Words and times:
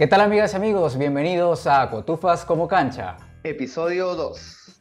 ¿Qué 0.00 0.06
tal 0.06 0.22
amigas 0.22 0.54
y 0.54 0.56
amigos? 0.56 0.96
Bienvenidos 0.96 1.66
a 1.66 1.90
Cotufas 1.90 2.46
como 2.46 2.66
cancha. 2.66 3.18
Episodio 3.44 4.14
2. 4.14 4.78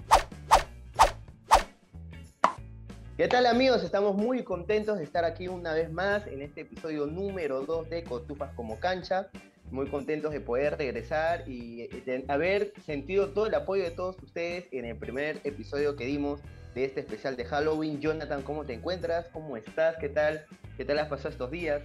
¿Qué 3.18 3.28
tal 3.28 3.46
amigos? 3.48 3.84
Estamos 3.84 4.16
muy 4.16 4.46
contentos 4.46 4.98
de 4.98 5.04
estar 5.04 5.26
aquí 5.26 5.50
una 5.50 5.74
vez 5.74 5.92
más 5.92 6.26
en 6.26 6.42
este 6.42 6.62
episodio 6.62 7.06
número 7.06 7.64
2 7.64 7.90
de 7.90 8.06
Cotufas 8.06 8.54
como 8.56 8.80
cancha. 8.80 9.28
Muy 9.72 9.90
contentos 9.90 10.32
de 10.32 10.40
poder 10.40 10.78
regresar 10.78 11.44
y 11.50 11.88
de 11.88 12.24
haber 12.30 12.72
sentido 12.86 13.28
todo 13.32 13.48
el 13.48 13.56
apoyo 13.56 13.84
de 13.84 13.92
todos 13.92 14.16
ustedes 14.24 14.68
en 14.72 14.86
el 14.86 14.96
primer 14.96 15.42
episodio 15.44 15.98
que 15.98 16.06
dimos 16.06 16.40
de 16.74 16.86
este 16.86 17.02
especial 17.02 17.36
de 17.36 17.44
Halloween. 17.44 18.00
Jonathan, 18.00 18.42
¿cómo 18.42 18.64
te 18.64 18.72
encuentras? 18.72 19.28
¿Cómo 19.34 19.58
estás? 19.58 19.98
¿Qué 19.98 20.08
tal? 20.08 20.46
¿Qué 20.78 20.86
tal 20.86 20.98
has 20.98 21.10
pasado 21.10 21.28
estos 21.28 21.52
días? 21.52 21.82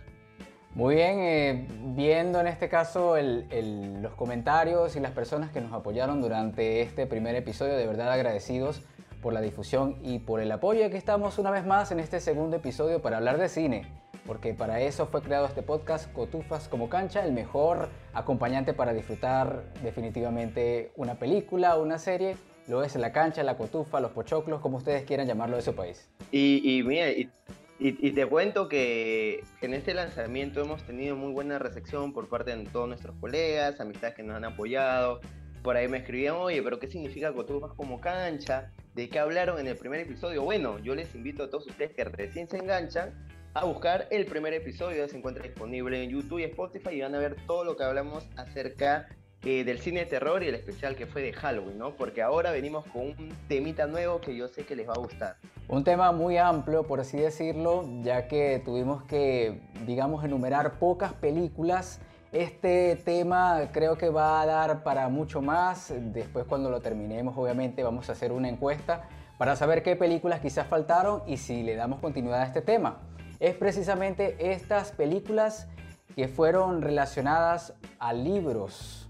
Muy 0.75 0.97
bien, 0.97 1.21
eh, 1.21 1.69
viendo 1.95 2.41
en 2.41 2.49
este 2.49 2.69
caso 2.69 3.15
los 3.17 4.13
comentarios 4.15 4.97
y 4.97 5.01
las 5.01 5.13
personas 5.13 5.53
que 5.53 5.61
nos 5.61 5.73
apoyaron 5.73 6.21
durante 6.21 6.83
este 6.83 7.07
primer 7.07 7.37
episodio, 7.37 7.77
de 7.77 7.87
verdad 7.87 8.11
agradecidos 8.11 8.83
por 9.23 9.33
la 9.33 9.41
difusión 9.41 9.97
y 10.03 10.19
por 10.19 10.41
el 10.41 10.51
apoyo. 10.51 10.85
Aquí 10.85 10.97
estamos 10.97 11.39
una 11.39 11.53
vez 11.53 11.65
más 11.65 11.93
en 11.93 12.01
este 12.01 12.19
segundo 12.19 12.57
episodio 12.57 13.01
para 13.01 13.19
hablar 13.19 13.39
de 13.39 13.49
cine, 13.49 13.87
porque 14.27 14.53
para 14.53 14.81
eso 14.81 15.07
fue 15.07 15.23
creado 15.23 15.47
este 15.47 15.63
podcast 15.63 16.13
Cotufas 16.13 16.67
como 16.67 16.89
cancha, 16.89 17.25
el 17.25 17.33
mejor 17.33 17.89
acompañante 18.13 18.75
para 18.75 18.93
disfrutar 18.93 19.63
definitivamente 19.85 20.91
una 20.97 21.15
película, 21.21 21.77
una 21.77 22.01
serie. 22.01 22.37
Lo 22.67 22.83
es 22.83 22.97
la 22.97 23.13
cancha, 23.13 23.45
la 23.45 23.57
cotufa, 23.57 24.01
los 24.01 24.11
pochoclos, 24.11 24.61
como 24.61 24.79
ustedes 24.79 25.05
quieran 25.05 25.29
llamarlo 25.29 25.55
de 25.55 25.63
su 25.63 25.77
país. 25.77 26.09
Y, 26.33 26.79
y 26.79 26.83
mira, 26.83 27.11
y 27.11 27.31
y, 27.79 28.13
te 28.13 28.27
cuento 28.27 28.69
que 28.69 29.43
en 29.61 29.75
este 29.75 29.95
lanzamiento 29.95 30.63
hemos 30.63 30.85
tenido 30.85 31.17
muy 31.17 31.33
buena 31.33 31.59
recepción 31.59 32.13
por 32.13 32.29
parte 32.29 32.55
de 32.55 32.65
todos 32.67 32.87
nuestros 32.87 33.17
colegas, 33.21 33.81
amistades 33.81 34.15
que 34.15 34.23
nos 34.23 34.37
han 34.37 34.45
apoyado. 34.45 35.21
Por 35.63 35.77
ahí 35.77 35.89
me 35.89 35.99
escribían, 35.99 36.37
oye, 36.37 36.63
pero 36.63 36.79
¿qué 36.79 36.87
significa 36.87 37.33
Cotufas 37.33 37.73
como 37.73 38.01
cancha? 38.01 38.71
¿De 38.95 39.09
qué 39.09 39.19
hablaron 39.19 39.59
en 39.59 39.67
el 39.67 39.77
primer 39.77 40.01
episodio? 40.01 40.43
Bueno, 40.43 40.79
yo 40.79 40.95
les 40.95 41.15
invito 41.15 41.43
a 41.43 41.51
todos 41.51 41.67
ustedes 41.67 41.93
que 41.95 42.05
recién 42.05 42.49
se 42.49 42.59
enganchan 42.59 43.13
a 43.55 43.65
buscar 43.65 44.07
el 44.11 44.27
primer 44.27 44.53
episodio. 44.53 45.09
Se 45.09 45.17
encuentra 45.17 45.43
disponible 45.43 46.03
en 46.03 46.11
YouTube 46.11 46.41
y 46.41 46.45
Spotify 46.45 46.91
y 46.91 47.01
van 47.01 47.15
a 47.15 47.19
ver 47.19 47.37
todo 47.47 47.65
lo 47.65 47.77
que 47.77 47.83
hablamos 47.83 48.29
acerca 48.37 49.09
eh, 49.47 49.63
del 49.63 49.79
cine 49.79 50.01
de 50.01 50.07
terror 50.07 50.43
y 50.43 50.49
el 50.49 50.55
especial 50.55 50.97
que 50.97 51.07
fue 51.07 51.21
de 51.21 51.35
Halloween, 51.35 51.77
¿no? 51.77 51.91
Porque 51.91 52.23
ahora 52.23 52.51
venimos 52.51 52.87
con 52.87 53.03
un 53.03 53.37
temita 53.47 53.87
nuevo 53.87 54.19
que 54.19 54.35
yo 54.35 54.49
sé 54.49 54.65
que 54.65 54.75
les 54.75 54.89
va 54.89 54.95
a 54.95 54.99
gustar. 54.99 55.37
Un 55.69 55.85
tema 55.85 56.13
muy 56.13 56.39
amplio, 56.39 56.85
por 56.85 57.01
así 57.01 57.19
decirlo, 57.19 57.85
ya 58.03 58.27
que 58.27 58.63
tuvimos 58.65 59.03
que, 59.03 59.61
digamos, 59.85 60.25
enumerar 60.25 60.79
pocas 60.79 61.13
películas. 61.13 62.01
Este 62.33 62.97
tema 62.97 63.69
creo 63.71 63.99
que 63.99 64.09
va 64.09 64.41
a 64.41 64.47
dar 64.47 64.83
para 64.83 65.11
mucho 65.11 65.43
más. 65.43 65.93
Después 65.95 66.47
cuando 66.47 66.71
lo 66.71 66.81
terminemos, 66.81 67.37
obviamente, 67.37 67.83
vamos 67.83 68.09
a 68.09 68.13
hacer 68.13 68.33
una 68.33 68.49
encuesta 68.49 69.09
para 69.37 69.57
saber 69.57 69.83
qué 69.83 69.95
películas 69.95 70.41
quizás 70.41 70.67
faltaron 70.67 71.23
y 71.27 71.37
si 71.37 71.63
le 71.63 71.77
damos 71.77 72.01
continuidad 72.01 72.41
a 72.41 72.47
este 72.47 72.63
tema. 72.63 73.03
Es 73.41 73.55
precisamente 73.55 74.53
estas 74.53 74.93
películas 74.93 75.69
que 76.17 76.29
fueron 76.29 76.81
relacionadas 76.81 77.75
a 77.99 78.15
libros 78.15 79.05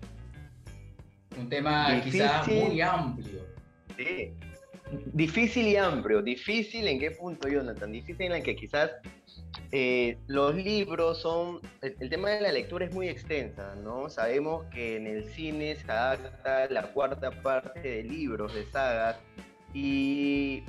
un 1.39 1.49
tema 1.49 2.01
quizás 2.03 2.47
muy 2.49 2.81
amplio. 2.81 3.41
Sí. 3.97 4.33
Difícil 5.13 5.67
y 5.67 5.77
amplio. 5.77 6.23
Difícil 6.23 6.87
en 6.87 6.99
qué 6.99 7.11
punto, 7.11 7.49
Jonathan. 7.49 7.91
Difícil 7.91 8.27
en 8.27 8.33
el 8.33 8.43
que 8.43 8.55
quizás 8.55 8.91
eh, 9.73 10.19
los 10.27 10.55
libros 10.55 11.21
son. 11.21 11.61
El, 11.83 12.09
tema 12.09 12.31
de 12.31 12.41
la 12.41 12.53
lectura 12.53 12.85
es 12.85 12.95
muy 12.95 13.09
extensa, 13.09 13.75
¿no? 13.77 14.09
Sabemos 14.09 14.67
que 14.67 14.97
en 14.97 15.07
el 15.07 15.25
cine 15.25 15.77
se 15.77 15.91
adapta 15.91 16.69
la 16.71 16.93
cuarta 16.93 17.31
parte 17.43 17.81
de 17.81 18.05
libros, 18.05 18.55
de 18.55 18.65
sagas, 18.67 19.17
y 19.73 20.63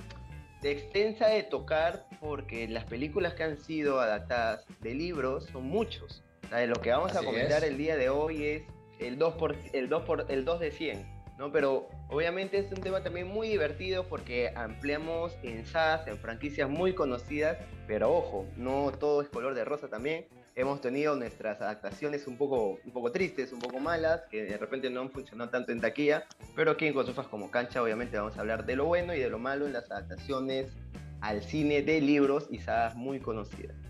de 0.61 0.71
extensa 0.71 1.27
de 1.27 1.43
tocar 1.43 2.07
porque 2.19 2.67
las 2.67 2.85
películas 2.85 3.35
que 3.35 3.43
han 3.43 3.57
sido 3.57 3.99
adaptadas 3.99 4.65
de 4.81 4.95
libros 4.95 5.45
son 5.51 5.65
muchos. 5.65 6.23
lo 6.51 6.75
que 6.81 6.89
vamos 6.89 7.15
a 7.15 7.23
comentar 7.23 7.63
el 7.63 7.77
día 7.77 7.97
de 7.97 8.09
hoy 8.09 8.43
es 8.43 8.63
el 8.99 9.17
2, 9.17 9.33
por, 9.35 9.55
el 9.73 9.89
2, 9.89 10.03
por, 10.03 10.25
el 10.29 10.45
2 10.45 10.59
de 10.59 10.71
100, 10.71 11.05
¿no? 11.37 11.51
Pero 11.51 11.89
obviamente 12.09 12.57
es 12.57 12.71
un 12.71 12.81
tema 12.81 13.01
también 13.01 13.27
muy 13.27 13.49
divertido 13.49 14.05
porque 14.05 14.51
ampliamos 14.55 15.35
en 15.43 15.65
SAS, 15.65 16.07
en 16.07 16.17
franquicias 16.17 16.69
muy 16.69 16.93
conocidas, 16.93 17.57
pero 17.87 18.13
ojo, 18.13 18.45
no 18.57 18.91
todo 18.91 19.21
es 19.21 19.29
color 19.29 19.53
de 19.53 19.65
rosa 19.65 19.87
también. 19.87 20.25
Hemos 20.55 20.79
tenido 20.79 21.17
nuestras 21.17 21.59
adaptaciones 21.59 22.27
un 22.27 22.37
poco, 22.37 22.79
un 22.85 22.91
poco 22.93 23.11
tristes, 23.11 23.51
un 23.51 23.59
poco 23.59 23.79
malas, 23.79 24.21
que 24.31 24.43
de 24.43 24.57
repente 24.57 24.89
no 24.89 25.01
han 25.01 25.11
funcionado 25.11 25.49
tanto 25.49 25.73
en 25.73 25.81
taquilla, 25.81 26.23
pero 26.55 26.71
aquí 26.71 26.87
en 26.87 26.93
Consofas 26.93 27.27
como 27.27 27.51
cancha 27.51 27.83
obviamente 27.83 28.17
vamos 28.17 28.37
a 28.37 28.39
hablar 28.39 28.65
de 28.65 28.77
lo 28.77 28.85
bueno 28.85 29.13
y 29.13 29.19
de 29.19 29.29
lo 29.29 29.37
malo 29.37 29.65
en 29.65 29.73
las 29.73 29.91
adaptaciones 29.91 30.71
al 31.19 31.43
cine 31.43 31.81
de 31.81 31.99
libros 31.99 32.47
y 32.49 32.59
sagas 32.59 32.95
muy 32.95 33.19
conocidas. 33.19 33.84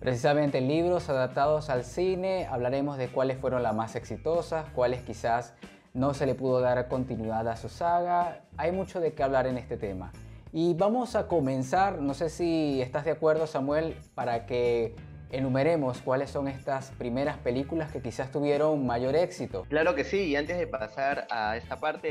Precisamente 0.00 0.62
libros 0.62 1.10
adaptados 1.10 1.68
al 1.68 1.84
cine, 1.84 2.46
hablaremos 2.50 2.96
de 2.96 3.08
cuáles 3.08 3.36
fueron 3.36 3.62
las 3.62 3.74
más 3.74 3.96
exitosas, 3.96 4.64
cuáles 4.74 5.02
quizás 5.02 5.52
no 5.92 6.14
se 6.14 6.24
le 6.24 6.34
pudo 6.34 6.62
dar 6.62 6.88
continuidad 6.88 7.46
a 7.46 7.56
su 7.56 7.68
saga. 7.68 8.40
Hay 8.56 8.72
mucho 8.72 8.98
de 8.98 9.12
qué 9.12 9.22
hablar 9.22 9.46
en 9.46 9.58
este 9.58 9.76
tema. 9.76 10.10
Y 10.54 10.72
vamos 10.72 11.16
a 11.16 11.28
comenzar, 11.28 12.00
no 12.00 12.14
sé 12.14 12.30
si 12.30 12.80
estás 12.80 13.04
de 13.04 13.10
acuerdo 13.10 13.46
Samuel, 13.46 13.94
para 14.14 14.46
que 14.46 14.96
enumeremos 15.30 16.00
cuáles 16.00 16.30
son 16.30 16.48
estas 16.48 16.92
primeras 16.92 17.36
películas 17.36 17.92
que 17.92 18.00
quizás 18.00 18.32
tuvieron 18.32 18.86
mayor 18.86 19.14
éxito. 19.14 19.66
Claro 19.68 19.94
que 19.94 20.04
sí, 20.04 20.24
y 20.24 20.36
antes 20.36 20.58
de 20.58 20.66
pasar 20.66 21.26
a 21.30 21.58
esta 21.58 21.76
parte 21.76 22.08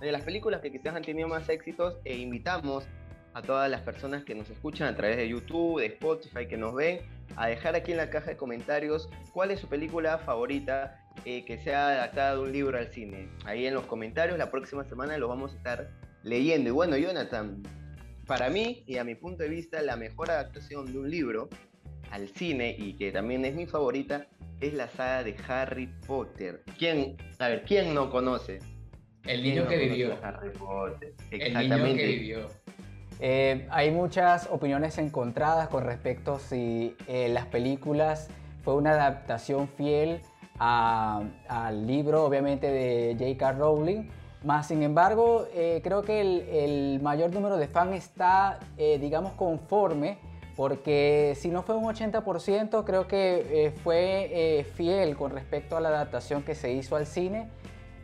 de, 0.00 0.12
las 0.12 0.22
películas 0.22 0.60
que 0.60 0.70
quizás 0.70 0.94
han 0.94 1.02
tenido 1.02 1.28
más 1.28 1.48
éxitos, 1.48 1.96
e 2.04 2.18
invitamos 2.18 2.86
a 3.36 3.42
todas 3.42 3.70
las 3.70 3.82
personas 3.82 4.24
que 4.24 4.34
nos 4.34 4.48
escuchan 4.48 4.88
a 4.88 4.96
través 4.96 5.18
de 5.18 5.28
YouTube, 5.28 5.80
de 5.80 5.86
Spotify, 5.88 6.46
que 6.48 6.56
nos 6.56 6.74
ven, 6.74 7.00
a 7.36 7.48
dejar 7.48 7.76
aquí 7.76 7.90
en 7.90 7.98
la 7.98 8.08
caja 8.08 8.30
de 8.30 8.36
comentarios 8.38 9.10
cuál 9.34 9.50
es 9.50 9.60
su 9.60 9.68
película 9.68 10.16
favorita 10.16 11.04
eh, 11.26 11.44
que 11.44 11.58
sea 11.58 11.88
adaptada 11.88 12.36
de 12.36 12.40
un 12.40 12.50
libro 12.50 12.78
al 12.78 12.90
cine. 12.94 13.28
Ahí 13.44 13.66
en 13.66 13.74
los 13.74 13.84
comentarios 13.84 14.38
la 14.38 14.50
próxima 14.50 14.84
semana 14.84 15.18
lo 15.18 15.28
vamos 15.28 15.52
a 15.52 15.56
estar 15.58 15.90
leyendo. 16.22 16.70
Y 16.70 16.72
bueno, 16.72 16.96
Jonathan, 16.96 17.62
para 18.26 18.48
mí 18.48 18.84
y 18.86 18.96
a 18.96 19.04
mi 19.04 19.14
punto 19.14 19.42
de 19.42 19.50
vista, 19.50 19.82
la 19.82 19.96
mejor 19.96 20.30
adaptación 20.30 20.90
de 20.90 20.98
un 20.98 21.10
libro 21.10 21.50
al 22.12 22.28
cine 22.28 22.74
y 22.78 22.94
que 22.94 23.12
también 23.12 23.44
es 23.44 23.54
mi 23.54 23.66
favorita 23.66 24.28
es 24.62 24.72
la 24.72 24.88
saga 24.88 25.24
de 25.24 25.36
Harry 25.46 25.92
Potter. 26.06 26.62
¿Quién, 26.78 27.18
a 27.38 27.48
ver, 27.48 27.64
quién 27.66 27.92
no 27.92 28.08
conoce? 28.08 28.60
El 29.24 29.42
niño 29.42 29.68
que 29.68 29.76
vivió. 29.76 30.18
Harry 30.22 30.48
Potter. 30.58 31.12
Exactamente. 31.30 31.60
El 31.60 31.82
niño 31.82 31.96
que 31.96 32.06
vivió. 32.06 32.48
Eh, 33.20 33.66
hay 33.70 33.90
muchas 33.90 34.48
opiniones 34.50 34.98
encontradas 34.98 35.68
con 35.68 35.84
respecto 35.84 36.34
a 36.34 36.38
si 36.38 36.96
eh, 37.06 37.28
las 37.30 37.46
películas 37.46 38.28
fue 38.62 38.74
una 38.74 38.92
adaptación 38.92 39.68
fiel 39.68 40.20
al 40.58 41.86
libro, 41.86 42.24
obviamente, 42.24 42.70
de 42.70 43.14
J.K. 43.18 43.52
Rowling. 43.52 44.08
Más 44.42 44.68
sin 44.68 44.82
embargo, 44.82 45.46
eh, 45.54 45.80
creo 45.82 46.02
que 46.02 46.20
el, 46.64 47.00
mayor 47.02 47.32
número 47.32 47.56
de 47.58 47.68
fans 47.68 47.94
está, 47.94 48.58
digamos, 48.76 49.32
conforme, 49.32 50.18
porque 50.56 51.34
si 51.36 51.48
no 51.48 51.62
fue 51.62 51.76
un 51.76 51.84
80%, 51.84 52.84
creo 52.84 53.06
que 53.06 53.74
fue 53.84 54.66
fiel 54.74 55.14
con 55.16 55.30
respecto 55.30 55.76
a 55.76 55.80
la 55.80 55.90
adaptación 55.90 56.42
que 56.42 56.54
se 56.54 56.72
hizo 56.72 56.96
al 56.96 57.06
cine. 57.06 57.50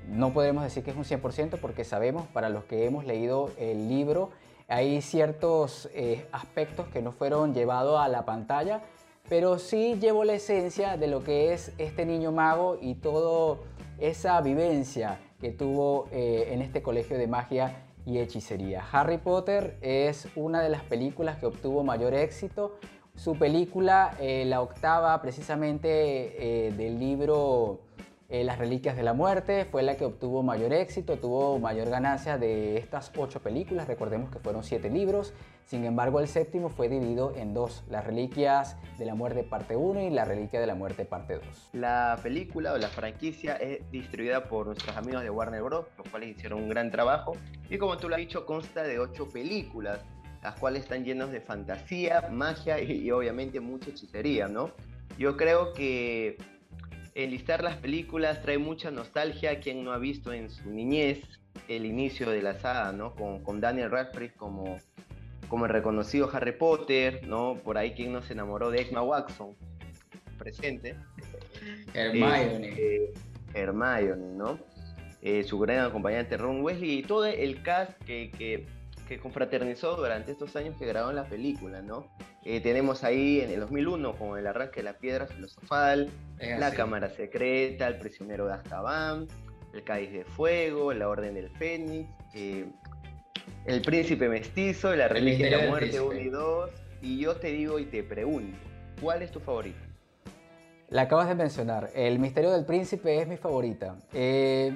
No 0.09 0.33
podemos 0.33 0.63
decir 0.63 0.85
que 0.85 0.91
es 0.91 0.97
un 0.97 1.05
100% 1.05 1.59
porque 1.59 1.85
sabemos, 1.85 2.27
para 2.27 2.51
los 2.51 2.65
que 2.65 2.85
hemos 2.85 3.07
leído 3.07 3.51
el 3.57 3.89
libro, 3.89 4.31
hay 4.69 5.03
ciertos 5.03 5.89
eh, 5.95 6.27
aspectos 6.33 6.89
que 6.89 7.03
no 7.03 7.13
fueron 7.13 7.55
llevados 7.55 8.01
a 8.01 8.09
la 8.09 8.25
pantalla, 8.25 8.83
pero 9.29 9.59
sí 9.59 9.97
llevo 10.01 10.25
la 10.25 10.35
esencia 10.35 10.97
de 10.97 11.07
lo 11.07 11.23
que 11.25 11.53
es 11.53 11.73
este 11.79 12.07
niño 12.07 12.33
mago 12.33 12.79
y 12.81 12.95
toda 12.95 13.59
esa 13.99 14.41
vivencia 14.41 15.21
que 15.41 15.51
tuvo 15.51 16.07
eh, 16.11 16.49
en 16.51 16.63
este 16.63 16.83
colegio 16.83 17.19
de 17.19 17.27
magia 17.27 17.85
y 18.05 18.19
hechicería. 18.19 18.85
Harry 18.91 19.19
Potter 19.19 19.79
es 19.81 20.29
una 20.35 20.63
de 20.63 20.69
las 20.69 20.83
películas 20.83 21.39
que 21.39 21.47
obtuvo 21.47 21.85
mayor 21.85 22.15
éxito. 22.15 22.79
Su 23.15 23.37
película, 23.37 24.17
eh, 24.21 24.45
la 24.47 24.61
octava 24.61 25.21
precisamente 25.21 26.73
del 26.77 26.99
libro 26.99 27.81
eh, 28.33 28.45
Las 28.45 28.59
Reliquias 28.59 28.97
de 28.97 29.03
la 29.03 29.13
Muerte 29.13 29.67
fue 29.67 29.83
la 29.83 29.95
que 29.99 30.07
obtuvo 30.07 30.43
mayor 30.43 30.73
éxito, 30.73 31.19
tuvo 31.19 31.59
mayor 31.59 31.91
ganancia 31.91 32.39
de 32.39 32.79
estas 32.79 33.13
ocho 33.15 33.41
películas. 33.43 33.87
Recordemos 33.87 34.31
que 34.31 34.39
fueron 34.39 34.65
siete 34.65 34.89
libros. 34.89 35.35
Sin 35.67 35.85
embargo, 35.85 36.19
el 36.19 36.27
séptimo 36.27 36.71
fue 36.71 36.89
dividido 36.89 37.35
en 37.37 37.53
dos, 37.53 37.85
Las 37.91 38.07
Reliquias 38.07 38.79
de 38.99 39.05
la 39.05 39.15
Muerte 39.15 39.43
parte 39.45 39.77
1 39.77 40.01
y 40.01 40.11
La 40.11 40.25
Reliquia 40.25 40.61
de 40.61 40.67
la 40.67 40.75
Muerte 40.75 41.05
parte 41.05 41.35
2. 41.35 41.45
La 41.75 42.19
película 42.23 42.73
o 42.73 42.79
la 42.79 42.89
franquicia 42.89 43.57
es 43.57 43.91
distribuida 43.91 44.45
por 44.45 44.65
nuestros 44.65 44.97
amigos 44.97 45.23
de 45.23 45.29
Warner 45.29 45.63
Bros., 45.63 45.85
los 45.99 46.09
cuales 46.09 46.31
hicieron 46.31 46.63
un 46.63 46.71
gran 46.71 46.91
trabajo. 46.91 47.37
Y 47.69 47.77
como 47.77 47.99
tú 47.99 48.09
lo 48.09 48.15
has 48.15 48.21
dicho, 48.21 48.47
consta 48.47 48.83
de 48.83 48.99
ocho 48.99 49.29
películas, 49.29 50.01
las 50.43 50.59
cuales 50.59 50.85
están 50.85 51.05
llenas 51.05 51.31
de 51.33 51.43
fantasía, 51.43 52.31
magia 52.33 52.81
y, 52.81 53.11
obviamente 53.11 53.61
mucha 53.61 53.91
hechicería, 53.91 54.49
¿no? 54.49 54.71
Yo 55.19 55.37
creo 55.37 55.75
que 55.75 56.39
enlistar 57.15 57.63
las 57.63 57.77
películas 57.77 58.43
trae 58.43 58.59
mucha 58.59 58.91
nostalgia. 58.91 59.61
Quien 59.61 59.85
no 59.85 59.93
ha 59.93 59.99
visto 59.99 60.33
en 60.33 60.51
su 60.51 60.71
niñez 60.71 61.23
el 61.69 61.87
inicio 61.87 62.31
de 62.31 62.43
la 62.43 62.55
saga, 62.55 62.93
¿no? 62.93 63.15
Con, 63.15 63.43
con 63.43 63.61
Daniel 63.61 63.91
Radcliffe 63.91 64.35
como, 64.37 64.79
como 65.49 65.67
el 65.67 65.73
reconocido 65.73 66.31
Harry 66.33 66.53
Potter, 66.53 67.27
¿no? 67.27 67.61
Por 67.63 67.79
ahí 67.79 67.93
quien 67.93 68.13
no 68.13 68.23
se 68.23 68.33
enamoró 68.33 68.71
de 68.71 68.83
Emma 68.83 69.03
Watson, 69.03 69.55
presente. 70.39 70.97
Hermione. 71.95 72.75
Eh, 72.77 73.13
Hermione, 73.55 74.37
¿no? 74.37 74.59
Eh, 75.21 75.45
su 75.45 75.59
gran 75.59 75.87
acompañante 75.87 76.37
Ron 76.37 76.63
Wesley 76.63 76.99
y 76.99 77.03
todo 77.03 77.27
el 77.27 77.63
cast 77.63 77.93
que, 78.05 78.31
que, 78.33 78.67
que 79.09 79.19
confraternizó 79.19 79.97
durante 79.97 80.33
estos 80.33 80.57
años 80.57 80.77
que 80.79 80.87
grabaron 80.87 81.17
la 81.17 81.25
película, 81.25 81.83
¿no? 81.83 82.09
Eh, 82.45 82.61
tenemos 82.61 83.05
ahí 83.05 83.41
en 83.41 83.51
el 83.51 83.61
2001 83.61 84.17
con 84.17 84.39
el 84.39 84.47
arranque 84.47 84.81
de 84.81 84.85
la 84.85 84.99
piedra 84.99 85.27
filosofal, 85.27 86.11
la 86.39 86.73
cámara 86.73 87.09
secreta, 87.11 87.87
el 87.87 87.99
prisionero 87.99 88.47
de 88.47 88.55
Azkaban, 88.55 89.29
el 89.73 89.85
cáliz 89.85 90.13
de 90.13 90.25
fuego, 90.25 90.93
la 90.93 91.09
orden 91.09 91.35
del 91.35 91.51
fénix, 91.51 92.09
eh, 92.35 92.67
el 93.67 93.83
príncipe 93.83 94.29
mestizo, 94.29 94.95
la 94.95 95.09
religión 95.09 95.51
de 95.51 95.57
la 95.57 95.69
muerte 95.69 96.01
1 96.01 96.19
y 96.19 96.29
2. 96.29 96.71
Y 97.03 97.19
yo 97.21 97.37
te 97.37 97.49
digo 97.49 97.79
y 97.79 97.87
te 97.87 98.03
pregunto, 98.03 98.57
¿cuál 99.01 99.23
es 99.23 99.31
tu 99.31 99.41
favorito? 99.41 99.79
La 100.89 101.03
acabas 101.03 101.29
de 101.29 101.35
mencionar, 101.35 101.91
el 101.95 102.19
misterio 102.19 102.51
del 102.51 102.65
príncipe 102.65 103.21
es 103.21 103.27
mi 103.27 103.37
favorita. 103.37 103.97
Eh, 104.13 104.73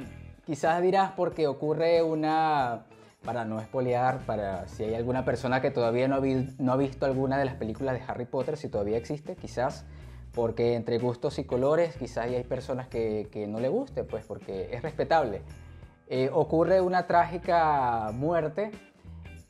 quizás 0.46 0.81
dirás 0.81 1.12
porque 1.12 1.46
ocurre 1.46 2.02
una 2.02 2.87
para 3.26 3.44
no 3.44 3.61
espolear, 3.61 4.20
para 4.20 4.69
si 4.69 4.84
hay 4.84 4.94
alguna 4.94 5.25
persona 5.25 5.61
que 5.61 5.70
todavía 5.70 6.08
no 6.08 6.14
ha, 6.14 6.20
no 6.58 6.73
ha 6.73 6.76
visto 6.76 7.05
alguna 7.05 7.37
de 7.37 7.44
las 7.44 7.56
películas 7.56 7.99
de 7.99 8.05
Harry 8.06 8.25
Potter, 8.25 8.56
si 8.56 8.69
todavía 8.69 8.96
existe, 8.96 9.37
quizás 9.37 9.84
porque 10.32 10.75
entre 10.75 10.99
gustos 10.99 11.38
y 11.38 11.44
colores 11.44 11.96
quizás 11.96 12.26
hay 12.26 12.44
personas 12.44 12.88
que, 12.88 13.28
que 13.32 13.46
no 13.46 13.58
le 13.58 13.69
guste, 13.69 14.05
pues 14.05 14.25
porque 14.25 14.69
es 14.70 14.82
respetable. 14.82 15.43
Eh, 16.08 16.31
ocurre 16.32 16.81
una 16.81 17.06
trágica 17.06 18.11
muerte 18.12 18.70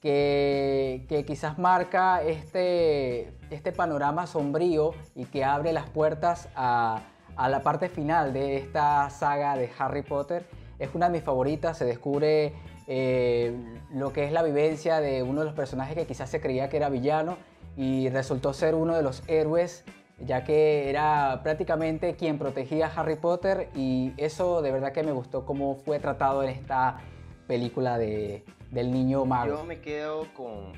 que, 0.00 1.04
que, 1.08 1.24
quizás 1.24 1.58
marca 1.58 2.22
este, 2.22 3.32
este 3.50 3.72
panorama 3.72 4.26
sombrío 4.28 4.92
y 5.14 5.24
que 5.24 5.44
abre 5.44 5.72
las 5.72 5.90
puertas 5.90 6.48
a, 6.54 7.02
a 7.34 7.48
la 7.48 7.62
parte 7.62 7.88
final 7.88 8.32
de 8.32 8.56
esta 8.56 9.10
saga 9.10 9.56
de 9.56 9.68
Harry 9.78 10.02
Potter. 10.02 10.46
Es 10.78 10.94
una 10.94 11.06
de 11.06 11.12
mis 11.12 11.24
favoritas, 11.24 11.76
se 11.76 11.84
descubre 11.84 12.54
eh, 12.86 13.54
lo 13.92 14.12
que 14.12 14.24
es 14.24 14.32
la 14.32 14.42
vivencia 14.42 15.00
de 15.00 15.22
uno 15.22 15.40
de 15.40 15.46
los 15.46 15.54
personajes 15.54 15.94
que 15.94 16.06
quizás 16.06 16.30
se 16.30 16.40
creía 16.40 16.68
que 16.68 16.76
era 16.76 16.88
villano 16.88 17.36
y 17.76 18.08
resultó 18.08 18.52
ser 18.52 18.74
uno 18.74 18.94
de 18.94 19.02
los 19.02 19.22
héroes 19.28 19.84
ya 20.24 20.44
que 20.44 20.88
era 20.88 21.40
prácticamente 21.42 22.16
quien 22.16 22.38
protegía 22.38 22.86
a 22.86 23.00
Harry 23.00 23.16
Potter 23.16 23.68
y 23.74 24.12
eso 24.16 24.62
de 24.62 24.72
verdad 24.72 24.92
que 24.92 25.02
me 25.02 25.12
gustó 25.12 25.44
cómo 25.44 25.76
fue 25.76 25.98
tratado 25.98 26.42
en 26.42 26.50
esta 26.50 26.98
película 27.46 27.98
de, 27.98 28.44
del 28.70 28.90
niño 28.90 29.24
mago. 29.24 29.58
Yo 29.58 29.64
me 29.64 29.80
quedo 29.80 30.26
con, 30.34 30.72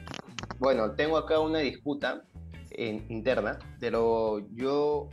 bueno, 0.59 0.93
tengo 0.93 1.17
acá 1.17 1.39
una 1.39 1.59
disputa 1.61 2.25
interna, 2.77 3.59
pero 3.81 4.41
yo 4.55 5.09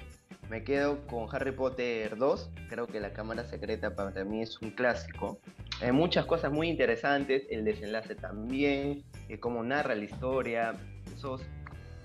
me 0.50 0.64
quedo 0.64 1.06
con 1.08 1.28
Harry 1.34 1.52
Potter 1.52 2.18
2. 2.18 2.50
Creo 2.70 2.88
que 2.88 3.00
la 3.00 3.14
cámara 3.14 3.46
secreta 3.46 3.96
para 3.96 4.24
mí 4.24 4.42
es 4.42 4.62
un 4.62 4.72
clásico. 4.72 5.40
Hay 5.82 5.92
muchas 5.92 6.26
cosas 6.26 6.52
muy 6.52 6.70
interesantes, 6.70 7.44
el 7.50 7.66
desenlace 7.66 8.16
también, 8.16 9.04
eh, 9.30 9.40
cómo 9.40 9.64
narra 9.64 9.96
la 9.96 10.04
historia, 10.04 10.76
esos, 11.16 11.42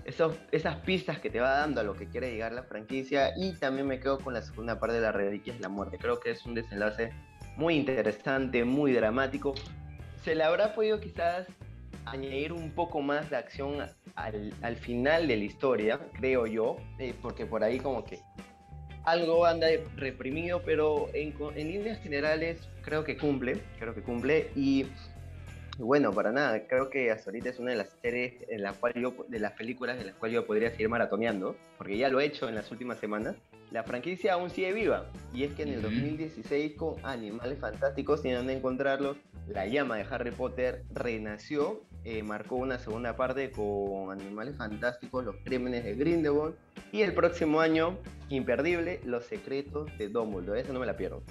esos, 0.04 0.36
esas 0.50 0.76
pistas 0.76 1.18
que 1.18 1.30
te 1.30 1.40
va 1.40 1.50
dando 1.50 1.80
a 1.80 1.84
lo 1.84 1.94
que 1.94 2.06
quiere 2.06 2.32
llegar 2.32 2.52
la 2.52 2.64
franquicia. 2.64 3.32
Y 3.36 3.52
también 3.54 3.86
me 3.86 4.00
quedo 4.00 4.18
con 4.18 4.34
la 4.34 4.42
segunda 4.42 4.80
parte 4.80 4.96
de 4.96 5.02
la 5.02 5.12
reliquias 5.12 5.56
de 5.56 5.62
la 5.62 5.68
muerte. 5.68 5.98
Creo 5.98 6.18
que 6.18 6.30
es 6.30 6.44
un 6.46 6.54
desenlace 6.54 7.12
muy 7.56 7.74
interesante, 7.74 8.64
muy 8.64 8.92
dramático. 8.92 9.54
Se 10.24 10.34
le 10.34 10.44
habrá 10.44 10.74
podido 10.74 11.00
quizás 11.00 11.46
añadir 12.10 12.52
un 12.52 12.70
poco 12.70 13.00
más 13.00 13.30
de 13.30 13.36
acción 13.36 13.78
al, 14.14 14.54
al 14.62 14.76
final 14.76 15.28
de 15.28 15.36
la 15.36 15.44
historia, 15.44 16.00
creo 16.12 16.46
yo, 16.46 16.76
eh, 16.98 17.14
porque 17.20 17.46
por 17.46 17.64
ahí 17.64 17.78
como 17.78 18.04
que 18.04 18.20
algo 19.04 19.46
anda 19.46 19.68
reprimido, 19.96 20.62
pero 20.64 21.08
en, 21.14 21.34
en, 21.56 21.72
líneas 21.72 21.98
generales 22.00 22.68
creo 22.82 23.04
que 23.04 23.16
cumple, 23.16 23.60
creo 23.78 23.94
que 23.94 24.02
cumple 24.02 24.50
y 24.54 24.86
bueno, 25.78 26.12
para 26.12 26.30
nada, 26.30 26.66
creo 26.66 26.90
que 26.90 27.10
hasta 27.10 27.30
ahorita 27.30 27.48
es 27.48 27.58
una 27.58 27.70
de 27.70 27.78
las 27.78 27.88
series 28.02 28.44
en 28.48 28.62
la 28.62 28.74
cual 28.74 28.92
yo, 28.94 29.14
de 29.28 29.38
las 29.38 29.52
películas 29.52 29.98
en 29.98 30.08
las 30.08 30.16
cuales 30.16 30.34
yo 30.34 30.46
podría 30.46 30.70
seguir 30.70 30.90
maratoneando, 30.90 31.56
porque 31.78 31.96
ya 31.96 32.10
lo 32.10 32.20
he 32.20 32.26
hecho 32.26 32.48
en 32.50 32.54
las 32.54 32.70
últimas 32.70 32.98
semanas. 32.98 33.36
La 33.70 33.82
franquicia 33.82 34.34
aún 34.34 34.50
sigue 34.50 34.74
viva, 34.74 35.06
y 35.32 35.44
es 35.44 35.54
que 35.54 35.62
en 35.62 35.70
el 35.70 35.80
2016 35.80 36.74
con 36.76 36.96
Animales 37.02 37.60
Fantásticos, 37.60 38.20
sin 38.20 38.46
de 38.46 38.52
encontrarlos, 38.52 39.16
la 39.46 39.66
llama 39.66 39.96
de 39.96 40.04
Harry 40.10 40.32
Potter 40.32 40.84
renació 40.92 41.80
eh, 42.04 42.22
marcó 42.22 42.56
una 42.56 42.78
segunda 42.78 43.16
parte 43.16 43.50
con 43.50 44.10
Animales 44.10 44.56
Fantásticos, 44.56 45.24
Los 45.24 45.36
Crímenes 45.44 45.84
de 45.84 45.94
Grindelwald 45.94 46.54
y 46.92 47.02
el 47.02 47.14
próximo 47.14 47.60
año, 47.60 47.98
imperdible, 48.28 49.00
Los 49.04 49.24
Secretos 49.26 49.90
de 49.98 50.08
Dumbledore. 50.08 50.60
Eso 50.60 50.72
no 50.72 50.80
me 50.80 50.86
la 50.86 50.96
pierdo. 50.96 51.22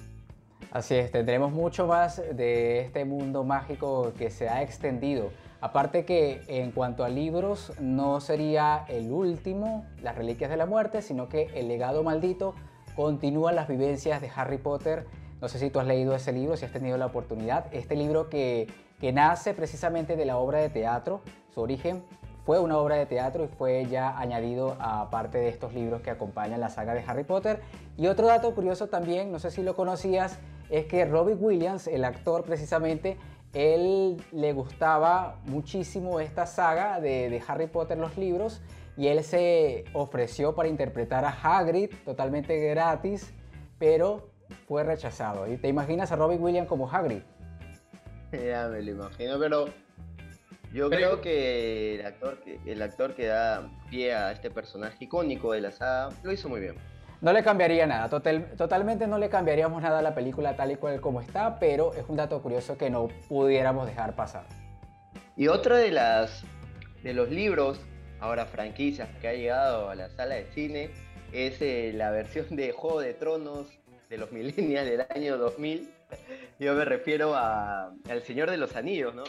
Así 0.72 0.96
es, 0.96 1.12
tendremos 1.12 1.52
mucho 1.52 1.88
más 1.88 2.22
de 2.36 2.82
este 2.82 3.04
mundo 3.04 3.44
mágico 3.44 4.14
que 4.18 4.30
se 4.30 4.48
ha 4.48 4.62
extendido. 4.62 5.32
Aparte 5.62 6.06
que 6.06 6.42
en 6.48 6.72
cuanto 6.72 7.04
a 7.04 7.10
libros, 7.10 7.74
no 7.82 8.22
sería 8.22 8.86
el 8.88 9.12
último, 9.12 9.86
Las 10.04 10.16
Reliquias 10.16 10.50
de 10.52 10.58
la 10.58 10.68
Muerte, 10.68 11.02
sino 11.02 11.28
que 11.28 11.50
El 11.56 11.68
Legado 11.68 12.04
Maldito 12.04 12.54
continúa 12.96 13.52
las 13.52 13.68
vivencias 13.68 14.22
de 14.22 14.30
Harry 14.34 14.58
Potter. 14.58 15.08
No 15.42 15.50
sé 15.50 15.58
si 15.58 15.70
tú 15.70 15.80
has 15.80 15.88
leído 15.88 16.14
ese 16.14 16.32
libro, 16.32 16.56
si 16.56 16.66
has 16.66 16.72
tenido 16.72 16.98
la 16.98 17.08
oportunidad. 17.08 17.66
Este 17.74 17.96
libro 17.96 18.30
que 18.30 18.68
que 19.00 19.12
nace 19.12 19.54
precisamente 19.54 20.16
de 20.16 20.26
la 20.26 20.38
obra 20.38 20.60
de 20.60 20.70
teatro. 20.70 21.22
Su 21.54 21.62
origen 21.62 22.04
fue 22.46 22.60
una 22.60 22.78
obra 22.78 22.96
de 22.96 23.06
teatro 23.06 23.46
y 23.46 23.48
fue 23.48 23.86
ya 23.86 24.18
añadido 24.18 24.76
a 24.80 25.10
parte 25.10 25.38
de 25.38 25.50
estos 25.50 25.74
libros 25.74 26.02
que 26.02 26.10
acompañan 26.10 26.60
la 26.60 26.70
saga 26.70 26.94
de 26.94 27.04
Harry 27.06 27.24
Potter. 27.24 27.62
Y 27.98 28.08
otro 28.08 28.28
dato 28.28 28.54
curioso 28.56 28.88
también, 28.88 29.32
no 29.32 29.40
sé 29.40 29.52
si 29.52 29.62
lo 29.62 29.76
conocías, 29.76 30.40
es 30.70 30.86
que 30.86 31.06
Robbie 31.06 31.36
Williams, 31.36 31.88
el 31.88 32.04
actor 32.06 32.44
precisamente, 32.44 33.18
él 33.54 34.18
le 34.32 34.54
gustaba 34.54 35.40
muchísimo 35.46 36.20
esta 36.20 36.46
saga 36.46 37.00
de, 37.00 37.42
Harry 37.48 37.68
Potter, 37.68 37.98
los 37.98 38.18
libros, 38.18 38.62
y 38.96 39.08
él 39.08 39.24
se 39.24 39.86
ofreció 39.94 40.56
para 40.56 40.70
interpretar 40.70 41.26
a 41.26 41.30
Hagrid 41.30 41.90
totalmente 42.06 42.60
gratis, 42.60 43.34
pero 43.80 44.30
fue 44.68 44.84
rechazado. 44.84 45.48
¿Y 45.48 45.58
te 45.58 45.68
imaginas 45.68 46.12
a 46.12 46.16
Robbie 46.16 46.38
Williams 46.38 46.68
como 46.68 46.90
Hagrid? 46.90 47.22
Ya 48.32 48.68
me 48.68 48.82
lo 48.82 48.92
imagino, 48.92 49.40
pero 49.40 49.68
yo 50.74 50.90
creo 50.90 51.22
que 51.22 51.96
el, 51.96 52.06
actor 52.06 52.40
que 52.42 52.60
el 52.66 52.82
actor 52.82 53.16
que 53.16 53.28
da 53.28 53.70
pie 53.90 54.14
a 54.14 54.32
este 54.32 54.52
personaje 54.52 55.06
icónico 55.06 55.54
de 55.54 55.62
la 55.62 55.72
saga 55.72 56.10
lo 56.24 56.32
hizo 56.32 56.50
muy 56.50 56.62
bien. 56.62 56.76
No 57.22 57.34
le 57.34 57.44
cambiaría 57.44 57.86
nada, 57.86 58.08
totalmente 58.10 59.06
no 59.06 59.18
le 59.18 59.30
cambiaríamos 59.30 59.82
nada 59.82 60.00
a 60.00 60.02
la 60.02 60.16
película 60.16 60.56
tal 60.56 60.72
y 60.72 60.76
cual 60.78 61.02
como 61.02 61.20
está, 61.20 61.60
pero 61.60 61.94
es 61.94 62.06
un 62.08 62.16
dato 62.16 62.42
curioso 62.42 62.78
que 62.78 62.90
no 62.90 63.10
pudiéramos 63.28 63.88
dejar 63.88 64.16
pasar. 64.16 64.46
Y 65.36 65.48
otro 65.48 65.76
de 65.76 65.92
las 65.92 66.44
de 67.04 67.14
los 67.14 67.30
libros, 67.30 67.82
ahora 68.20 68.46
franquicias 68.46 69.10
que 69.22 69.28
ha 69.28 69.34
llegado 69.34 69.90
a 69.90 69.96
la 69.96 70.10
sala 70.10 70.36
de 70.36 70.46
cine, 70.54 70.92
es 71.34 71.62
eh, 71.62 71.92
la 71.94 72.12
versión 72.12 72.56
de 72.56 72.72
Juego 72.72 73.02
de 73.02 73.14
Tronos 73.14 73.68
de 74.10 74.18
los 74.18 74.32
millennials 74.32 74.90
del 74.90 75.06
año 75.10 75.38
2000, 75.38 75.90
yo 76.60 76.76
me 76.76 76.86
refiero 76.86 77.36
a, 77.36 77.94
al 78.10 78.24
Señor 78.24 78.52
de 78.52 78.58
los 78.58 78.76
Anillos, 78.76 79.16
¿no? 79.16 79.24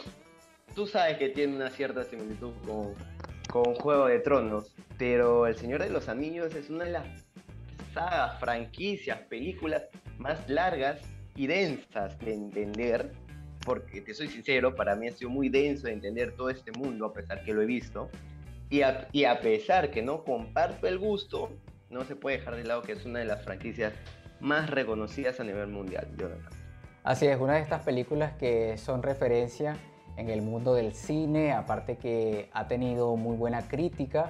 Tú 0.75 0.85
sabes 0.85 1.17
que 1.17 1.29
tiene 1.29 1.55
una 1.55 1.69
cierta 1.69 2.03
similitud 2.03 2.51
con, 2.65 2.93
con 3.49 3.75
Juego 3.75 4.07
de 4.07 4.19
Tronos, 4.19 4.73
pero 4.97 5.47
El 5.47 5.55
Señor 5.55 5.81
de 5.81 5.89
los 5.89 6.09
Anillos 6.09 6.53
es 6.55 6.69
una 6.69 6.85
de 6.85 6.91
las 6.91 7.05
sagas, 7.93 8.39
franquicias, 8.39 9.19
películas 9.29 9.83
más 10.17 10.49
largas 10.49 11.01
y 11.35 11.47
densas 11.47 12.17
de 12.19 12.33
entender, 12.33 13.11
porque 13.65 14.01
te 14.01 14.13
soy 14.13 14.27
sincero, 14.27 14.75
para 14.75 14.95
mí 14.95 15.07
ha 15.07 15.11
sido 15.11 15.29
muy 15.29 15.49
denso 15.49 15.87
de 15.87 15.93
entender 15.93 16.33
todo 16.33 16.49
este 16.49 16.71
mundo, 16.71 17.05
a 17.05 17.13
pesar 17.13 17.43
que 17.43 17.53
lo 17.53 17.61
he 17.61 17.65
visto, 17.65 18.09
y 18.69 18.81
a, 18.81 19.07
y 19.11 19.25
a 19.25 19.39
pesar 19.41 19.91
que 19.91 20.01
no 20.01 20.23
comparto 20.23 20.87
el 20.87 20.97
gusto, 20.97 21.51
no 21.89 22.03
se 22.05 22.15
puede 22.15 22.37
dejar 22.37 22.55
de 22.55 22.63
lado 22.63 22.81
que 22.81 22.93
es 22.93 23.05
una 23.05 23.19
de 23.19 23.25
las 23.25 23.43
franquicias 23.43 23.93
más 24.39 24.69
reconocidas 24.69 25.39
a 25.39 25.43
nivel 25.43 25.67
mundial, 25.67 26.07
Así 27.03 27.25
es, 27.25 27.39
una 27.39 27.53
de 27.53 27.61
estas 27.61 27.81
películas 27.81 28.33
que 28.33 28.77
son 28.77 29.01
referencia 29.01 29.75
en 30.17 30.29
el 30.29 30.43
mundo 30.43 30.75
del 30.75 30.93
cine, 30.93 31.51
aparte 31.51 31.97
que 31.97 32.51
ha 32.53 32.67
tenido 32.67 33.15
muy 33.15 33.35
buena 33.37 33.67
crítica 33.67 34.29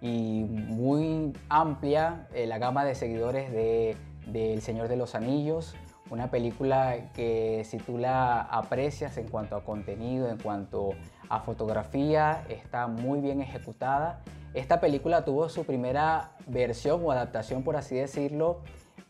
y 0.00 0.44
muy 0.48 1.34
amplia 1.50 2.26
eh, 2.32 2.46
la 2.46 2.56
gama 2.56 2.86
de 2.86 2.94
seguidores 2.94 3.52
de, 3.52 3.96
El 4.32 4.62
Señor 4.62 4.88
de 4.88 4.96
los 4.96 5.14
Anillos, 5.14 5.74
una 6.08 6.30
película 6.30 7.12
que 7.12 7.64
si 7.66 7.76
tú 7.76 7.98
la 7.98 8.40
aprecias 8.40 9.18
en 9.18 9.28
cuanto 9.28 9.54
a 9.54 9.62
contenido, 9.62 10.30
en 10.30 10.38
cuanto 10.38 10.90
a 11.28 11.40
fotografía, 11.40 12.44
está 12.48 12.86
muy 12.86 13.20
bien 13.20 13.42
ejecutada. 13.42 14.22
Esta 14.54 14.80
película 14.80 15.26
tuvo 15.26 15.50
su 15.50 15.64
primera 15.64 16.30
versión 16.46 17.02
o 17.04 17.12
adaptación, 17.12 17.62
por 17.62 17.76
así 17.76 17.96
decirlo, 17.96 18.62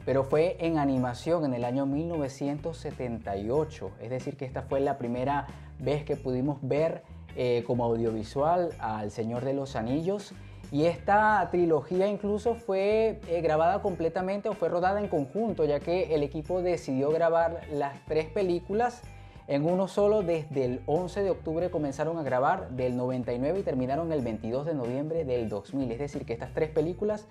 pero 0.07 0.25
fue 0.25 0.57
en 0.61 0.79
animación 0.79 1.45
en 1.45 1.53
el 1.53 1.65
año 1.65 1.85
1978. 1.85 3.91
Es 4.01 4.09
decir, 4.09 4.37
que 4.37 4.47
esta 4.47 4.63
fue 4.63 4.81
la 4.81 4.97
primera 4.97 5.49
vez 5.81 6.05
que 6.05 6.17
pudimos 6.17 6.59
ver 6.63 7.03
eh, 7.37 7.65
como 7.67 7.85
audiovisual 7.85 8.71
al 8.79 9.11
Señor 9.11 9.45
de 9.45 9.53
los 9.53 9.77
Anillos. 9.77 10.33
Y 10.71 10.85
esta 10.85 11.49
trilogía 11.51 12.07
incluso 12.07 12.55
fue 12.55 13.21
eh, 13.29 13.41
grabada 13.41 13.83
completamente 13.83 14.49
o 14.49 14.55
fue 14.55 14.69
rodada 14.69 15.01
en 15.01 15.09
conjunto, 15.09 15.65
ya 15.65 15.81
que 15.81 16.15
el 16.15 16.23
equipo 16.23 16.63
decidió 16.63 17.11
grabar 17.11 17.63
las 17.73 18.05
tres 18.07 18.27
películas 18.27 19.03
en 19.49 19.65
uno 19.65 19.87
solo 19.87 20.23
desde 20.23 20.65
el 20.65 20.81
11 20.87 21.23
de 21.23 21.31
octubre 21.31 21.71
comenzaron 21.71 22.19
a 22.19 22.25
grabar 22.25 22.71
del 22.71 22.97
99 22.97 23.61
y 23.61 23.63
terminaron 23.63 24.11
el 24.11 24.21
22 24.21 24.67
de 24.67 24.75
noviembre 24.75 25.25
del 25.25 25.49
2000. 25.49 25.93
Es 25.93 26.01
decir, 26.01 26.25
que 26.25 26.33
estas 26.33 26.53
tres 26.53 26.69
películas 26.71 27.29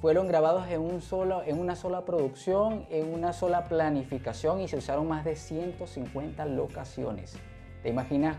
fueron 0.00 0.28
grabados 0.28 0.68
en, 0.68 0.80
un 0.80 1.00
solo, 1.00 1.42
en 1.44 1.58
una 1.58 1.76
sola 1.76 2.04
producción, 2.04 2.86
en 2.90 3.12
una 3.12 3.32
sola 3.32 3.64
planificación 3.64 4.60
y 4.60 4.68
se 4.68 4.76
usaron 4.76 5.08
más 5.08 5.24
de 5.24 5.36
150 5.36 6.44
locaciones. 6.46 7.36
¿Te 7.82 7.88
imaginas? 7.88 8.36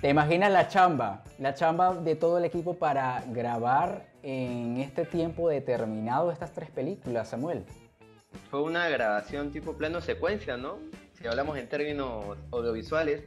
¿Te 0.00 0.08
imaginas 0.08 0.50
la 0.50 0.68
chamba? 0.68 1.22
La 1.38 1.54
chamba 1.54 1.94
de 1.94 2.16
todo 2.16 2.38
el 2.38 2.44
equipo 2.44 2.74
para 2.74 3.22
grabar 3.28 4.06
en 4.22 4.78
este 4.78 5.04
tiempo 5.04 5.48
determinado 5.48 6.32
estas 6.32 6.52
tres 6.52 6.70
películas, 6.70 7.28
Samuel. 7.28 7.64
Fue 8.50 8.62
una 8.62 8.88
grabación 8.88 9.50
tipo 9.52 9.74
plano 9.74 10.00
secuencia, 10.00 10.56
¿no? 10.56 10.78
Si 11.12 11.26
hablamos 11.26 11.56
en 11.58 11.68
términos 11.68 12.36
audiovisuales, 12.50 13.24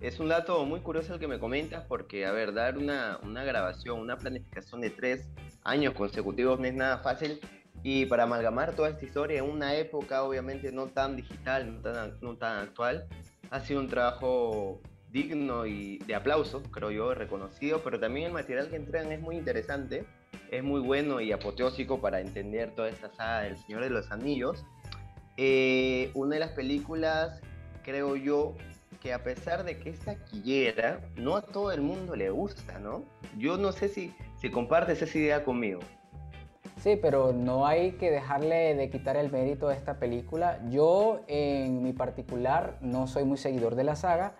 es 0.00 0.18
un 0.18 0.28
dato 0.28 0.64
muy 0.64 0.80
curioso 0.80 1.14
el 1.14 1.20
que 1.20 1.28
me 1.28 1.38
comentas 1.38 1.84
porque, 1.86 2.26
a 2.26 2.32
ver, 2.32 2.52
dar 2.52 2.78
una, 2.78 3.18
una 3.22 3.44
grabación, 3.44 3.98
una 3.98 4.16
planificación 4.16 4.80
de 4.80 4.90
tres 4.90 5.28
años 5.64 5.94
consecutivos 5.94 6.58
no 6.58 6.66
es 6.66 6.74
nada 6.74 6.98
fácil 6.98 7.40
y 7.82 8.06
para 8.06 8.24
amalgamar 8.24 8.74
toda 8.74 8.90
esta 8.90 9.04
historia 9.04 9.38
en 9.38 9.50
una 9.50 9.74
época 9.74 10.22
obviamente 10.22 10.72
no 10.72 10.86
tan 10.88 11.16
digital, 11.16 11.74
no 11.74 11.80
tan, 11.80 12.20
no 12.20 12.36
tan 12.36 12.58
actual, 12.58 13.06
ha 13.50 13.60
sido 13.60 13.80
un 13.80 13.88
trabajo 13.88 14.80
digno 15.10 15.66
y 15.66 15.98
de 15.98 16.14
aplauso, 16.14 16.62
creo 16.70 16.90
yo, 16.90 17.14
reconocido, 17.14 17.82
pero 17.82 17.98
también 17.98 18.26
el 18.26 18.32
material 18.32 18.68
que 18.68 18.76
entregan 18.76 19.12
es 19.12 19.20
muy 19.20 19.36
interesante, 19.36 20.04
es 20.50 20.62
muy 20.62 20.80
bueno 20.80 21.20
y 21.20 21.32
apoteósico 21.32 22.00
para 22.00 22.20
entender 22.20 22.74
toda 22.74 22.88
esta 22.88 23.10
saga 23.10 23.42
del 23.42 23.56
Señor 23.56 23.82
de 23.82 23.90
los 23.90 24.10
Anillos. 24.10 24.64
Eh, 25.36 26.10
una 26.14 26.34
de 26.34 26.40
las 26.40 26.50
películas, 26.50 27.40
creo 27.82 28.14
yo, 28.14 28.54
que 29.00 29.12
a 29.12 29.22
pesar 29.24 29.64
de 29.64 29.78
que 29.78 29.90
es 29.90 30.00
taquillera, 30.00 31.00
no 31.16 31.36
a 31.36 31.42
todo 31.42 31.72
el 31.72 31.80
mundo 31.80 32.14
le 32.14 32.30
gusta, 32.30 32.78
¿no? 32.78 33.04
Yo 33.38 33.56
no 33.56 33.72
sé 33.72 33.88
si, 33.88 34.14
si 34.40 34.50
compartes 34.50 35.02
esa 35.02 35.18
idea 35.18 35.44
conmigo. 35.44 35.80
Sí, 36.78 36.98
pero 37.00 37.32
no 37.34 37.66
hay 37.66 37.92
que 37.92 38.10
dejarle 38.10 38.74
de 38.74 38.88
quitar 38.88 39.16
el 39.16 39.30
mérito 39.30 39.68
a 39.68 39.74
esta 39.74 39.98
película. 39.98 40.58
Yo, 40.70 41.20
en 41.28 41.82
mi 41.82 41.92
particular, 41.92 42.78
no 42.80 43.06
soy 43.06 43.24
muy 43.24 43.36
seguidor 43.36 43.74
de 43.74 43.84
la 43.84 43.96
saga, 43.96 44.32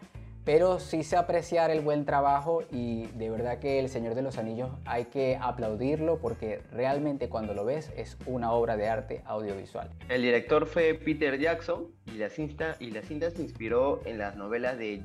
pero 0.44 0.80
sí 0.80 1.02
sé 1.02 1.16
apreciar 1.16 1.70
el 1.70 1.80
buen 1.80 2.06
trabajo 2.06 2.62
y 2.70 3.06
de 3.08 3.28
verdad 3.28 3.58
que 3.58 3.78
El 3.78 3.90
Señor 3.90 4.14
de 4.14 4.22
los 4.22 4.38
Anillos 4.38 4.70
hay 4.86 5.04
que 5.04 5.38
aplaudirlo 5.40 6.18
porque 6.18 6.62
realmente 6.72 7.28
cuando 7.28 7.52
lo 7.52 7.66
ves 7.66 7.92
es 7.94 8.16
una 8.24 8.52
obra 8.52 8.78
de 8.78 8.88
arte 8.88 9.22
audiovisual. 9.26 9.90
El 10.08 10.22
director 10.22 10.66
fue 10.66 10.94
Peter 10.94 11.38
Jackson 11.38 11.88
y 12.06 12.12
la 12.12 12.30
cinta, 12.30 12.76
y 12.80 12.90
la 12.90 13.02
cinta 13.02 13.30
se 13.30 13.42
inspiró 13.42 14.00
en 14.06 14.16
las 14.16 14.34
novelas 14.36 14.78
de 14.78 15.00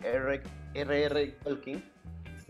J.R.R. 0.00 1.26
Tolkien, 1.44 1.84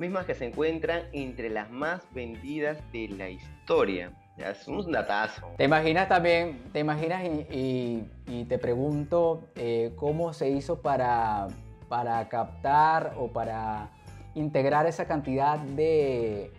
mismas 0.01 0.27
que 0.27 0.35
se 0.35 0.47
encuentran 0.47 1.03
entre 1.13 1.51
las 1.51 1.71
más 1.71 2.03
vendidas 2.13 2.79
de 2.93 3.09
la 3.09 3.29
historia. 3.29 4.13
Es 4.37 4.67
un 4.67 4.91
datazo. 4.91 5.53
Te 5.59 5.65
imaginas 5.65 6.09
también, 6.09 6.63
te 6.73 6.81
imaginas 6.81 7.23
y, 7.51 8.09
te 8.49 8.59
pregunto 8.59 9.51
eh, 9.55 9.93
cómo 9.97 10.33
se 10.33 10.49
hizo 10.49 10.81
para 10.81 11.49
para 11.91 12.29
captar 12.29 13.15
o 13.19 13.33
para 13.33 13.91
integrar 14.37 14.87
esa 14.87 15.07
cantidad 15.07 15.59
de, 15.59 16.53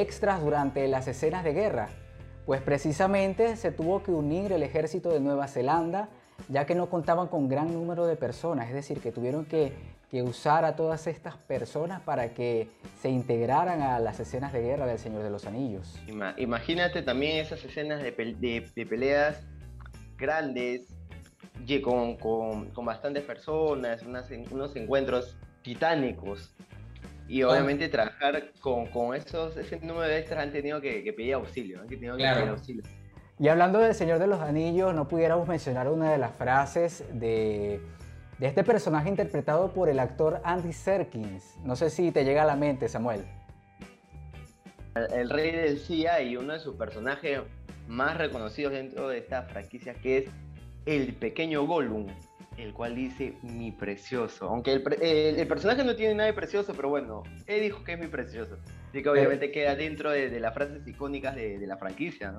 extras 0.00 0.40
durante 0.40 0.86
las 0.86 1.08
escenas 1.08 1.42
de 1.42 1.52
guerra? 1.52 1.88
Pues 2.46 2.62
precisamente 2.62 3.56
se 3.56 3.72
tuvo 3.72 4.04
que 4.04 4.12
unir 4.12 4.52
el 4.52 4.62
ejército 4.62 5.08
de 5.10 5.18
Nueva 5.18 5.48
Zelanda, 5.48 6.08
ya 6.48 6.66
que 6.66 6.76
no 6.76 6.88
contaban 6.88 7.26
con 7.26 7.48
gran 7.48 7.72
número 7.74 8.06
de 8.06 8.14
personas, 8.14 8.68
es 8.68 8.74
decir, 8.74 9.00
que 9.00 9.10
tuvieron 9.10 9.44
que, 9.44 9.72
usar 10.22 10.64
a 10.64 10.76
todas 10.76 11.06
estas 11.06 11.36
personas 11.36 12.00
para 12.00 12.34
que 12.34 12.68
se 13.00 13.08
integraran 13.08 13.82
a 13.82 13.98
las 13.98 14.20
escenas 14.20 14.52
de 14.52 14.62
guerra 14.62 14.86
del 14.86 14.98
Señor 14.98 15.22
de 15.22 15.30
los 15.30 15.46
Anillos. 15.46 15.98
Imagínate 16.36 17.02
también 17.02 17.38
esas 17.38 17.64
escenas 17.64 18.02
de 18.02 18.12
peleas 18.12 19.42
grandes, 20.16 20.86
con, 21.82 22.16
con, 22.16 22.70
con 22.70 22.84
bastantes 22.84 23.22
personas, 23.24 24.02
unos 24.02 24.76
encuentros 24.76 25.36
titánicos. 25.62 26.54
Y 27.26 27.42
obviamente 27.42 27.88
trabajar 27.88 28.50
con, 28.60 28.86
con 28.86 29.14
esos, 29.14 29.56
ese 29.56 29.80
número 29.80 30.02
de 30.02 30.18
extras 30.18 30.42
han 30.42 30.52
tenido 30.52 30.80
que, 30.80 31.10
pedir 31.16 31.34
auxilio, 31.34 31.80
han 31.80 31.88
tenido 31.88 32.16
que 32.16 32.22
pedir 32.22 32.48
auxilio. 32.48 32.82
Y 33.38 33.48
hablando 33.48 33.78
del 33.78 33.94
Señor 33.94 34.18
de 34.18 34.26
los 34.26 34.40
Anillos, 34.40 34.94
no 34.94 35.08
pudiéramos 35.08 35.48
mencionar 35.48 35.88
una 35.88 36.12
de 36.12 36.18
las 36.18 36.36
frases 36.36 37.02
de, 37.12 37.80
de 38.38 38.46
este 38.46 38.64
personaje 38.64 39.08
interpretado 39.08 39.72
por 39.72 39.88
el 39.88 39.98
actor 39.98 40.40
Andy 40.44 40.72
Serkins. 40.72 41.56
No 41.64 41.76
sé 41.76 41.90
si 41.90 42.10
te 42.10 42.24
llega 42.24 42.42
a 42.42 42.46
la 42.46 42.56
mente, 42.56 42.88
Samuel. 42.88 43.24
El, 44.94 45.12
el 45.12 45.30
rey 45.30 45.52
del 45.52 45.78
CIA 45.78 46.22
y 46.22 46.36
uno 46.36 46.52
de 46.52 46.60
sus 46.60 46.76
personajes 46.76 47.40
más 47.88 48.16
reconocidos 48.16 48.72
dentro 48.72 49.08
de 49.08 49.18
esta 49.18 49.42
franquicia 49.42 49.94
que 49.94 50.18
es 50.18 50.30
el 50.86 51.14
pequeño 51.14 51.66
Gollum, 51.66 52.06
el 52.58 52.72
cual 52.72 52.94
dice 52.94 53.34
mi 53.42 53.72
precioso. 53.72 54.48
Aunque 54.48 54.72
el, 54.72 55.46
personaje 55.46 55.84
no 55.84 55.96
tiene 55.96 56.14
nada 56.14 56.26
de 56.26 56.34
precioso, 56.34 56.72
pero 56.74 56.88
bueno, 56.88 57.22
él 57.46 57.62
dijo 57.62 57.82
que 57.84 57.94
es 57.94 57.98
mi 57.98 58.06
precioso. 58.06 58.58
Así 58.94 59.02
que 59.02 59.08
obviamente 59.08 59.50
queda 59.50 59.74
dentro 59.74 60.12
de, 60.12 60.38
las 60.38 60.54
frases 60.54 60.86
icónicas 60.86 61.34
de, 61.34 61.58
la 61.66 61.76
franquicia, 61.76 62.30
¿no? 62.30 62.38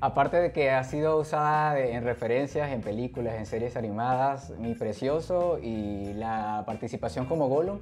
Aparte 0.00 0.38
de 0.38 0.50
que 0.50 0.70
ha 0.70 0.82
sido 0.82 1.18
usada 1.18 1.78
en 1.78 2.02
referencias, 2.04 2.72
en 2.72 2.80
películas, 2.80 3.34
en 3.34 3.44
series 3.44 3.76
animadas, 3.76 4.48
mi 4.58 4.72
precioso 4.72 5.58
y 5.62 6.14
la 6.14 6.62
participación 6.64 7.26
como 7.26 7.48
Gollum 7.48 7.80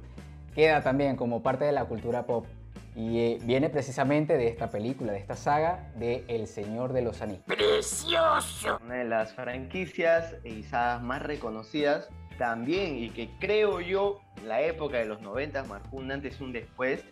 queda 0.53 0.83
también 0.83 1.15
como 1.15 1.41
parte 1.41 1.63
de 1.63 1.71
la 1.71 1.85
cultura 1.85 2.25
pop. 2.25 2.45
Y 2.93 3.19
eh, 3.19 3.37
viene 3.43 3.69
precisamente 3.69 4.35
de 4.35 4.49
esta 4.49 4.69
película, 4.69 5.13
de 5.13 5.19
esta 5.19 5.37
saga 5.37 5.89
de 5.95 6.25
El 6.27 6.47
Señor 6.47 6.91
de 6.91 7.03
los 7.03 7.21
Anillos. 7.21 7.45
¡Precioso! 7.45 8.81
Una 8.83 8.95
de 8.95 9.05
las 9.05 9.33
franquicias 9.33 10.35
y 10.43 10.63
sagas 10.63 11.01
más 11.01 11.21
reconocidas 11.21 12.09
también 12.39 12.97
y 12.97 13.11
que 13.11 13.29
creo 13.39 13.81
yo 13.81 14.19
la 14.45 14.61
época 14.61 14.97
de 14.97 15.05
los 15.05 15.21
90 15.21 15.63
marcó 15.65 15.97
un 15.97 16.11
antes 16.11 16.39
y 16.39 16.43
un 16.43 16.53
después. 16.53 17.05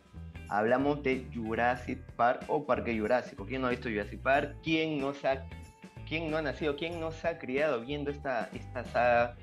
Hablamos 0.49 1.03
de 1.03 1.25
Jurassic 1.33 1.99
Park 2.15 2.43
o 2.47 2.65
Parque 2.65 2.97
Jurásico. 2.97 3.45
¿Quién 3.45 3.61
no 3.61 3.67
ha 3.67 3.71
visto 3.71 3.89
Jurassic 3.89 4.21
Park? 4.21 4.55
¿Quién 4.63 4.99
no, 4.99 5.09
ha, 5.09 5.45
quién 6.07 6.31
no 6.31 6.37
ha 6.37 6.41
nacido? 6.41 6.75
¿Quién 6.75 6.99
no 6.99 7.11
se 7.11 7.27
ha 7.27 7.37
criado 7.37 7.81
viendo 7.81 8.11
esta, 8.11 8.49
esta 8.53 8.83
saga 8.85 9.35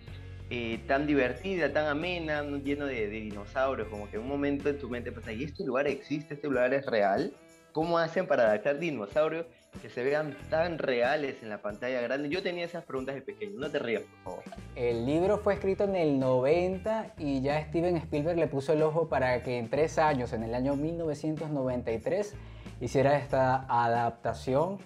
eh, 0.51 0.79
tan 0.87 1.07
divertida, 1.07 1.73
tan 1.73 1.87
amena, 1.87 2.43
lleno 2.43 2.87
de, 2.87 3.09
dinosaurios, 3.09 3.89
como 3.89 4.11
que 4.11 4.17
en 4.17 4.23
un 4.23 4.29
momento 4.29 4.69
en 4.69 4.79
tu 4.79 4.91
mente 4.91 5.11
pasa, 5.11 5.33
¿y 5.33 5.45
este 5.45 5.65
lugar 5.65 5.87
existe? 5.87 6.35
¿Este 6.35 6.49
lugar 6.49 6.75
es 6.75 6.85
real? 6.87 7.33
¿Cómo 7.75 7.99
hacen 7.99 8.29
para 8.29 8.45
adaptar 8.45 8.79
dinosaurios 8.79 9.47
que 9.83 9.91
se 9.91 10.05
vean 10.05 10.37
tan 10.49 10.79
reales 10.79 11.43
en 11.43 11.49
la 11.49 11.61
pantalla 11.61 12.01
grande? 12.01 12.29
Yo 12.29 12.41
tenía 12.41 12.65
esas 12.65 12.85
preguntas 12.85 13.17
de 13.17 13.21
pequeño, 13.21 13.59
no 13.59 13.69
te 13.69 13.81
rías, 13.81 14.03
por 14.23 14.23
favor. 14.23 14.45
El 14.77 15.05
libro 15.05 15.39
fue 15.39 15.55
escrito 15.55 15.83
en 15.83 15.97
el 15.97 16.21
90 16.21 17.15
y 17.19 17.43
ya 17.43 17.61
Steven 17.65 17.97
Spielberg 17.97 18.39
le 18.39 18.47
puso 18.47 18.75
el 18.75 18.83
ojo 18.83 19.09
para 19.09 19.43
que 19.43 19.59
en 19.59 19.69
tres 19.69 19.99
años, 19.99 20.33
en 20.33 20.45
el 20.45 20.55
año 20.55 20.77
1993, 20.77 22.37
hiciera 22.81 23.19
esta 23.19 23.67
adaptación 23.69 24.79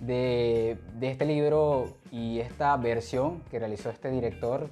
de, 0.00 0.78
de 0.94 1.10
este 1.12 1.24
libro 1.24 1.96
y 2.10 2.40
esta 2.40 2.76
versión 2.76 3.40
que 3.52 3.60
realizó 3.60 3.88
este 3.88 4.10
director 4.10 4.68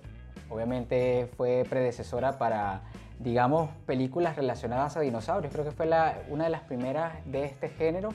Obviamente 0.51 1.31
fue 1.37 1.65
predecesora 1.71 2.37
para, 2.37 2.83
digamos, 3.21 3.71
películas 3.87 4.37
relacionadas 4.37 4.97
a 4.97 5.01
dinosaurios. 5.01 5.53
Creo 5.53 5.65
que 5.65 5.73
fue 5.73 5.87
una 6.29 6.45
de 6.45 6.51
las 6.51 6.63
primeras 6.63 7.15
de 7.27 7.45
este 7.45 7.69
género. 7.69 8.11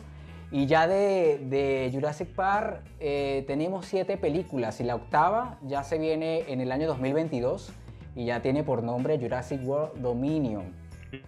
Y 0.51 0.67
ya 0.67 0.87
de, 0.87 1.89
Jurassic 1.93 2.29
Park 2.29 2.81
eh, 2.99 3.43
tenemos 3.47 3.85
siete 3.85 4.17
películas 4.17 4.79
y 4.79 4.83
la 4.83 4.95
octava 4.95 5.59
ya 5.63 5.83
se 5.83 5.97
viene 5.97 6.45
en 6.47 6.61
el 6.61 6.71
año 6.71 6.87
2022 6.87 7.71
y 8.15 8.25
ya 8.25 8.41
tiene 8.41 8.63
por 8.63 8.83
nombre 8.83 9.17
Jurassic 9.17 9.61
World 9.63 10.01
Dominion. 10.01 10.73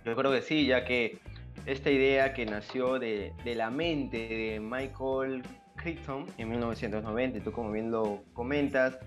Yo 0.05 0.15
creo 0.15 0.31
que 0.31 0.41
sí, 0.41 0.65
ya 0.65 0.85
que 0.85 1.19
esta 1.65 1.89
idea 1.89 2.33
que 2.33 2.45
nació 2.45 2.99
de, 2.99 3.33
de 3.43 3.55
la 3.55 3.69
mente 3.69 4.17
de 4.17 4.59
Michael 4.59 5.43
Crichton 5.75 6.25
en 6.37 6.49
1990, 6.49 7.43
tú 7.43 7.51
como 7.51 7.71
bien 7.71 7.91
lo 7.91 8.23
comentas, 8.33 8.97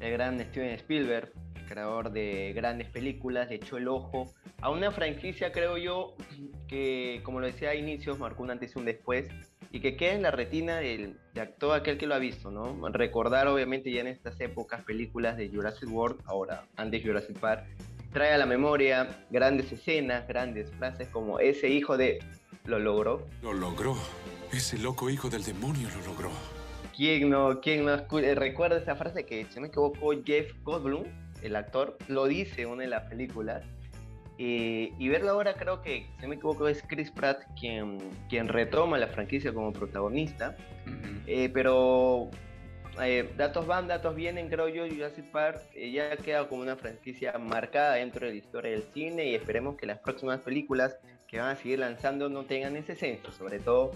el 0.00 0.12
gran 0.12 0.38
Steven 0.40 0.70
Spielberg, 0.70 1.32
creador 1.68 2.10
de 2.10 2.52
grandes 2.54 2.88
películas, 2.88 3.48
le 3.48 3.56
echó 3.56 3.76
el 3.76 3.88
ojo 3.88 4.32
a 4.60 4.70
una 4.70 4.90
franquicia, 4.90 5.52
creo 5.52 5.76
yo, 5.76 6.16
que 6.66 7.20
como 7.22 7.40
lo 7.40 7.46
decía 7.46 7.70
a 7.70 7.74
inicios, 7.74 8.18
marcó 8.18 8.42
un 8.42 8.50
antes 8.50 8.74
y 8.74 8.78
un 8.78 8.84
después, 8.84 9.28
y 9.70 9.80
que 9.80 9.96
quede 9.96 10.14
en 10.14 10.22
la 10.22 10.30
retina 10.30 10.78
de 10.78 11.14
todo 11.58 11.74
aquel 11.74 11.98
que 11.98 12.06
lo 12.06 12.14
ha 12.14 12.18
visto, 12.18 12.50
¿no? 12.50 12.88
Recordar 12.88 13.46
obviamente 13.48 13.92
ya 13.92 14.00
en 14.00 14.06
estas 14.08 14.40
épocas 14.40 14.82
películas 14.82 15.36
de 15.36 15.48
Jurassic 15.48 15.88
World, 15.90 16.20
ahora 16.24 16.64
antes 16.76 17.04
Jurassic 17.04 17.38
Park, 17.38 17.66
trae 18.12 18.32
a 18.32 18.38
la 18.38 18.46
memoria 18.46 19.24
grandes 19.30 19.70
escenas, 19.70 20.26
grandes 20.26 20.70
frases 20.72 21.08
como 21.08 21.38
ese 21.38 21.68
hijo 21.68 21.96
de 21.96 22.18
lo 22.64 22.78
logró. 22.78 23.26
Lo 23.42 23.52
logró. 23.52 23.96
Ese 24.52 24.78
loco 24.78 25.10
hijo 25.10 25.28
del 25.28 25.44
demonio 25.44 25.88
lo 25.88 26.12
logró. 26.12 26.30
¿Quién 26.96 27.30
no, 27.30 27.60
quién 27.60 27.84
no 27.84 27.94
eh, 28.18 28.34
recuerda 28.34 28.78
esa 28.78 28.96
frase 28.96 29.24
que, 29.24 29.46
si 29.50 29.60
me 29.60 29.68
equivoco, 29.68 30.10
Jeff 30.24 30.50
Goldblum, 30.64 31.04
el 31.42 31.56
actor, 31.56 31.96
lo 32.08 32.26
dice 32.26 32.62
en 32.62 32.68
una 32.68 32.82
de 32.82 32.88
las 32.88 33.04
películas? 33.04 33.64
Eh, 34.40 34.92
y 34.98 35.08
verlo 35.08 35.30
ahora 35.30 35.54
creo 35.54 35.82
que, 35.82 36.06
si 36.16 36.22
no 36.22 36.28
me 36.28 36.36
equivoco, 36.36 36.68
es 36.68 36.82
Chris 36.86 37.10
Pratt 37.10 37.42
quien, 37.58 37.98
quien 38.28 38.46
retoma 38.48 38.96
la 38.96 39.08
franquicia 39.08 39.52
como 39.52 39.72
protagonista. 39.72 40.56
Eh, 41.26 41.50
pero 41.52 42.30
eh, 43.02 43.28
datos 43.36 43.66
van, 43.66 43.88
datos 43.88 44.14
vienen, 44.14 44.48
creo 44.48 44.68
yo, 44.68 44.86
Jurassic 44.86 45.24
Park 45.30 45.60
ya 45.74 46.12
ha 46.12 46.16
quedado 46.16 46.48
como 46.48 46.62
una 46.62 46.76
franquicia 46.76 47.36
marcada 47.38 47.94
dentro 47.94 48.26
de 48.26 48.32
la 48.32 48.38
historia 48.38 48.70
del 48.70 48.84
cine 48.94 49.26
y 49.26 49.34
esperemos 49.34 49.76
que 49.76 49.86
las 49.86 49.98
próximas 49.98 50.40
películas 50.40 50.98
que 51.26 51.38
van 51.38 51.50
a 51.50 51.56
seguir 51.56 51.80
lanzando 51.80 52.28
no 52.28 52.44
tengan 52.44 52.76
ese 52.76 52.94
senso, 52.94 53.32
sobre 53.32 53.58
todo 53.58 53.92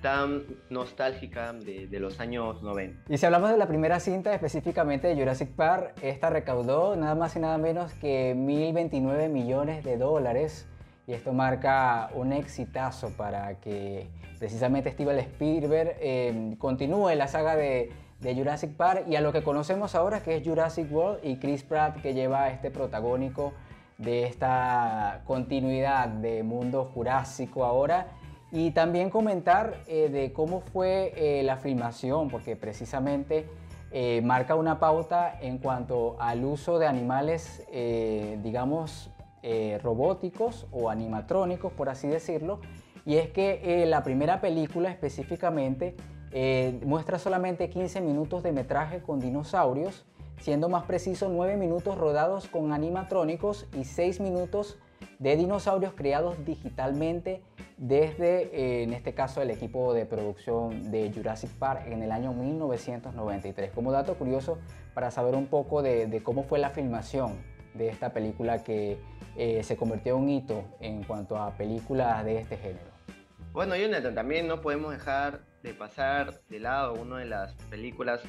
tan 0.00 0.44
nostálgica 0.70 1.52
de, 1.52 1.86
de, 1.86 2.00
los 2.00 2.20
años 2.20 2.62
90. 2.62 3.12
Y 3.12 3.18
si 3.18 3.26
hablamos 3.26 3.50
de 3.50 3.56
la 3.56 3.66
primera 3.66 4.00
cinta, 4.00 4.34
específicamente 4.34 5.08
de 5.08 5.16
Jurassic 5.16 5.50
Park, 5.50 5.94
esta 6.02 6.30
recaudó 6.30 6.96
nada 6.96 7.14
más 7.14 7.36
y 7.36 7.40
nada 7.40 7.58
menos 7.58 7.92
que 7.94 8.34
1.029 8.34 9.28
millones 9.28 9.84
de 9.84 9.96
dólares. 9.96 10.68
Y 11.06 11.12
esto 11.12 11.32
marca 11.32 12.10
un 12.14 12.32
exitazo 12.32 13.10
para 13.16 13.60
que 13.60 14.08
precisamente 14.38 14.90
Steven 14.90 15.18
Spielberg 15.18 15.96
eh, 16.00 16.54
continúe 16.58 17.14
la 17.14 17.28
saga 17.28 17.56
de, 17.56 17.92
Jurassic 18.22 18.72
Park 18.72 19.04
y 19.08 19.14
a 19.14 19.20
lo 19.20 19.32
que 19.32 19.42
conocemos 19.42 19.94
ahora 19.94 20.20
que 20.20 20.36
es 20.36 20.42
Jurassic 20.44 20.90
World 20.90 21.20
y 21.22 21.36
Chris 21.36 21.62
Pratt 21.62 22.00
que 22.00 22.12
lleva 22.12 22.48
este 22.48 22.72
protagónico 22.72 23.52
de 23.98 24.24
esta 24.24 25.22
continuidad 25.26 26.08
de 26.08 26.42
mundo 26.42 26.86
jurásico 26.86 27.64
ahora 27.64 28.08
y 28.56 28.70
también 28.70 29.10
comentar 29.10 29.82
eh, 29.86 30.08
de 30.08 30.32
cómo 30.32 30.60
fue 30.60 31.12
eh, 31.14 31.42
la 31.42 31.58
filmación, 31.58 32.30
porque 32.30 32.56
precisamente 32.56 33.44
eh, 33.92 34.22
marca 34.24 34.54
una 34.54 34.80
pauta 34.80 35.38
en 35.42 35.58
cuanto 35.58 36.16
al 36.18 36.42
uso 36.42 36.78
de 36.78 36.86
animales, 36.86 37.62
digamos, 38.42 39.10
robóticos 39.82 40.66
o 40.72 40.88
animatrónicos, 40.88 41.70
por 41.72 41.90
así 41.90 42.08
decirlo. 42.08 42.60
Y 43.04 43.16
es 43.16 43.28
que 43.28 43.84
la 43.86 44.02
primera 44.02 44.40
película 44.40 44.90
específicamente 44.90 45.94
muestra 46.84 47.18
solamente 47.18 47.68
15 47.68 48.00
minutos 48.00 48.42
de 48.42 48.52
metraje 48.52 49.02
con 49.02 49.20
dinosaurios, 49.20 50.06
siendo 50.40 50.68
más 50.68 50.84
preciso 50.84 51.28
9 51.28 51.56
minutos 51.56 51.96
rodados 51.96 52.48
con 52.48 52.72
animatrónicos 52.72 53.66
y 53.78 53.84
6 53.84 54.20
minutos 54.20 54.78
de 55.18 55.36
dinosaurios 55.36 55.94
creados 55.94 56.44
digitalmente 56.44 57.42
desde, 57.76 58.44
eh, 58.54 58.82
en 58.82 58.92
este 58.92 59.14
caso, 59.14 59.42
el 59.42 59.50
equipo 59.50 59.92
de 59.92 60.06
producción 60.06 60.90
de 60.90 61.12
Jurassic 61.12 61.50
Park 61.50 61.86
en 61.86 62.02
el 62.02 62.12
año 62.12 62.32
1993. 62.32 63.70
Como 63.72 63.92
dato 63.92 64.14
curioso 64.14 64.58
para 64.94 65.10
saber 65.10 65.34
un 65.34 65.46
poco 65.46 65.82
de, 65.82 66.20
cómo 66.22 66.42
fue 66.42 66.58
la 66.58 66.70
filmación 66.70 67.36
de 67.74 67.88
esta 67.88 68.12
película 68.12 68.62
que 68.64 68.98
eh, 69.36 69.62
se 69.62 69.76
convirtió 69.76 70.16
en 70.16 70.22
un 70.22 70.30
hito 70.30 70.64
en 70.80 71.04
cuanto 71.04 71.36
a 71.36 71.50
películas 71.52 72.24
de 72.24 72.38
este 72.38 72.56
género. 72.56 72.96
Bueno, 73.52 73.76
Jonathan, 73.76 74.14
también 74.14 74.48
no 74.48 74.60
podemos 74.60 74.92
dejar 74.92 75.40
de 75.62 75.74
pasar 75.74 76.40
de 76.48 76.60
lado 76.60 76.94
una 76.94 77.18
de 77.18 77.26
las 77.26 77.54
películas 77.70 78.20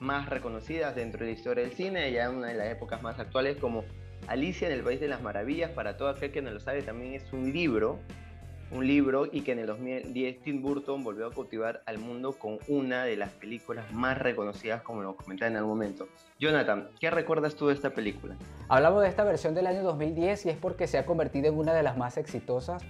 más 0.00 0.28
reconocidas 0.28 0.94
dentro 0.94 1.20
de 1.20 1.32
la 1.32 1.38
historia 1.38 1.64
del 1.64 1.72
cine, 1.72 2.10
ya 2.12 2.30
una 2.30 2.48
de 2.48 2.54
las 2.54 2.68
épocas 2.68 3.02
más 3.02 3.18
actuales 3.18 3.56
como 3.56 3.84
Alicia 4.28 4.68
en 4.68 4.74
el 4.74 4.82
País 4.82 5.00
de 5.00 5.08
las 5.08 5.22
Maravillas, 5.22 5.70
para 5.70 5.96
todo 5.96 6.08
aquel 6.08 6.30
que 6.30 6.42
no 6.42 6.50
lo 6.50 6.60
sabe, 6.60 6.82
también 6.82 7.14
es 7.14 7.32
un 7.32 7.52
libro 7.52 7.98
un 8.70 8.86
libro 8.86 9.26
y 9.30 9.42
que 9.42 9.52
en 9.52 9.60
el 9.60 9.66
2010 9.66 10.42
Tim 10.42 10.62
Burton 10.62 11.02
volvió 11.02 11.26
a 11.26 11.30
cultivar 11.30 11.82
al 11.86 11.98
mundo 11.98 12.32
con 12.32 12.58
una 12.68 13.04
de 13.04 13.16
las 13.16 13.30
películas 13.30 13.90
más 13.92 14.18
reconocidas 14.18 14.82
como 14.82 15.02
lo 15.02 15.16
comentaba 15.16 15.50
en 15.50 15.56
algún 15.56 15.72
momento. 15.72 16.08
Jonathan, 16.38 16.88
¿qué 17.00 17.10
recuerdas 17.10 17.54
tú 17.54 17.68
de 17.68 17.74
esta 17.74 17.90
película? 17.90 18.36
Hablamos 18.68 19.02
de 19.02 19.08
esta 19.08 19.24
versión 19.24 19.54
del 19.54 19.66
año 19.66 19.82
2010 19.82 20.46
y 20.46 20.50
es 20.50 20.56
porque 20.56 20.86
se 20.86 20.98
ha 20.98 21.06
convertido 21.06 21.48
en 21.48 21.58
una 21.58 21.72
de 21.72 21.82
las 21.82 21.96
más 21.96 22.18
exitosas. 22.18 22.82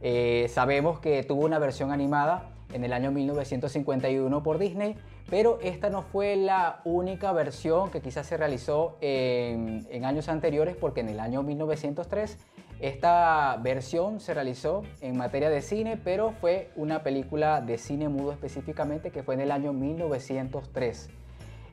Eh, 0.00 0.46
sabemos 0.48 0.98
que 0.98 1.22
tuvo 1.22 1.44
una 1.44 1.60
versión 1.60 1.92
animada 1.92 2.50
en 2.72 2.84
el 2.84 2.92
año 2.92 3.10
1951 3.10 4.42
por 4.42 4.58
Disney, 4.58 4.96
pero 5.30 5.58
esta 5.62 5.90
no 5.90 6.02
fue 6.02 6.36
la 6.36 6.80
única 6.84 7.32
versión 7.32 7.90
que 7.90 8.00
quizás 8.00 8.26
se 8.26 8.36
realizó 8.36 8.96
en, 9.00 10.04
años 10.04 10.28
anteriores 10.28 10.76
porque 10.76 11.00
en 11.00 11.08
el 11.08 11.20
año 11.20 11.42
1903 11.42 12.38
esta 12.80 13.56
versión 13.62 14.20
se 14.20 14.34
realizó 14.34 14.82
en 15.00 15.16
materia 15.16 15.48
de 15.50 15.62
cine, 15.62 15.96
pero 16.02 16.32
fue 16.32 16.70
una 16.74 17.02
película 17.02 17.60
de 17.60 17.78
cine 17.78 18.08
mudo 18.08 18.32
específicamente 18.32 19.10
que 19.10 19.22
fue 19.22 19.34
en 19.34 19.40
el 19.42 19.52
año 19.52 19.72
1903. 19.72 21.10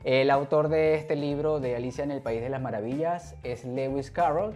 El 0.04 0.30
autor 0.30 0.68
de 0.68 0.94
este 0.94 1.16
libro 1.16 1.60
de 1.60 1.76
Alicia 1.76 2.04
en 2.04 2.12
el 2.12 2.22
País 2.22 2.40
de 2.40 2.48
las 2.48 2.62
Maravillas 2.62 3.34
es 3.42 3.64
Lewis 3.64 4.10
Carroll. 4.10 4.54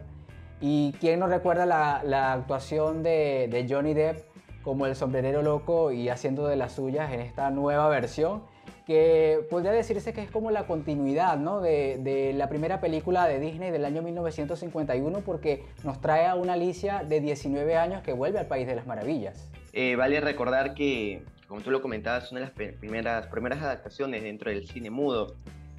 ¿Y 0.61 0.93
quién 1.01 1.21
nos 1.21 1.29
recuerda 1.29 1.67
la, 1.67 2.33
actuación 2.33 3.03
de 3.03 3.67
Johnny 3.69 3.93
Depp 3.93 4.34
como 4.65 4.87
el 4.87 4.97
sombrerero 4.97 5.43
loco 5.43 5.93
y 5.93 6.09
haciendo 6.09 6.47
de 6.47 6.57
las 6.57 6.73
suyas 6.73 7.13
en 7.13 7.21
esta 7.21 7.51
nueva 7.51 7.89
versión? 7.89 8.43
que 8.87 9.47
podría 9.51 9.73
decirse 9.73 10.13
que 10.13 10.23
es 10.23 10.31
como 10.31 10.51
la 10.51 10.67
continuidad 10.67 11.39
¿no? 11.39 11.61
de, 11.61 12.33
la 12.37 12.49
primera 12.49 12.81
película 12.81 13.27
de 13.27 13.41
Disney 13.41 13.71
del 13.71 13.85
año 13.85 14.03
1951 14.03 15.21
porque 15.21 15.65
nos 15.85 16.01
trae 16.01 16.27
a 16.27 16.35
una 16.35 16.53
Alicia 16.53 17.03
de 17.03 17.21
19 17.21 17.77
años 17.77 18.03
que 18.03 18.13
vuelve 18.13 18.39
al 18.39 18.47
País 18.47 18.67
de 18.67 18.77
las 18.77 18.87
Maravillas. 18.87 19.51
Eh, 19.73 19.97
vale 19.97 20.21
recordar 20.21 20.75
que, 20.75 21.25
como 21.49 21.63
tú 21.63 21.71
lo 21.71 21.81
comentabas, 21.81 22.31
una 22.31 22.41
de 22.41 22.47
las 22.47 22.75
primeras, 22.79 23.27
primeras 23.29 23.63
adaptaciones 23.63 24.23
dentro 24.23 24.51
del 24.51 24.69
cine 24.69 24.91
mudo, 24.91 25.35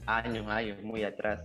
años, 0.06 0.48
años, 0.48 0.82
muy 0.82 1.04
atrás. 1.04 1.42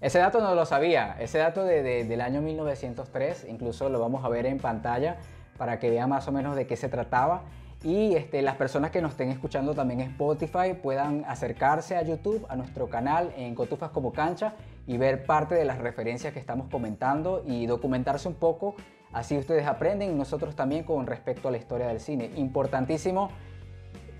Ese 0.00 0.18
dato 0.18 0.40
no 0.40 0.54
lo 0.54 0.66
sabía, 0.66 1.16
ese 1.20 1.38
dato 1.38 1.64
del 1.64 2.20
año 2.20 2.40
1903, 2.40 3.46
incluso 3.48 3.88
lo 3.88 4.00
vamos 4.00 4.24
a 4.24 4.28
ver 4.28 4.46
en 4.46 4.58
pantalla 4.58 5.18
para 5.62 5.78
que 5.78 5.90
vean 5.90 6.10
más 6.10 6.26
o 6.26 6.32
menos 6.32 6.56
de 6.56 6.66
qué 6.66 6.76
se 6.76 6.88
trataba 6.88 7.44
y 7.84 8.16
este, 8.16 8.42
las 8.42 8.56
personas 8.56 8.90
que 8.90 9.00
nos 9.00 9.12
estén 9.12 9.28
escuchando 9.28 9.76
también 9.76 10.00
en 10.00 10.10
Spotify 10.10 10.74
puedan 10.74 11.24
acercarse 11.24 11.94
a 11.94 12.02
YouTube, 12.02 12.44
a 12.48 12.56
nuestro 12.56 12.88
canal 12.88 13.32
en 13.36 13.54
Cotufas 13.54 13.92
como 13.92 14.12
Cancha 14.12 14.54
y 14.88 14.96
ver 14.96 15.24
parte 15.24 15.54
de 15.54 15.64
las 15.64 15.78
referencias 15.78 16.32
que 16.32 16.40
estamos 16.40 16.68
comentando 16.68 17.44
y 17.46 17.66
documentarse 17.66 18.26
un 18.26 18.34
poco. 18.34 18.74
Así 19.12 19.38
ustedes 19.38 19.64
aprenden 19.68 20.10
y 20.10 20.14
nosotros 20.14 20.56
también 20.56 20.82
con 20.82 21.06
respecto 21.06 21.46
a 21.46 21.52
la 21.52 21.58
historia 21.58 21.86
del 21.86 22.00
cine. 22.00 22.32
Importantísimo 22.34 23.30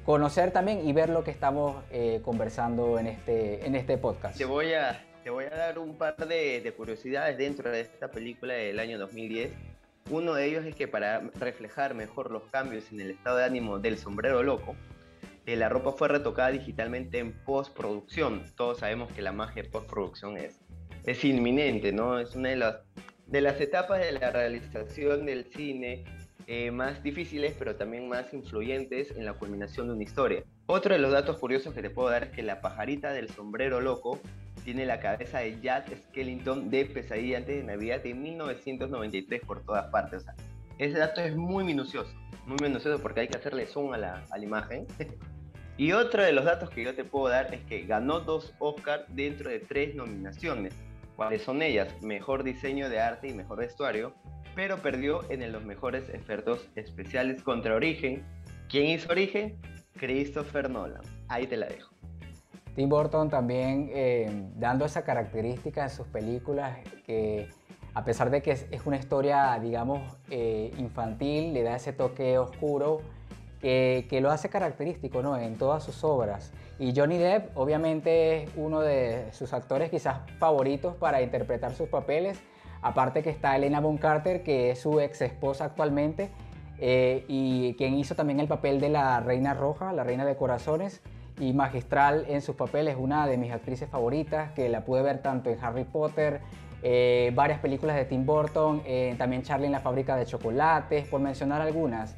conocer 0.04 0.52
también 0.52 0.86
y 0.86 0.92
ver 0.92 1.08
lo 1.08 1.24
que 1.24 1.32
estamos 1.32 1.74
eh, 1.90 2.20
conversando 2.24 3.00
en 3.00 3.08
este, 3.08 3.66
en 3.66 3.74
este 3.74 3.98
podcast. 3.98 4.38
Te 4.38 4.44
voy, 4.44 4.74
a, 4.74 5.04
te 5.24 5.30
voy 5.30 5.46
a 5.46 5.56
dar 5.56 5.80
un 5.80 5.96
par 5.96 6.14
de, 6.14 6.60
de 6.60 6.72
curiosidades 6.72 7.36
dentro 7.36 7.68
de 7.68 7.80
esta 7.80 8.12
película 8.12 8.54
del 8.54 8.78
año 8.78 8.96
2010 8.96 9.71
uno 10.10 10.34
de 10.34 10.46
ellos 10.46 10.64
es 10.64 10.74
que 10.74 10.88
para 10.88 11.20
reflejar 11.38 11.94
mejor 11.94 12.30
los 12.30 12.44
cambios 12.44 12.90
en 12.92 13.00
el 13.00 13.10
estado 13.10 13.38
de 13.38 13.44
ánimo 13.44 13.78
del 13.78 13.98
sombrero 13.98 14.42
loco, 14.42 14.76
eh, 15.46 15.56
la 15.56 15.68
ropa 15.68 15.92
fue 15.92 16.08
retocada 16.08 16.50
digitalmente 16.50 17.18
en 17.18 17.32
postproducción. 17.44 18.44
Todos 18.56 18.78
sabemos 18.78 19.12
que 19.12 19.22
la 19.22 19.32
magia 19.32 19.62
de 19.62 19.68
postproducción 19.68 20.36
es, 20.36 20.60
es 21.04 21.24
inminente, 21.24 21.92
¿no? 21.92 22.18
Es 22.18 22.36
una 22.36 22.50
de 22.50 22.56
las, 22.56 22.76
de 23.26 23.40
las 23.40 23.60
etapas 23.60 24.00
de 24.00 24.12
la 24.12 24.30
realización 24.30 25.26
del 25.26 25.46
cine 25.46 26.04
eh, 26.46 26.70
más 26.70 27.02
difíciles, 27.02 27.54
pero 27.58 27.76
también 27.76 28.08
más 28.08 28.32
influyentes 28.34 29.10
en 29.12 29.24
la 29.24 29.34
culminación 29.34 29.88
de 29.88 29.94
una 29.94 30.02
historia. 30.02 30.44
Otro 30.66 30.94
de 30.94 31.00
los 31.00 31.12
datos 31.12 31.38
curiosos 31.38 31.74
que 31.74 31.82
te 31.82 31.90
puedo 31.90 32.10
dar 32.10 32.24
es 32.24 32.30
que 32.30 32.42
la 32.42 32.60
pajarita 32.60 33.12
del 33.12 33.28
sombrero 33.28 33.80
loco 33.80 34.20
tiene 34.64 34.86
la 34.86 35.00
cabeza 35.00 35.40
de 35.40 35.60
Jack 35.60 35.94
Skellington 36.08 36.70
de 36.70 36.84
Pesadilla 36.86 37.38
antes 37.38 37.56
de 37.56 37.62
Navidad 37.64 38.02
de 38.02 38.14
1993 38.14 39.40
por 39.46 39.64
todas 39.64 39.86
partes. 39.90 40.24
ese 40.78 40.98
dato 40.98 41.20
es 41.20 41.36
muy 41.36 41.64
minucioso, 41.64 42.12
muy 42.46 42.56
minucioso 42.62 43.00
porque 43.02 43.20
hay 43.20 43.28
que 43.28 43.38
hacerle 43.38 43.66
zoom 43.66 43.92
a 43.92 43.98
la, 43.98 44.24
a 44.30 44.38
la 44.38 44.44
imagen. 44.44 44.86
y 45.76 45.92
otro 45.92 46.22
de 46.22 46.32
los 46.32 46.44
datos 46.44 46.70
que 46.70 46.84
yo 46.84 46.94
te 46.94 47.04
puedo 47.04 47.28
dar 47.28 47.52
es 47.54 47.60
que 47.64 47.84
ganó 47.86 48.20
dos 48.20 48.54
Oscars 48.58 49.04
dentro 49.08 49.50
de 49.50 49.60
tres 49.60 49.94
nominaciones. 49.94 50.74
¿Cuáles 51.16 51.42
son 51.42 51.62
ellas? 51.62 51.94
Mejor 52.02 52.42
diseño 52.42 52.88
de 52.88 53.00
arte 53.00 53.28
y 53.28 53.34
mejor 53.34 53.58
vestuario, 53.58 54.14
pero 54.54 54.78
perdió 54.78 55.30
en 55.30 55.50
los 55.52 55.64
mejores 55.64 56.08
efectos 56.08 56.68
especiales 56.74 57.42
contra 57.42 57.74
Origen. 57.74 58.24
¿Quién 58.68 58.86
hizo 58.86 59.10
Origen? 59.10 59.58
Christopher 59.98 60.70
Nolan. 60.70 61.02
Ahí 61.28 61.46
te 61.46 61.56
la 61.56 61.66
dejo. 61.66 61.94
Tim 62.74 62.88
Burton 62.88 63.28
también 63.28 63.90
eh, 63.92 64.48
dando 64.56 64.84
esa 64.84 65.02
característica 65.02 65.84
en 65.84 65.90
sus 65.90 66.06
películas 66.06 66.78
que 67.06 67.48
a 67.94 68.04
pesar 68.04 68.30
de 68.30 68.40
que 68.40 68.52
es, 68.52 68.86
una 68.86 68.96
historia, 68.96 69.58
digamos, 69.60 70.00
eh, 70.30 70.72
infantil, 70.78 71.52
le 71.52 71.62
da 71.62 71.76
ese 71.76 71.92
toque 71.92 72.38
oscuro 72.38 73.02
que, 73.60 74.06
que, 74.08 74.22
lo 74.22 74.30
hace 74.30 74.48
característico 74.48 75.22
¿no? 75.22 75.36
en 75.36 75.56
todas 75.56 75.84
sus 75.84 76.02
obras. 76.02 76.52
Y 76.78 76.94
Johnny 76.96 77.18
Depp 77.18 77.56
obviamente 77.56 78.44
es 78.44 78.50
uno 78.56 78.80
de 78.80 79.28
sus 79.32 79.52
actores 79.52 79.90
quizás 79.90 80.20
favoritos 80.38 80.96
para 80.96 81.20
interpretar 81.20 81.74
sus 81.74 81.88
papeles. 81.88 82.40
Aparte 82.80 83.22
que 83.22 83.30
está 83.30 83.54
Elena 83.56 83.80
Bonham 83.80 83.98
Carter, 83.98 84.42
que 84.42 84.70
es 84.70 84.80
su 84.80 84.98
ex 84.98 85.20
esposa 85.20 85.66
actualmente, 85.66 86.30
eh, 86.78 87.24
y 87.28 87.74
quien 87.74 87.94
hizo 87.94 88.16
también 88.16 88.40
el 88.40 88.48
papel 88.48 88.80
de 88.80 88.88
la 88.88 89.20
Reina 89.20 89.54
Roja, 89.54 89.92
la 89.92 90.02
Reina 90.02 90.24
de 90.24 90.34
Corazones, 90.34 91.00
y 91.38 91.52
magistral 91.52 92.24
en 92.28 92.42
sus 92.42 92.56
papeles, 92.56 92.96
una 92.98 93.26
de 93.26 93.36
mis 93.36 93.52
actrices 93.52 93.88
favoritas, 93.88 94.52
que 94.52 94.68
la 94.68 94.84
pude 94.84 95.02
ver 95.02 95.22
tanto 95.22 95.50
en 95.50 95.58
Harry 95.62 95.84
Potter, 95.84 96.40
eh, 96.82 97.32
varias 97.34 97.60
películas 97.60 97.96
de 97.96 98.04
Tim 98.04 98.26
Burton, 98.26 98.82
eh, 98.84 99.14
también 99.18 99.42
Charlie 99.42 99.66
en 99.66 99.72
la 99.72 99.80
fábrica 99.80 100.16
de 100.16 100.26
chocolates, 100.26 101.06
por 101.08 101.20
mencionar 101.20 101.60
algunas. 101.60 102.16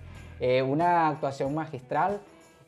una 0.66 1.08
actuación 1.08 1.54
magistral. 1.54 2.20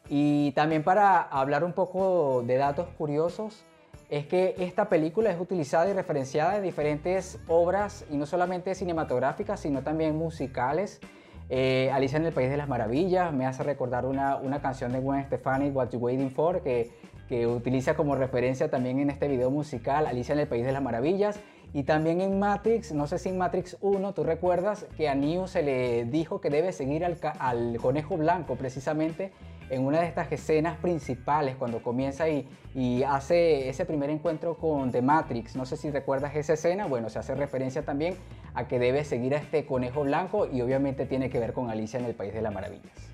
Y 0.08 0.52
también 0.52 0.82
para 0.82 1.20
hablar 1.20 1.62
un 1.64 1.72
poco 1.72 2.42
de 2.46 2.56
datos 2.56 2.86
curiosos, 2.96 3.64
es 4.08 4.26
que 4.26 4.54
esta 4.58 4.88
película 4.88 5.30
es 5.30 5.40
utilizada 5.40 5.88
y 5.88 5.92
referenciada 5.92 6.56
en 6.56 6.62
diferentes 6.62 7.38
obras, 7.48 8.04
y 8.10 8.16
no 8.16 8.26
solamente 8.26 8.74
cinematográficas, 8.74 9.60
sino 9.60 9.82
también 9.82 10.16
musicales. 10.16 11.00
Eh, 11.48 11.90
Alicia 11.92 12.18
en 12.18 12.26
el 12.26 12.32
País 12.32 12.50
de 12.50 12.56
las 12.56 12.68
Maravillas 12.68 13.32
me 13.32 13.46
hace 13.46 13.62
recordar 13.62 14.04
una, 14.04 14.36
una 14.36 14.60
canción 14.60 14.92
de 14.92 14.98
Gwen 14.98 15.24
Stefani, 15.24 15.70
What 15.70 15.90
You 15.90 15.98
Waiting 15.98 16.30
For, 16.30 16.62
que, 16.62 16.90
que 17.28 17.46
utiliza 17.46 17.94
como 17.94 18.16
referencia 18.16 18.68
también 18.70 18.98
en 18.98 19.10
este 19.10 19.28
video 19.28 19.50
musical 19.50 20.06
Alicia 20.06 20.32
en 20.32 20.40
el 20.40 20.48
País 20.48 20.64
de 20.64 20.72
las 20.72 20.82
Maravillas. 20.82 21.38
Y 21.76 21.82
también 21.82 22.22
en 22.22 22.38
Matrix, 22.38 22.92
no 22.92 23.06
sé 23.06 23.18
si 23.18 23.28
en 23.28 23.36
Matrix 23.36 23.76
1, 23.82 24.14
tú 24.14 24.24
recuerdas 24.24 24.86
que 24.96 25.10
a 25.10 25.14
Neo 25.14 25.46
se 25.46 25.62
le 25.62 26.06
dijo 26.06 26.40
que 26.40 26.48
debe 26.48 26.72
seguir 26.72 27.04
al, 27.04 27.18
al 27.38 27.76
conejo 27.82 28.16
blanco 28.16 28.56
precisamente 28.56 29.30
en 29.68 29.84
una 29.84 30.00
de 30.00 30.06
estas 30.06 30.32
escenas 30.32 30.78
principales, 30.78 31.54
cuando 31.56 31.82
comienza 31.82 32.30
y, 32.30 32.48
y, 32.74 33.02
hace 33.02 33.68
ese 33.68 33.84
primer 33.84 34.08
encuentro 34.08 34.56
con 34.56 34.90
The 34.90 35.02
Matrix. 35.02 35.54
No 35.54 35.66
sé 35.66 35.76
si 35.76 35.90
recuerdas 35.90 36.34
esa 36.34 36.54
escena, 36.54 36.86
bueno, 36.86 37.10
se 37.10 37.18
hace 37.18 37.34
referencia 37.34 37.84
también 37.84 38.16
a 38.54 38.66
que 38.66 38.78
debe 38.78 39.04
seguir 39.04 39.34
a 39.34 39.36
este 39.36 39.66
conejo 39.66 40.02
blanco 40.02 40.48
y 40.50 40.62
obviamente 40.62 41.04
tiene 41.04 41.28
que 41.28 41.38
ver 41.38 41.52
con 41.52 41.68
Alicia 41.68 42.00
en 42.00 42.06
el 42.06 42.14
País 42.14 42.32
de 42.32 42.40
las 42.40 42.54
Maravillas. 42.54 43.10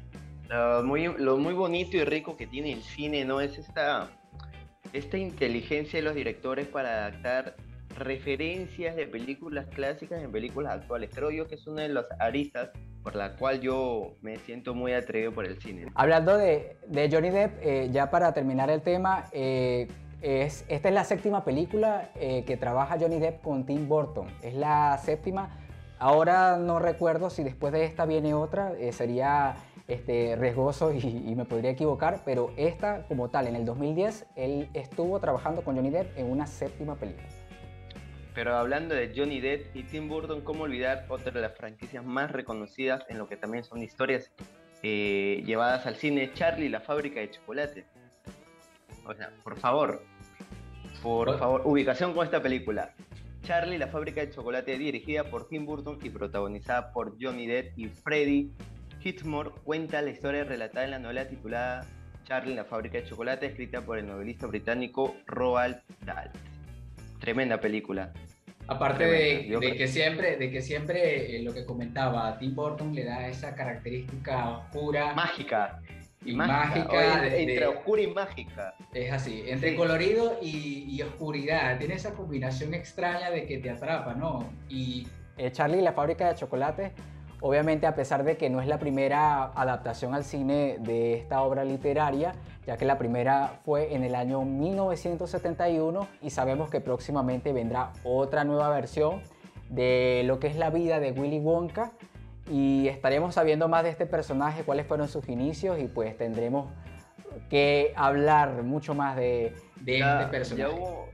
Lo 0.49 0.85
muy, 0.85 1.13
lo 1.19 1.37
muy 1.37 1.55
bonito 1.55 1.97
y 1.97 2.05
rico 2.05 2.37
que 2.37 2.47
tiene 2.47 2.71
el 2.71 2.85
cine, 2.85 3.25
¿no? 3.25 3.41
Es 3.41 3.59
esta, 3.59 4.09
esta 4.93 5.19
inteligencia 5.19 5.99
de 5.99 6.05
los 6.05 6.15
directores 6.15 6.69
para 6.69 7.07
adaptar 7.07 7.57
referencias 7.97 8.97
de 8.97 9.07
películas 9.07 9.67
clásicas 9.67 10.23
en 10.23 10.33
películas 10.33 10.75
actuales. 10.75 11.11
Creo 11.13 11.31
yo 11.31 11.47
que 11.47 11.55
es 11.57 11.67
una 11.67 11.83
de 11.83 11.89
las 11.89 12.07
aristas 12.19 12.71
por 13.03 13.17
la 13.17 13.37
cual 13.37 13.61
yo 13.61 14.15
me 14.21 14.37
siento 14.39 14.75
muy 14.75 14.93
atrevido 14.93 15.33
por 15.33 15.45
el 15.45 15.61
cine. 15.61 15.87
Hablando 15.95 16.37
de, 16.37 16.77
de 16.87 17.11
Johnny 17.11 17.31
Depp, 17.31 17.59
eh, 17.61 17.89
ya 17.91 18.11
para 18.11 18.33
terminar 18.33 18.71
el 18.71 18.81
tema, 18.83 19.27
eh, 19.33 19.89
es, 20.21 20.65
esta 20.69 20.89
es 20.89 20.95
la 20.95 21.05
séptima 21.05 21.45
película 21.45 22.11
eh, 22.15 22.45
que 22.45 22.57
trabaja 22.57 22.97
Johnny 22.99 23.19
Depp 23.19 23.43
con 23.43 23.67
Tim 23.67 23.89
Burton. 23.89 24.29
Es 24.43 24.55
la 24.55 24.99
séptima. 24.99 25.59
Ahora 25.99 26.57
no 26.57 26.79
recuerdo 26.79 27.31
si 27.31 27.43
después 27.43 27.73
de 27.73 27.85
esta 27.85 28.07
viene 28.07 28.35
otra, 28.35 28.73
sería 28.91 29.57
este, 29.87 30.37
riesgoso 30.37 30.93
y, 30.93 30.99
y, 30.99 31.35
me 31.37 31.45
podría 31.45 31.71
equivocar, 31.71 32.23
pero 32.25 32.51
esta 32.57 33.07
como 33.07 33.31
tal, 33.31 33.47
en 33.47 33.55
el 33.55 33.65
2010, 33.65 34.27
él 34.35 34.69
estuvo 34.75 35.21
trabajando 35.21 35.63
con 35.63 35.77
Johnny 35.77 35.91
Depp 35.91 36.19
en 36.19 36.31
una 36.31 36.47
séptima 36.47 36.97
película. 36.97 37.29
Pero 38.35 38.57
hablando 38.57 38.95
de 38.95 39.13
Johnny 39.15 39.41
Depp 39.41 39.77
y 39.77 39.83
Tim 39.83 40.09
Burton, 40.09 40.41
¿cómo 40.41 40.65
olvidar 40.65 41.05
otra 41.09 41.31
de 41.31 41.41
las 41.41 41.57
franquicias 41.57 42.05
más 42.05 42.31
reconocidas 42.31 43.05
en 43.09 43.19
lo 43.19 43.29
que 43.29 43.37
también 43.37 43.63
son 43.65 43.83
historias 43.83 44.31
eh, 44.83 45.43
llevadas 45.45 45.87
al 45.87 45.97
cine? 45.97 46.33
Charlie, 46.33 46.71
la 46.71 46.81
fábrica 46.81 47.21
de 47.21 47.31
chocolate. 47.31 47.85
O 49.05 49.15
sea, 49.15 49.31
por 49.43 49.59
favor, 49.59 50.03
por 51.03 51.39
favor, 51.39 51.63
ubicación 51.65 52.15
con 52.15 52.25
esta 52.25 52.43
película. 52.43 52.95
Charlie, 53.43 53.77
la 53.77 53.89
fábrica 53.89 54.21
de 54.21 54.31
chocolate, 54.31 54.79
dirigida 54.79 55.25
por 55.25 55.49
Tim 55.49 55.67
Burton 55.67 55.99
y 56.03 56.09
protagonizada 56.11 56.93
por 56.93 57.17
Johnny 57.21 57.47
Depp 57.47 57.77
y 57.77 57.89
Freddie 57.89 58.51
Hitmore, 59.03 59.51
cuenta 59.65 60.01
la 60.01 60.11
historia 60.11 60.45
relatada 60.45 60.85
en 60.85 60.93
la 60.93 60.99
novela 61.01 61.27
titulada 61.27 61.85
Charlie, 62.25 62.55
la 62.55 62.65
fábrica 62.65 62.99
de 62.99 63.05
chocolate, 63.05 63.47
escrita 63.47 63.83
por 63.83 63.99
el 63.99 64.07
novelista 64.07 64.47
británico 64.47 65.17
Roald 65.27 65.83
Dahl. 66.07 66.31
Tremenda 67.23 67.61
película. 67.61 68.13
Aparte 68.67 69.05
de, 69.05 69.77
que 69.77 69.87
siempre, 69.87 70.37
de 70.37 70.51
que 70.51 70.61
siempre 70.61 71.37
eh, 71.37 71.43
lo 71.45 71.55
que 71.55 71.65
comentaba, 71.65 72.37
Tim 72.37 72.53
Burton 72.53 72.93
le 72.93 73.05
da 73.05 73.29
esa 73.29 73.55
característica 73.55 74.59
oscura. 74.59 75.15
Mágica. 75.15 75.81
Y 76.25 76.35
mágica. 76.35 77.29
entre 77.29 77.65
oscura 77.69 78.03
y 78.03 78.09
mágica. 78.09 78.75
Es 78.93 79.13
así, 79.13 79.45
entre 79.47 79.77
colorido 79.77 80.37
y, 80.43 81.01
oscuridad. 81.01 81.79
Tiene 81.79 81.95
esa 81.95 82.13
combinación 82.13 82.75
extraña 82.75 83.31
de 83.31 83.47
que 83.47 83.59
te 83.59 83.71
atrapa, 83.71 84.15
¿no? 84.15 84.53
Y 84.69 85.07
eh, 85.37 85.53
Charlie 85.53 85.81
la 85.81 85.93
fábrica 85.93 86.27
de 86.29 86.35
chocolate 86.35 86.93
Obviamente, 87.45 87.89
a 87.89 87.95
pesar 87.97 88.23
de 88.23 88.37
que 88.37 88.49
no 88.51 88.61
es 88.61 88.69
la 88.69 88.79
primera 88.79 89.47
adaptación 89.57 90.15
al 90.15 90.23
cine 90.23 90.77
de 90.79 91.15
esta 91.15 91.43
obra 91.43 91.65
literaria, 91.65 92.35
ya 92.69 92.77
que 92.77 92.85
la 92.85 92.99
primera 92.99 93.59
fue 93.65 93.97
en 93.97 94.05
el 94.05 94.15
año 94.15 94.43
1971 94.43 96.07
y 96.23 96.31
sabemos 96.31 96.71
que 96.71 96.81
próximamente 96.81 97.53
vendrá 97.53 97.93
otra 98.05 98.45
nueva 98.45 98.69
versión 98.69 99.23
de 99.69 100.23
lo 100.25 100.39
que 100.39 100.47
es 100.47 100.55
la 100.55 100.71
vida 100.71 101.01
de 101.01 101.11
Willy 101.11 101.41
Wonka. 101.41 101.91
Y 102.49 102.87
estaremos 102.87 103.35
sabiendo 103.35 103.67
más 103.67 103.83
de 103.83 103.91
este 103.91 104.07
personaje, 104.07 104.63
cuáles 104.63 104.87
fueron 104.87 105.09
sus 105.09 105.29
inicios 105.29 105.81
y 105.81 105.89
pues 105.89 106.17
tendremos 106.17 106.71
que 107.51 107.93
hablar 107.97 108.63
mucho 108.63 108.95
más 108.95 109.17
de, 109.17 109.55
este 109.85 110.27
personaje. 110.31 110.57
ya 110.57 110.71
hubo 110.71 111.12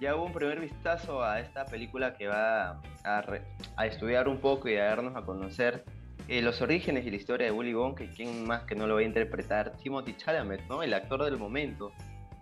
un 0.00 0.32
primer 0.32 0.60
vistazo 0.60 1.22
a 1.22 1.40
esta 1.40 1.64
película 1.64 2.14
que 2.14 2.28
va 2.28 2.80
a, 3.04 3.86
estudiar 3.86 4.28
un 4.28 4.38
poco 4.38 4.68
y 4.68 4.76
a 4.76 4.84
darnos 4.84 5.16
a 5.16 5.22
conocer 5.22 5.84
eh, 6.28 6.42
los 6.42 6.60
orígenes 6.60 7.06
y 7.06 7.10
la 7.10 7.16
historia 7.16 7.46
de 7.46 7.52
Willy 7.52 7.74
Wonka 7.74 8.04
y 8.04 8.08
quién 8.08 8.46
más 8.46 8.64
que 8.64 8.74
no 8.74 8.86
lo 8.86 8.94
va 8.94 9.00
a 9.00 9.04
interpretar, 9.04 9.72
Timothy 9.82 10.14
Chalamet, 10.16 10.62
¿no? 10.68 10.82
El 10.82 10.92
actor 10.92 11.24
del 11.24 11.38
momento, 11.38 11.92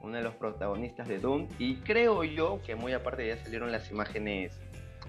uno 0.01 0.17
de 0.17 0.23
los 0.23 0.35
protagonistas 0.35 1.07
de 1.07 1.19
Doom. 1.19 1.49
Y 1.59 1.77
creo 1.77 2.25
yo 2.25 2.61
que 2.65 2.75
muy 2.75 2.93
aparte 2.93 3.27
ya 3.27 3.37
salieron 3.37 3.71
las 3.71 3.91
imágenes 3.91 4.59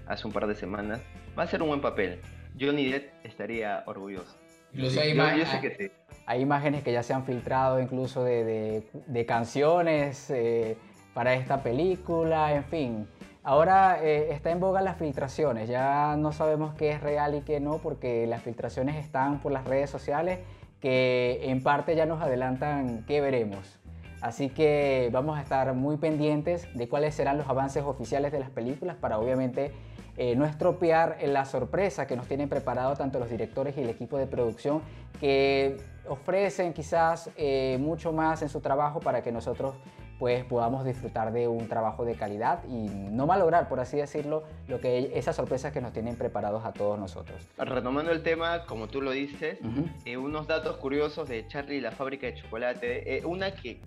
hace 0.06 0.26
un 0.26 0.32
par 0.32 0.46
de 0.46 0.54
semanas, 0.54 1.00
va 1.36 1.42
a 1.42 1.46
ser 1.46 1.62
un 1.62 1.68
buen 1.68 1.80
papel. 1.80 2.20
Johnny 2.58 2.90
Depp 2.90 3.12
estaría 3.24 3.82
orgulloso. 3.86 4.36
Incluso 4.72 5.00
hay, 5.00 5.14
que 5.14 5.90
hay 6.26 6.40
imágenes 6.40 6.82
que 6.82 6.92
ya 6.92 7.02
se 7.02 7.14
han 7.14 7.24
filtrado 7.24 7.80
incluso 7.80 8.24
de, 8.24 8.84
de, 9.06 9.26
canciones. 9.26 10.30
Eh, 10.30 10.76
para 11.16 11.32
esta 11.32 11.62
película, 11.62 12.54
en 12.54 12.64
fin. 12.64 13.08
Ahora 13.42 14.00
eh, 14.02 14.34
está 14.34 14.50
en 14.50 14.60
boga 14.60 14.82
las 14.82 14.98
filtraciones, 14.98 15.66
ya 15.66 16.14
no 16.18 16.30
sabemos 16.30 16.74
qué 16.74 16.90
es 16.90 17.00
real 17.00 17.34
y 17.34 17.40
qué 17.40 17.58
no, 17.58 17.78
porque 17.78 18.26
las 18.26 18.42
filtraciones 18.42 18.96
están 18.96 19.40
por 19.40 19.50
las 19.50 19.64
redes 19.64 19.88
sociales 19.88 20.40
que 20.78 21.40
en 21.44 21.62
parte 21.62 21.96
ya 21.96 22.04
nos 22.04 22.20
adelantan 22.20 23.02
qué 23.06 23.22
veremos. 23.22 23.78
Así 24.20 24.50
que 24.50 25.08
vamos 25.10 25.38
a 25.38 25.40
estar 25.40 25.72
muy 25.72 25.96
pendientes 25.96 26.68
de 26.74 26.86
cuáles 26.86 27.14
serán 27.14 27.38
los 27.38 27.48
avances 27.48 27.82
oficiales 27.82 28.30
de 28.30 28.40
las 28.40 28.50
películas 28.50 28.96
para 28.96 29.18
obviamente 29.18 29.72
eh, 30.18 30.36
no 30.36 30.44
estropear 30.44 31.16
la 31.24 31.46
sorpresa 31.46 32.06
que 32.06 32.16
nos 32.16 32.28
tienen 32.28 32.50
preparado 32.50 32.94
tanto 32.94 33.18
los 33.18 33.30
directores 33.30 33.74
y 33.78 33.80
el 33.80 33.88
equipo 33.88 34.18
de 34.18 34.26
producción 34.26 34.82
que 35.18 35.78
ofrecen 36.06 36.74
quizás 36.74 37.30
eh, 37.38 37.78
mucho 37.80 38.12
más 38.12 38.42
en 38.42 38.50
su 38.50 38.60
trabajo 38.60 39.00
para 39.00 39.22
que 39.22 39.32
nosotros 39.32 39.76
pues 40.18 40.44
podamos 40.44 40.84
disfrutar 40.84 41.32
de 41.32 41.48
un 41.48 41.68
trabajo 41.68 42.04
de 42.04 42.14
calidad 42.14 42.64
y 42.68 42.88
no 42.88 43.26
malograr, 43.26 43.68
por 43.68 43.80
así 43.80 43.96
decirlo, 43.96 44.44
lo 44.68 44.80
que 44.80 45.12
esas 45.14 45.36
sorpresas 45.36 45.72
que 45.72 45.80
nos 45.80 45.92
tienen 45.92 46.16
preparados 46.16 46.64
a 46.64 46.72
todos 46.72 46.98
nosotros. 46.98 47.46
Retomando 47.58 48.12
el 48.12 48.22
tema, 48.22 48.64
como 48.64 48.88
tú 48.88 49.02
lo 49.02 49.10
dices, 49.10 49.58
eh, 50.04 50.16
unos 50.16 50.46
datos 50.46 50.76
curiosos 50.78 51.28
de 51.28 51.46
Charlie 51.48 51.76
y 51.76 51.80
la 51.80 51.92
fábrica 51.92 52.26
de 52.26 52.34
chocolate. 52.34 53.18
Eh, 53.18 53.24
una 53.24 53.54
que 53.54 53.80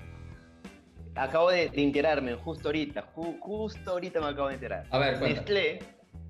acabo 1.16 1.50
de, 1.50 1.72
enterarme 1.74 2.36
justo 2.36 2.70
ahorita, 2.70 3.10
justo 3.14 3.92
ahorita 3.92 4.22
me 4.22 4.28
acabo 4.28 4.50
de 4.50 4.56
enterar. 4.56 4.86
A 4.92 5.00
ver, 5.00 5.20
Nestlé, 5.20 5.80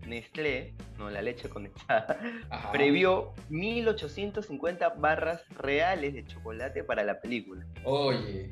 Nestlé, 0.08 0.74
no 0.98 1.10
la 1.10 1.22
leche 1.22 1.50
condensada, 1.50 2.18
previó 2.72 3.34
1850 3.50 4.90
barras 4.90 5.44
reales 5.58 6.14
de 6.14 6.26
chocolate 6.26 6.86
para 6.86 7.04
la 7.04 7.20
película. 7.20 7.66
Oye 7.84 8.50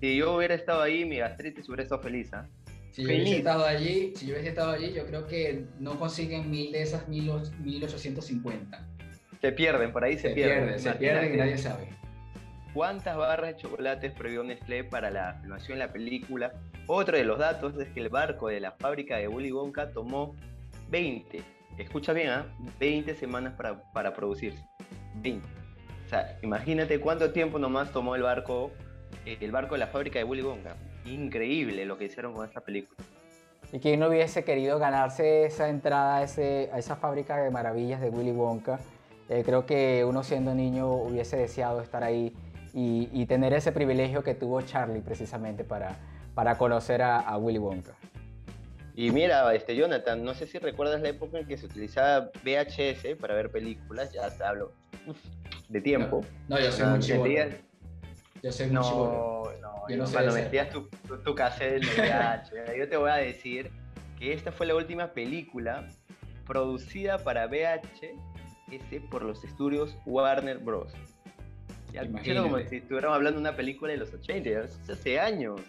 si 0.00 0.16
yo 0.16 0.36
hubiera 0.36 0.54
estado 0.54 0.82
ahí, 0.82 1.04
mi 1.04 1.18
gastritis 1.18 1.68
hubiera 1.68 1.82
estado 1.82 2.02
feliz. 2.02 2.32
¿ah? 2.32 2.48
Si 2.92 3.02
yo 3.02 3.08
hubiese 3.08 3.36
estado 3.38 3.64
allí, 3.64 4.12
si 4.16 4.26
yo 4.26 4.32
hubiese 4.32 4.48
estado 4.48 4.72
allí, 4.72 4.92
yo 4.92 5.06
creo 5.06 5.26
que 5.26 5.64
no 5.78 5.98
consiguen 5.98 6.50
mil 6.50 6.72
de 6.72 6.82
esas 6.82 7.08
1850. 7.08 8.88
Se 9.40 9.52
pierden, 9.52 9.92
por 9.92 10.04
ahí 10.04 10.18
se, 10.18 10.30
pierden. 10.30 10.78
Se 10.78 10.92
pierden 10.92 11.34
y 11.34 11.36
nadie 11.36 11.58
sabe. 11.58 11.88
¿Cuántas 12.74 13.16
barras 13.16 13.56
de 13.56 13.62
chocolate 13.62 14.10
previó 14.10 14.44
Nestlé 14.44 14.84
para 14.84 15.10
la 15.10 15.38
filmación 15.40 15.78
de 15.78 15.86
la 15.86 15.92
película? 15.92 16.52
Otro 16.86 17.16
de 17.16 17.24
los 17.24 17.38
datos 17.38 17.78
es 17.78 17.88
que 17.88 18.00
el 18.00 18.08
barco 18.08 18.48
de 18.48 18.60
la 18.60 18.72
fábrica 18.72 19.16
de 19.16 19.28
Willy 19.28 19.50
Wonka 19.50 19.90
tomó 19.90 20.36
20, 20.90 21.42
escucha 21.78 22.12
bien, 22.12 22.28
¿ah? 22.28 22.46
20 22.78 23.14
semanas 23.14 23.54
para, 23.54 23.82
para 23.92 24.12
producirse. 24.14 24.64
20 25.16 25.60
sea, 26.10 26.36
imagínate 26.42 27.00
cuánto 27.00 27.32
tiempo 27.32 27.58
nomás 27.58 27.92
tomó 27.92 28.14
el 28.16 28.22
barco, 28.22 28.72
eh, 28.72 28.89
el 29.26 29.52
barco 29.52 29.74
de 29.74 29.78
la 29.80 29.86
fábrica 29.86 30.18
de 30.18 30.24
Willy 30.24 30.42
Wonka. 30.42 30.76
Increíble 31.04 31.84
lo 31.86 31.98
que 31.98 32.06
hicieron 32.06 32.32
con 32.34 32.46
esta 32.46 32.60
película. 32.60 32.98
Y 33.72 33.78
quién 33.78 34.00
no 34.00 34.08
hubiese 34.08 34.44
querido 34.44 34.78
ganarse 34.78 35.44
esa 35.44 35.68
entrada 35.68 36.18
a, 36.18 36.22
ese, 36.22 36.70
a 36.72 36.78
esa 36.78 36.96
fábrica 36.96 37.36
de 37.36 37.50
maravillas 37.50 38.00
de 38.00 38.10
Willy 38.10 38.32
Wonka. 38.32 38.80
Eh, 39.28 39.42
creo 39.44 39.64
que 39.64 40.04
uno 40.04 40.24
siendo 40.24 40.54
niño 40.54 40.92
hubiese 40.92 41.36
deseado 41.36 41.80
estar 41.80 42.02
ahí 42.02 42.34
y, 42.72 43.26
tener 43.26 43.52
ese 43.52 43.72
privilegio 43.72 44.22
que 44.22 44.34
tuvo 44.34 44.60
Charlie 44.62 45.00
precisamente 45.00 45.64
para, 45.64 45.96
para 46.34 46.56
conocer 46.58 47.02
a, 47.02 47.36
Willy 47.36 47.58
Wonka. 47.58 47.94
Y 48.94 49.10
mira, 49.10 49.52
este 49.54 49.76
Jonathan, 49.76 50.24
no 50.24 50.34
sé 50.34 50.46
si 50.46 50.58
recuerdas 50.58 51.00
la 51.00 51.08
época 51.10 51.38
en 51.38 51.46
que 51.46 51.56
se 51.56 51.66
utilizaba 51.66 52.30
VHS 52.44 53.16
para 53.20 53.34
ver 53.34 53.50
películas, 53.50 54.12
ya 54.12 54.28
te 54.36 54.44
hablo 54.44 54.72
de 55.68 55.80
tiempo. 55.80 56.24
No, 56.48 56.58
yo 56.58 56.70
soy 56.72 56.86
muy 56.86 56.98
chivo. 56.98 57.24
Yo 58.42 58.52
soy 58.52 58.66
muy 58.66 58.74
no, 58.74 59.44
No, 59.60 59.88
yo 59.88 59.96
no 59.96 60.04
cuando 60.10 60.32
metías 60.32 60.70
tu, 60.70 60.88
tu, 61.06 61.18
tu 61.18 61.34
cassette 61.34 61.82
en 61.82 61.88
VHS, 61.88 62.76
yo 62.78 62.88
te 62.88 62.96
voy 62.96 63.10
a 63.10 63.16
decir 63.16 63.70
que 64.18 64.32
esta 64.32 64.52
fue 64.52 64.66
la 64.66 64.74
última 64.74 65.12
película 65.12 65.88
producida 66.46 67.18
para 67.18 67.46
VHS 67.46 68.16
por 69.10 69.22
los 69.22 69.44
estudios 69.44 69.96
Warner 70.06 70.58
Bros. 70.58 70.92
Ya, 71.92 72.06
como 72.06 72.58
si 72.58 72.76
estuviéramos 72.76 73.16
hablando 73.16 73.40
de 73.40 73.48
una 73.48 73.56
película 73.56 73.92
de 73.92 73.98
los 73.98 74.14
80, 74.14 74.50
hace 74.92 75.18
años, 75.18 75.60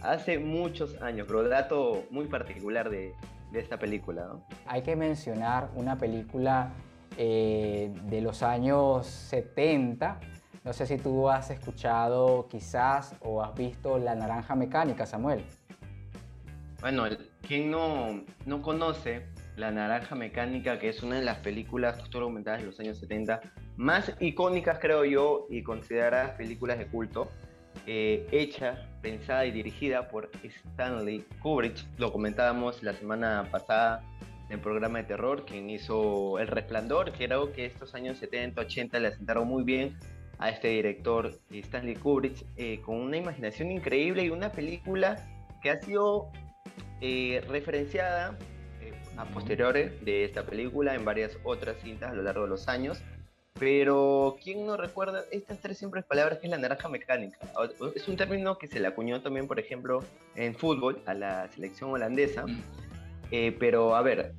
hace 0.00 0.38
muchos 0.38 1.00
años, 1.02 1.26
pero 1.28 1.46
dato 1.46 2.06
muy 2.10 2.26
particular 2.26 2.88
de, 2.88 3.12
de 3.52 3.60
esta 3.60 3.78
película. 3.78 4.24
¿no? 4.24 4.46
Hay 4.66 4.82
que 4.82 4.96
mencionar 4.96 5.70
una 5.74 5.98
película 5.98 6.72
eh, 7.18 7.92
de 8.04 8.20
los 8.20 8.42
años 8.42 9.06
70. 9.06 10.20
No 10.68 10.74
sé 10.74 10.84
si 10.84 10.98
tú 10.98 11.30
has 11.30 11.48
escuchado 11.48 12.46
quizás 12.46 13.16
o 13.20 13.42
has 13.42 13.54
visto 13.54 13.98
La 13.98 14.14
Naranja 14.14 14.54
Mecánica, 14.54 15.06
Samuel. 15.06 15.42
Bueno, 16.82 17.06
¿quién 17.40 17.70
no, 17.70 18.22
no 18.44 18.60
conoce 18.60 19.24
La 19.56 19.70
Naranja 19.70 20.14
Mecánica, 20.14 20.78
que 20.78 20.90
es 20.90 21.02
una 21.02 21.16
de 21.16 21.24
las 21.24 21.38
películas 21.38 21.96
documentadas 22.10 22.60
de 22.60 22.66
los 22.66 22.78
años 22.80 22.98
70 22.98 23.40
más 23.78 24.12
icónicas, 24.20 24.78
creo 24.78 25.06
yo, 25.06 25.46
y 25.48 25.62
consideradas 25.62 26.32
películas 26.32 26.76
de 26.76 26.86
culto? 26.86 27.30
Eh, 27.86 28.26
hecha, 28.30 28.90
pensada 29.00 29.46
y 29.46 29.52
dirigida 29.52 30.08
por 30.08 30.30
Stanley 30.42 31.24
Kubrick. 31.40 31.78
Lo 31.96 32.12
comentábamos 32.12 32.82
la 32.82 32.92
semana 32.92 33.48
pasada 33.50 34.04
en 34.48 34.56
el 34.56 34.60
programa 34.60 34.98
de 34.98 35.04
terror, 35.04 35.46
quien 35.46 35.70
hizo 35.70 36.38
El 36.38 36.48
Resplandor. 36.48 37.12
Creo 37.12 37.52
que 37.54 37.64
estos 37.64 37.94
años 37.94 38.18
70, 38.18 38.60
80 38.60 39.00
le 39.00 39.08
asentaron 39.08 39.48
muy 39.48 39.62
bien 39.62 39.96
a 40.38 40.50
este 40.50 40.68
director 40.68 41.32
Stanley 41.50 41.96
Kubrick, 41.96 42.44
eh, 42.56 42.80
con 42.82 42.96
una 42.96 43.16
imaginación 43.16 43.70
increíble 43.70 44.24
y 44.24 44.30
una 44.30 44.52
película 44.52 45.28
que 45.62 45.70
ha 45.70 45.80
sido 45.80 46.30
eh, 47.00 47.44
referenciada 47.48 48.38
a 49.16 49.24
posteriores 49.26 50.04
de 50.04 50.24
esta 50.24 50.44
película 50.46 50.94
en 50.94 51.04
varias 51.04 51.36
otras 51.44 51.76
cintas 51.82 52.12
a 52.12 52.14
lo 52.14 52.22
largo 52.22 52.42
de 52.42 52.48
los 52.48 52.68
años. 52.68 53.02
Pero, 53.58 54.36
¿quién 54.42 54.64
no 54.66 54.76
recuerda 54.76 55.24
estas 55.32 55.58
tres 55.58 55.78
simples 55.78 56.04
palabras 56.04 56.38
que 56.38 56.46
es 56.46 56.50
la 56.50 56.58
naranja 56.58 56.88
mecánica? 56.88 57.38
Es 57.96 58.06
un 58.06 58.16
término 58.16 58.56
que 58.56 58.68
se 58.68 58.78
le 58.78 58.86
acuñó 58.86 59.20
también, 59.20 59.48
por 59.48 59.58
ejemplo, 59.58 60.04
en 60.36 60.54
fútbol 60.54 61.02
a 61.06 61.14
la 61.14 61.48
selección 61.48 61.90
holandesa. 61.90 62.46
Eh, 63.32 63.56
pero, 63.58 63.96
a 63.96 64.02
ver, 64.02 64.34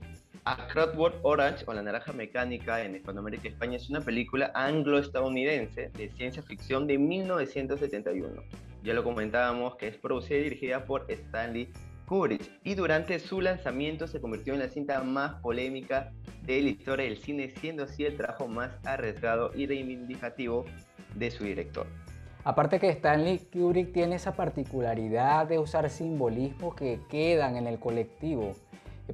A 0.50 0.58
Clockwork 0.70 1.18
Orange 1.22 1.64
o 1.68 1.74
La 1.74 1.84
Naranja 1.84 2.12
Mecánica 2.12 2.84
en 2.84 2.96
Hispanoamérica 2.96 3.44
y 3.48 3.52
España 3.52 3.78
es 3.78 3.88
una 3.88 4.02
película 4.02 4.52
anglo-estadounidense 4.56 5.92
de 5.96 6.10
ciencia 6.10 6.42
ficción 6.42 6.88
de 6.88 6.98
1971. 6.98 8.42
Ya 8.82 8.96
lo 8.96 9.04
comentábamos 9.04 9.76
que 9.76 9.90
es 9.90 9.98
producida 9.98 10.40
y 10.40 10.44
dirigida 10.46 10.86
por 10.86 11.06
Stanley 11.08 11.72
Kubrick 12.08 12.50
y 12.64 12.74
durante 12.74 13.20
su 13.20 13.42
lanzamiento 13.42 14.08
se 14.08 14.20
convirtió 14.20 14.56
en 14.56 14.62
la 14.62 14.70
cinta 14.70 15.04
más 15.04 15.40
polémica 15.44 16.12
de 16.42 16.64
la 16.64 16.70
historia 16.70 17.06
del 17.06 17.18
cine, 17.18 17.52
siendo 17.52 17.84
así 17.84 18.06
el 18.06 18.18
trabajo 18.18 18.48
más 18.48 18.72
arriesgado 18.86 19.52
y 19.54 19.68
reivindicativo 19.68 20.66
de 21.14 21.30
su 21.30 21.44
director. 21.44 21.86
Aparte 22.44 22.80
que 22.80 22.90
Stanley 22.90 23.38
Kubrick 23.54 23.94
tiene 23.94 24.16
esa 24.16 24.36
particularidad 24.36 25.46
de 25.46 25.60
usar 25.60 25.88
simbolismos 25.92 26.74
que 26.74 27.02
quedan 27.08 27.56
en 27.56 27.68
el 27.68 27.78
colectivo. 27.78 28.56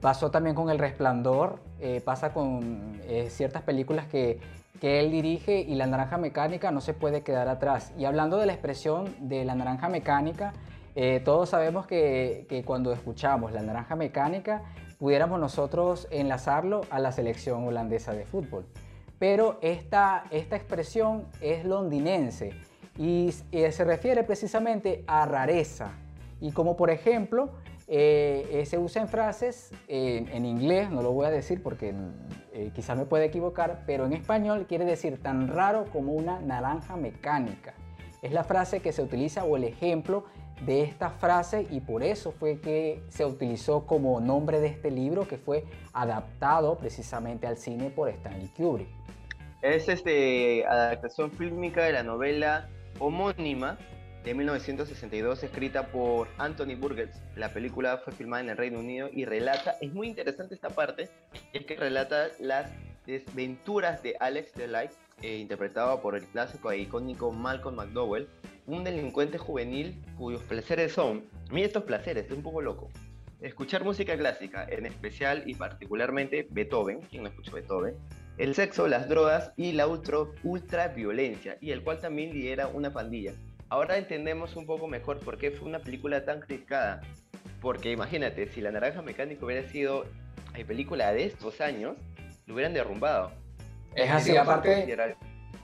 Pasó 0.02 0.32
también 0.32 0.56
con 0.56 0.70
El 0.70 0.80
Resplandor, 0.80 1.60
eh, 1.80 2.02
pasa 2.04 2.34
con 2.34 3.00
eh, 3.08 3.30
ciertas 3.30 3.62
películas 3.62 4.08
que, 4.08 4.40
que 4.82 5.00
él 5.00 5.12
dirige 5.12 5.60
y 5.60 5.76
La 5.76 5.88
Naranja 5.88 6.18
Mecánica 6.18 6.72
no 6.72 6.82
se 6.82 6.94
puede 6.94 7.22
quedar 7.24 7.48
atrás. 7.48 7.94
Y 7.98 8.06
hablando 8.06 8.38
de 8.38 8.46
la 8.46 8.54
expresión 8.54 9.16
de 9.20 9.46
La 9.46 9.56
Naranja 9.56 9.90
Mecánica, 9.90 10.54
eh, 10.96 11.22
todos 11.24 11.50
sabemos 11.50 11.86
que, 11.86 12.64
cuando 12.66 12.94
escuchamos 12.94 13.52
la 13.52 13.62
naranja 13.62 13.98
mecánica, 13.98 14.64
pudiéramos 14.98 15.42
nosotros 15.42 16.08
enlazarlo 16.10 16.82
a 16.90 17.00
la 17.00 17.12
selección 17.12 17.68
holandesa 17.68 18.14
de 18.14 18.26
fútbol. 18.26 18.66
Pero 19.20 19.60
esta, 19.62 20.24
esta 20.32 20.56
expresión 20.56 21.26
es 21.42 21.66
londinense 21.66 22.54
y, 22.98 23.32
se 23.32 23.84
refiere 23.84 24.24
precisamente 24.24 25.04
a 25.06 25.26
rareza. 25.26 25.92
Y 26.40 26.52
como 26.52 26.78
por 26.78 26.90
ejemplo, 26.90 27.50
eh, 27.88 28.48
eh, 28.52 28.66
se 28.66 28.78
usa 28.78 29.02
en 29.02 29.08
frases 29.08 29.72
en 29.88 30.46
inglés, 30.46 30.90
no 30.90 31.02
lo 31.02 31.12
voy 31.12 31.26
a 31.26 31.32
decir 31.32 31.62
porque 31.62 31.94
quizás 32.74 32.98
me 32.98 33.06
puede 33.06 33.26
equivocar, 33.26 33.84
pero 33.86 34.06
en 34.06 34.14
español 34.14 34.66
quiere 34.68 34.86
decir 34.86 35.22
tan 35.22 35.48
raro 35.48 35.86
como 35.92 36.14
una 36.14 36.40
naranja 36.40 36.96
mecánica. 36.96 37.74
Es 38.22 38.32
la 38.32 38.44
frase 38.44 38.80
que 38.80 38.92
se 38.92 39.04
utiliza 39.04 39.44
o 39.44 39.56
el 39.56 39.66
ejemplo 39.66 40.26
de 40.66 40.84
esta 40.84 41.10
frase 41.10 41.68
y 41.70 41.82
por 41.82 42.04
eso 42.04 42.32
fue 42.32 42.60
que 42.60 43.04
se 43.10 43.26
utilizó 43.26 43.86
como 43.86 44.20
nombre 44.20 44.60
de 44.60 44.68
este 44.68 44.90
libro 44.90 45.28
que 45.28 45.38
fue 45.38 45.66
adaptado 45.94 46.78
precisamente 46.78 47.46
al 47.46 47.58
cine 47.58 47.90
por 47.90 48.10
Stanley 48.10 48.48
Kubrick. 48.56 48.88
Es 49.62 49.90
este, 49.90 50.66
adaptación 50.66 51.32
fílmica 51.32 51.84
de 51.84 51.94
la 51.94 52.04
novela 52.04 52.70
homónima 53.00 53.78
de 54.26 54.34
1962 54.34 55.44
escrita 55.44 55.86
por 55.88 56.28
Anthony 56.40 56.76
Burgess. 56.76 57.22
La 57.36 57.54
película 57.54 58.00
fue 58.00 58.12
filmada 58.12 58.42
en 58.42 58.50
el 58.50 58.58
Reino 58.58 58.80
Unido 58.80 59.08
y 59.14 59.24
relata, 59.24 59.76
es 59.82 59.94
muy 59.94 60.08
interesante 60.08 60.56
esta 60.56 60.72
parte, 60.72 61.10
es 61.54 61.66
que 61.66 61.76
relata 61.76 62.30
las 62.40 62.72
desventuras 63.06 64.02
de 64.02 64.16
Alex 64.20 64.56
Delight, 64.56 64.92
eh, 65.22 65.38
interpretado 65.38 66.02
por 66.02 66.16
el 66.16 66.26
clásico 66.26 66.72
e 66.72 66.80
icónico 66.80 67.32
Malcolm 67.32 67.76
McDowell, 67.76 68.28
un 68.66 68.84
delincuente 68.84 69.38
juvenil 69.38 69.96
cuyos 70.18 70.42
placeres 70.42 70.94
son, 70.94 71.24
mira 71.52 71.68
estos 71.68 71.84
placeres, 71.84 72.26
es 72.26 72.32
un 72.32 72.42
poco 72.42 72.62
loco, 72.62 72.90
escuchar 73.42 73.84
música 73.84 74.18
clásica, 74.18 74.66
en 74.68 74.88
especial 74.88 75.44
y 75.46 75.54
particularmente 75.54 76.48
Beethoven, 76.50 77.02
quien 77.02 77.22
no 77.22 77.30
escuchó 77.30 77.52
Beethoven, 77.52 77.96
el 78.38 78.56
sexo, 78.56 78.88
las 78.88 79.08
drogas 79.08 79.54
y 79.56 79.72
la 79.74 79.88
ultra, 79.88 80.88
violencia, 80.90 81.58
y 81.62 81.72
el 81.72 81.84
cual 81.84 82.02
también 82.02 82.34
lidera 82.34 82.68
una 82.68 82.92
pandilla. 82.92 83.34
Ahora 83.70 83.98
entendemos 83.98 84.56
un 84.56 84.66
poco 84.66 84.88
mejor 84.88 85.20
por 85.20 85.38
qué 85.38 85.52
fue 85.52 85.68
una 85.68 85.80
película 85.80 86.24
tan 86.24 86.40
criticada, 86.40 87.02
porque 87.62 87.92
imagínate, 87.92 88.48
si 88.48 88.62
La 88.62 88.72
Naranja 88.72 89.02
Mecánica 89.02 89.44
hubiera 89.44 89.68
sido 89.68 90.06
la 90.56 90.66
película 90.66 91.12
de 91.12 91.26
estos 91.26 91.62
años, 91.62 91.96
lo 92.46 92.54
hubieran 92.54 92.74
derrumbado. 92.74 93.32
Es 93.96 94.12
así, 94.12 94.38
aparte, 94.38 94.96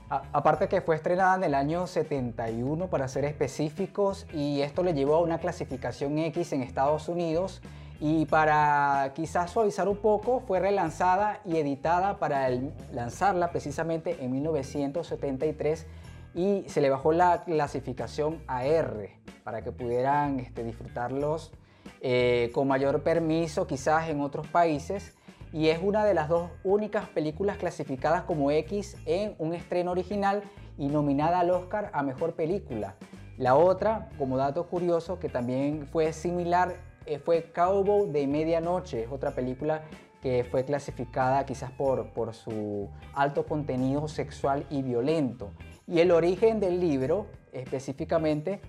aparte 0.08 0.68
que 0.68 0.80
fue 0.80 0.96
estrenada 0.96 1.36
en 1.36 1.44
el 1.44 1.54
año 1.54 1.86
71 1.86 2.88
para 2.88 3.06
ser 3.06 3.24
específicos 3.24 4.26
y 4.32 4.62
esto 4.62 4.82
le 4.82 4.94
llevó 4.94 5.14
a 5.14 5.20
una 5.20 5.38
clasificación 5.38 6.18
X 6.18 6.52
en 6.52 6.62
Estados 6.62 7.08
Unidos 7.08 7.62
y 8.00 8.26
para 8.26 9.12
quizás 9.14 9.52
suavizar 9.52 9.88
un 9.88 9.98
poco 9.98 10.40
fue 10.40 10.58
relanzada 10.58 11.40
y 11.44 11.56
editada 11.56 12.18
para 12.18 12.50
lanzarla 12.92 13.52
precisamente 13.52 14.16
en 14.20 14.32
1973 14.32 15.86
y 16.34 16.64
se 16.68 16.80
le 16.80 16.90
bajó 16.90 17.12
la 17.12 17.42
clasificación 17.42 18.42
a 18.46 18.64
R 18.64 19.18
para 19.44 19.62
que 19.62 19.72
pudieran 19.72 20.40
este, 20.40 20.64
disfrutarlos 20.64 21.52
eh, 22.00 22.50
con 22.54 22.68
mayor 22.68 23.02
permiso 23.02 23.66
quizás 23.66 24.08
en 24.08 24.20
otros 24.20 24.46
países 24.48 25.14
y 25.52 25.68
es 25.68 25.80
una 25.82 26.04
de 26.04 26.14
las 26.14 26.28
dos 26.28 26.50
únicas 26.64 27.08
películas 27.08 27.58
clasificadas 27.58 28.22
como 28.22 28.50
X 28.50 28.96
en 29.04 29.34
un 29.38 29.54
estreno 29.54 29.90
original 29.90 30.42
y 30.78 30.88
nominada 30.88 31.40
al 31.40 31.50
Oscar 31.50 31.90
a 31.92 32.02
Mejor 32.02 32.34
Película. 32.34 32.96
La 33.36 33.54
otra, 33.56 34.08
como 34.18 34.36
dato 34.36 34.66
curioso, 34.66 35.18
que 35.18 35.28
también 35.28 35.86
fue 35.86 36.12
similar, 36.12 36.74
eh, 37.06 37.18
fue 37.18 37.52
Cowboy 37.52 38.10
de 38.10 38.26
Medianoche, 38.26 39.04
es 39.04 39.10
otra 39.10 39.32
película 39.32 39.82
que 40.22 40.44
fue 40.44 40.64
clasificada 40.64 41.44
quizás 41.44 41.70
por, 41.72 42.10
por 42.12 42.32
su 42.32 42.88
alto 43.12 43.44
contenido 43.44 44.06
sexual 44.08 44.64
y 44.70 44.82
violento. 44.82 45.50
Y 45.86 46.00
el 46.00 46.10
origen 46.10 46.60
del 46.60 46.80
libro, 46.80 47.26
específicamente, 47.52 48.60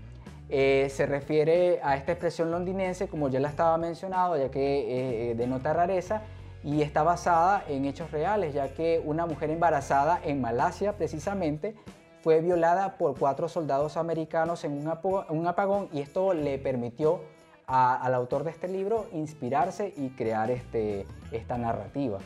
eh, 0.50 0.88
se 0.90 1.06
refiere 1.06 1.80
a 1.84 1.96
esta 1.96 2.12
expresión 2.12 2.52
londinense, 2.52 3.08
como 3.08 3.30
ya 3.30 3.40
la 3.40 3.50
estaba 3.50 3.78
mencionado, 3.78 4.38
ya 4.38 4.50
que 4.50 5.32
eh, 5.32 5.36
denota 5.36 5.74
rareza, 5.74 6.22
y 6.64 6.82
está 6.82 7.04
basada 7.04 7.64
en 7.68 7.86
hechos 7.86 8.12
reales, 8.12 8.54
ya 8.54 8.74
que 8.74 9.02
una 9.04 9.26
mujer 9.26 9.50
embarazada 9.50 10.20
en 10.24 10.42
Malasia 10.42 10.94
precisamente 10.94 11.76
fue 12.22 12.40
violada 12.40 12.98
por 12.98 13.18
cuatro 13.18 13.50
soldados 13.50 13.98
americanos 13.98 14.64
en 14.64 14.72
un, 14.72 15.48
apagón 15.48 15.90
y 15.92 16.00
esto 16.00 16.34
le 16.34 16.58
permitió 16.58 17.20
al 17.68 18.14
autor 18.14 18.46
de 18.46 18.52
este 18.52 18.68
libro 18.68 19.08
inspirarse 19.12 19.94
y 19.98 20.10
crear 20.10 20.50
este, 20.50 21.06
esta 21.32 21.58
narrativa. 21.58 22.20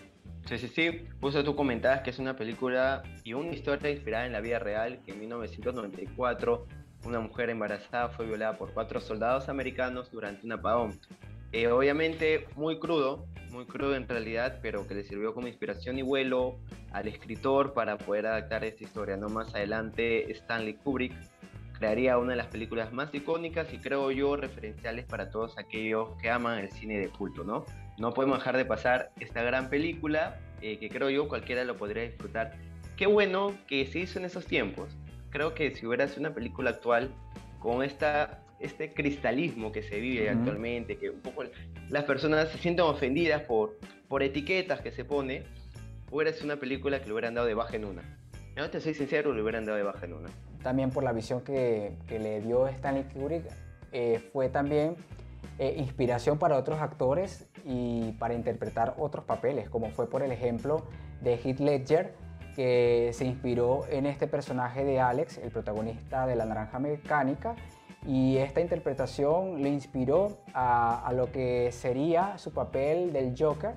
Sí, 0.48 0.58
sí, 0.58 0.68
sí. 0.70 1.06
Justo 1.20 1.44
tú 1.44 1.58
comentabas 1.58 2.02
que 2.02 2.10
es 2.10 2.20
una 2.20 2.38
película 2.38 3.04
y 3.26 3.34
una 3.34 3.52
historia 3.52 3.92
inspirada 3.92 4.26
en 4.26 4.32
la 4.32 4.40
vida 4.40 4.60
real, 4.60 5.02
que 5.06 5.12
en 5.12 5.20
1994 5.20 6.66
una 7.04 7.20
mujer 7.20 7.50
embarazada 7.50 8.08
fue 8.10 8.26
violada 8.26 8.58
por 8.58 8.74
cuatro 8.74 9.02
soldados 9.02 9.50
americanos 9.50 10.10
durante 10.10 10.46
un 10.46 10.54
apagón. 10.54 11.00
Eh, 11.52 11.68
obviamente 11.68 12.48
muy 12.56 12.80
crudo, 12.80 13.26
muy 13.52 13.66
crudo 13.66 13.96
en 13.96 14.08
realidad, 14.08 14.60
pero 14.62 14.88
que 14.88 14.96
le 14.96 15.04
sirvió 15.04 15.34
como 15.34 15.48
inspiración 15.48 16.00
y 16.00 16.02
vuelo 16.02 16.60
al 16.92 17.10
escritor 17.10 17.74
para 17.74 17.98
poder 17.98 18.28
adaptar 18.28 18.64
esta 18.64 18.86
historia. 18.86 19.18
¿no? 19.18 19.28
Más 19.28 19.54
adelante 19.54 20.32
Stanley 20.32 20.76
Kubrick 20.76 21.14
crearía 21.78 22.18
una 22.18 22.32
de 22.32 22.38
las 22.38 22.48
películas 22.48 22.94
más 22.94 23.14
icónicas 23.14 23.72
y 23.74 23.80
creo 23.80 24.12
yo 24.12 24.38
referenciales 24.38 25.06
para 25.06 25.30
todos 25.30 25.58
aquellos 25.58 26.10
que 26.22 26.30
aman 26.30 26.60
el 26.60 26.72
cine 26.72 27.00
de 27.00 27.10
culto. 27.10 27.44
No, 27.44 27.66
no 27.98 28.14
podemos 28.14 28.40
dejar 28.40 28.58
de 28.58 28.66
pasar 28.66 29.12
esta 29.20 29.42
gran 29.42 29.70
película 29.70 30.40
eh, 30.62 30.78
que 30.78 30.90
creo 30.90 31.10
yo 31.10 31.28
cualquiera 31.28 31.64
lo 31.64 31.78
podría 31.78 32.04
disfrutar. 32.04 32.54
Qué 32.96 33.08
bueno 33.08 33.56
que 33.68 33.86
se 33.86 34.00
hizo 34.00 34.20
en 34.20 34.26
esos 34.26 34.46
tiempos. 34.46 34.96
Creo 35.30 35.54
que 35.54 35.76
si 35.76 35.86
hubiera 35.86 36.08
sido 36.08 36.22
una 36.22 36.34
película 36.34 36.72
actual 36.72 37.12
con 37.60 37.84
esta 37.84 38.44
este 38.60 38.92
cristalismo 38.92 39.72
que 39.72 39.84
se 39.84 40.00
vive 40.00 40.30
actualmente, 40.30 40.98
que 40.98 41.12
un 41.12 41.22
poco 41.22 41.44
las 41.90 42.04
personas 42.06 42.50
se 42.50 42.58
sienten 42.58 42.86
ofendidas 42.86 43.44
por, 43.44 43.78
por 44.08 44.24
etiquetas 44.24 44.82
que 44.82 44.92
se 44.92 45.06
pone, 45.06 45.44
hubiera 46.12 46.34
sido 46.34 46.46
una 46.46 46.56
película 46.56 47.00
que 47.00 47.06
le 47.06 47.14
hubieran 47.14 47.36
dado 47.36 47.46
de 47.46 47.54
baja 47.54 47.76
en 47.76 47.86
una. 47.86 48.02
No 48.56 48.70
te 48.72 48.82
soy 48.82 48.96
sincero, 48.96 49.34
le 49.34 49.44
hubieran 49.44 49.66
dado 49.66 49.78
de 49.78 49.84
baja 49.84 50.06
en 50.06 50.14
una. 50.14 50.30
También 50.64 50.90
por 50.90 51.04
la 51.04 51.14
visión 51.14 51.42
que, 51.42 51.94
que 52.08 52.18
le 52.18 52.42
dio 52.42 52.68
Stanley 52.68 53.04
Kubrick, 53.14 53.44
eh, 53.92 54.20
fue 54.34 54.50
también 54.50 54.96
eh, 55.60 55.76
inspiración 55.78 56.38
para 56.38 56.58
otros 56.58 56.80
actores 56.82 57.47
y 57.65 58.12
para 58.13 58.34
interpretar 58.34 58.95
otros 58.97 59.26
papeles, 59.26 59.69
como 59.69 59.89
fue 59.89 60.10
por 60.10 60.21
el 60.21 60.32
ejemplo 60.32 60.84
de 61.21 61.38
Heath 61.38 61.60
Ledger, 61.60 62.15
que 62.56 63.12
se 63.13 63.26
inspiró 63.26 63.86
en 63.89 64.06
este 64.06 64.28
personaje 64.28 64.84
de 64.84 65.00
Alex, 65.00 65.38
el 65.38 65.52
protagonista 65.52 66.26
de 66.26 66.36
La 66.36 66.45
Naranja 66.45 66.80
Mecánica, 66.80 67.56
y 68.06 68.38
esta 68.38 68.62
interpretación 68.62 69.62
le 69.62 69.69
inspiró 69.69 70.38
a, 70.54 71.12
lo 71.13 71.32
que 71.32 71.71
sería 71.71 72.38
su 72.38 72.54
papel 72.54 73.12
del 73.12 73.36
Joker 73.38 73.73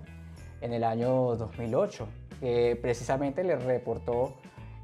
en 0.61 0.73
el 0.73 0.85
año 0.85 1.37
2008, 1.37 2.09
que 2.41 2.79
precisamente 2.81 3.43
le 3.43 3.57
reportó 3.57 4.37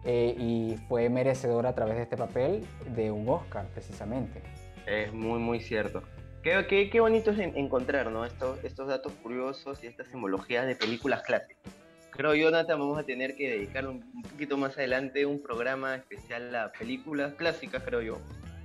eh, 0.04 0.34
y 0.38 0.76
fue 0.88 1.08
merecedor 1.08 1.66
a 1.66 1.74
través 1.74 1.96
de 1.96 2.02
este 2.02 2.16
papel 2.16 2.66
de 2.94 3.10
un 3.10 3.28
Oscar, 3.28 3.66
precisamente. 3.72 4.42
Es 4.86 5.12
muy, 5.12 5.38
muy 5.38 5.60
cierto. 5.60 6.02
Qué, 6.46 6.64
qué, 6.68 6.90
qué 6.90 7.00
bonito 7.00 7.32
es 7.32 7.40
encontrar 7.40 8.12
¿no? 8.12 8.24
estos, 8.24 8.62
estos 8.62 8.87
datos 8.87 9.12
curiosos 9.14 9.82
y 9.82 9.88
estas 9.88 10.06
simbologías 10.06 10.64
de 10.64 10.76
películas 10.76 11.22
clásicas. 11.22 11.74
Creo, 12.11 12.37
Jonathan, 12.37 12.78
vamos 12.78 12.96
a 13.00 13.02
tener 13.02 13.35
que 13.35 13.50
dedicar 13.50 13.88
un, 13.88 14.09
un 14.14 14.22
poquito 14.22 14.56
más 14.56 14.78
adelante 14.78 15.26
un 15.26 15.42
programa 15.42 15.96
especial 15.96 16.54
a 16.54 16.70
películas 16.70 17.35
clásicas, 17.35 17.82
creo 17.82 18.00
yo, 18.00 18.18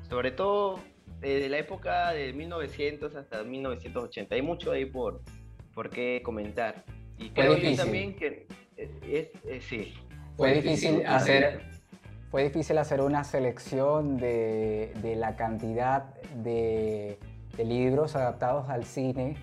sobre 0.07 0.29
todo 0.29 0.79
desde 1.21 1.49
la 1.49 1.57
época 1.57 2.11
de 2.11 2.33
1900 2.33 3.15
hasta 3.15 3.43
1980. 3.43 4.35
Hay 4.35 4.43
mucho 4.43 4.71
ahí 4.71 4.85
por, 4.85 5.23
por 5.73 5.89
qué 5.89 6.21
comentar. 6.23 6.83
Y 7.17 7.31
creo 7.31 7.57
yo 7.57 7.75
también 7.75 8.15
que 8.15 8.45
es, 8.77 9.29
sí. 9.63 9.95
Fue, 10.37 10.53
difícil 10.53 11.03
hacer, 11.07 11.63
fue 12.29 12.43
difícil 12.43 12.77
hacer 12.77 13.01
una 13.01 13.23
selección 13.23 14.17
de, 14.17 14.93
de 15.01 15.15
la 15.15 15.35
cantidad 15.35 16.13
de, 16.43 17.17
de, 17.57 17.65
libros 17.65 18.15
adaptados 18.15 18.69
al 18.69 18.85
cine. 18.85 19.37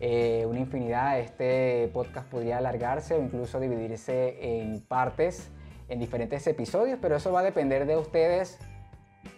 Eh, 0.00 0.44
una 0.48 0.60
infinidad. 0.60 1.20
Este 1.20 1.88
podcast 1.92 2.28
podría 2.28 2.58
alargarse 2.58 3.14
o 3.14 3.22
incluso 3.22 3.60
dividirse 3.60 4.60
en 4.60 4.80
partes, 4.80 5.50
en 5.88 6.00
diferentes 6.00 6.46
episodios, 6.46 6.98
pero 7.00 7.16
eso 7.16 7.30
va 7.32 7.40
a 7.40 7.44
depender 7.44 7.86
de 7.86 7.96
ustedes 7.96 8.58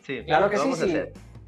Sí, 0.03 0.23
claro 0.25 0.51
que 0.51 0.59
sí, 0.59 0.75
sí. 0.75 0.97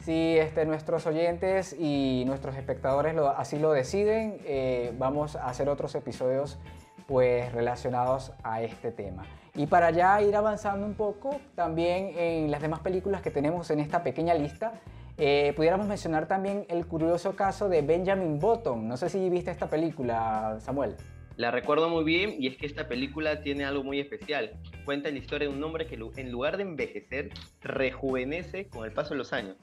Si 0.01 0.39
este, 0.39 0.65
nuestros 0.65 1.07
oyentes 1.07 1.75
y 1.79 2.25
nuestros 2.27 2.57
espectadores 2.57 3.15
lo, 3.15 3.29
así 3.29 3.59
lo 3.59 3.73
deciden, 3.73 4.39
eh, 4.45 4.95
vamos 4.99 5.37
a 5.37 5.47
hacer 5.47 5.69
otros 5.69 5.95
episodios 5.95 6.59
pues 7.07 7.53
relacionados 7.53 8.33
a 8.43 8.63
este 8.63 8.93
tema. 8.93 9.25
Y 9.55 9.67
para 9.67 9.91
ya 9.91 10.21
ir 10.23 10.37
avanzando 10.37 10.87
un 10.87 10.95
poco, 10.95 11.41
también 11.55 12.13
en 12.17 12.51
las 12.51 12.63
demás 12.63 12.81
películas 12.81 13.21
que 13.21 13.31
tenemos 13.31 13.71
en 13.71 13.81
esta 13.81 14.03
pequeña 14.03 14.35
lista, 14.35 14.75
eh, 15.19 15.55
pudiéramos 15.57 15.87
mencionar 15.87 16.29
también 16.29 16.67
el 16.69 16.87
curioso 16.87 17.35
caso 17.37 17.69
de 17.69 17.81
Benjamin 17.81 18.39
Button. 18.39 18.87
No 18.87 18.97
sé 18.97 19.09
si 19.09 19.31
viste 19.31 19.51
esta 19.51 19.69
película, 19.69 20.59
Samuel. 20.61 20.95
La 21.37 21.51
recuerdo 21.51 21.89
muy 21.89 22.05
bien 22.05 22.35
y 22.39 22.47
es 22.47 22.57
que 22.57 22.67
esta 22.67 22.89
película 22.89 23.43
tiene 23.43 23.65
algo 23.65 23.83
muy 23.83 24.01
especial. 24.01 24.53
Cuenta 24.85 25.11
la 25.11 25.19
historia 25.19 25.49
de 25.49 25.55
un 25.55 25.63
hombre 25.63 25.87
que 25.87 25.95
en 25.95 26.33
lugar 26.33 26.57
de 26.57 26.63
envejecer, 26.63 27.31
rejuvenece 27.61 28.69
con 28.69 28.85
el 28.85 28.93
paso 28.93 29.11
de 29.11 29.19
los 29.19 29.33
años. 29.33 29.57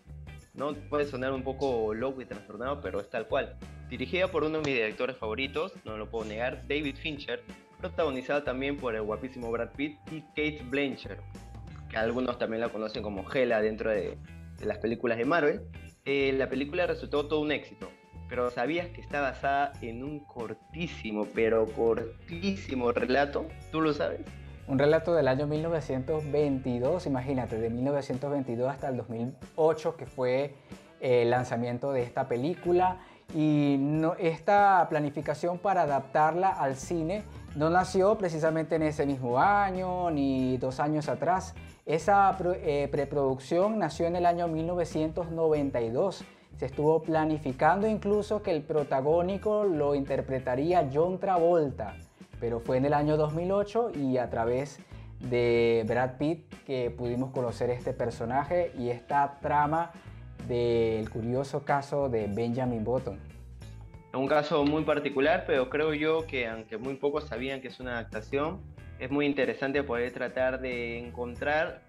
No 0.54 0.74
puede 0.74 1.06
sonar 1.06 1.34
un 1.34 1.44
poco 1.44 1.94
loco 1.96 2.22
y 2.22 2.26
trastornado, 2.26 2.80
pero 2.82 3.00
es 3.00 3.10
tal 3.10 3.28
cual. 3.28 3.58
Dirigida 3.90 4.28
por 4.28 4.44
uno 4.44 4.60
de 4.60 4.66
mis 4.66 4.76
directores 4.76 5.18
favoritos, 5.18 5.74
no 5.84 5.98
lo 5.98 6.10
puedo 6.10 6.26
negar, 6.26 6.62
David 6.68 6.96
Fincher, 6.96 7.42
protagonizada 7.80 8.44
también 8.44 8.78
por 8.78 8.96
el 8.96 9.02
guapísimo 9.02 9.52
Brad 9.52 9.70
Pitt 9.76 9.98
y 10.12 10.22
Kate 10.22 10.62
Blanchett, 10.70 11.20
que 11.90 11.98
algunos 11.98 12.38
también 12.38 12.62
la 12.62 12.70
conocen 12.70 13.02
como 13.02 13.26
Hela 13.32 13.62
dentro 13.62 13.90
de, 13.90 14.18
las 14.62 14.78
películas 14.80 15.18
de 15.18 15.26
Marvel. 15.26 15.62
Eh, 16.06 16.34
la 16.38 16.50
película 16.50 16.86
resultó 16.88 17.28
todo 17.28 17.40
un 17.42 17.52
éxito 17.52 17.90
pero 18.34 18.50
¿sabías 18.50 18.88
que 18.88 19.00
está 19.00 19.22
basada 19.22 19.74
en 19.84 20.04
un 20.04 20.22
cortísimo, 20.22 21.28
pero 21.36 21.68
cortísimo 21.68 22.92
relato? 22.92 23.46
¿Tú 23.72 23.80
lo 23.80 23.94
sabes? 23.94 24.22
Un 24.68 24.80
relato 24.80 25.14
del 25.14 25.28
año 25.28 25.46
1922, 25.46 27.06
imagínate, 27.06 27.60
de 27.60 27.70
1922 27.70 28.72
hasta 28.72 28.90
el 28.90 28.98
2008, 28.98 29.96
que 29.98 30.08
fue 30.08 30.56
eh, 31.00 31.22
el 31.22 31.30
lanzamiento 31.30 31.92
de 31.92 32.02
esta 32.02 32.28
película. 32.28 32.98
Y 33.36 33.76
no, 33.80 34.16
esta 34.16 34.88
planificación 34.90 35.60
para 35.60 35.84
adaptarla 35.84 36.50
al 36.50 36.76
cine 36.76 37.22
no 37.56 37.70
nació 37.70 38.18
precisamente 38.18 38.78
en 38.78 38.82
ese 38.82 39.06
mismo 39.06 39.38
año 39.38 40.10
ni 40.10 40.58
dos 40.58 40.80
años 40.80 41.08
atrás. 41.08 41.54
Esa 41.86 42.38
eh, 42.42 42.88
preproducción 42.90 43.78
nació 43.78 44.08
en 44.08 44.16
el 44.16 44.26
año 44.26 44.48
1992 44.48 46.24
se 46.58 46.68
estuvo 46.68 47.02
planificando 47.02 47.88
incluso 47.88 48.42
que 48.42 48.52
el 48.52 48.62
protagónico 48.62 49.66
lo 49.66 49.96
interpretaría 49.96 50.90
John 50.94 51.20
Travolta, 51.20 51.98
pero 52.40 52.62
fue 52.62 52.78
en 52.78 52.86
el 52.86 52.94
año 52.94 53.18
2008 53.18 53.92
y 53.96 54.18
a 54.18 54.30
través 54.30 54.80
de 55.20 55.84
Brad 55.86 56.18
Pitt 56.18 56.54
que 56.66 56.90
pudimos 56.90 57.32
conocer 57.32 57.70
este 57.70 57.92
personaje 57.92 58.72
y 58.78 58.90
esta 58.90 59.40
trama 59.42 59.92
del 60.48 61.10
curioso 61.10 61.66
caso 61.66 62.08
de 62.08 62.28
Benjamin 62.28 62.84
Button. 62.84 63.20
Un 64.14 64.28
caso 64.28 64.64
muy 64.64 64.84
particular, 64.84 65.44
pero 65.48 65.70
creo 65.70 65.94
yo 65.94 66.28
que 66.28 66.48
aunque 66.48 66.78
muy 66.78 66.94
pocos 66.96 67.26
sabían 67.26 67.62
que 67.62 67.70
es 67.70 67.80
una 67.80 67.94
adaptación, 67.94 68.62
es 69.00 69.12
muy 69.12 69.26
interesante 69.26 69.84
poder 69.84 70.12
tratar 70.14 70.62
de 70.62 71.00
encontrar 71.00 71.82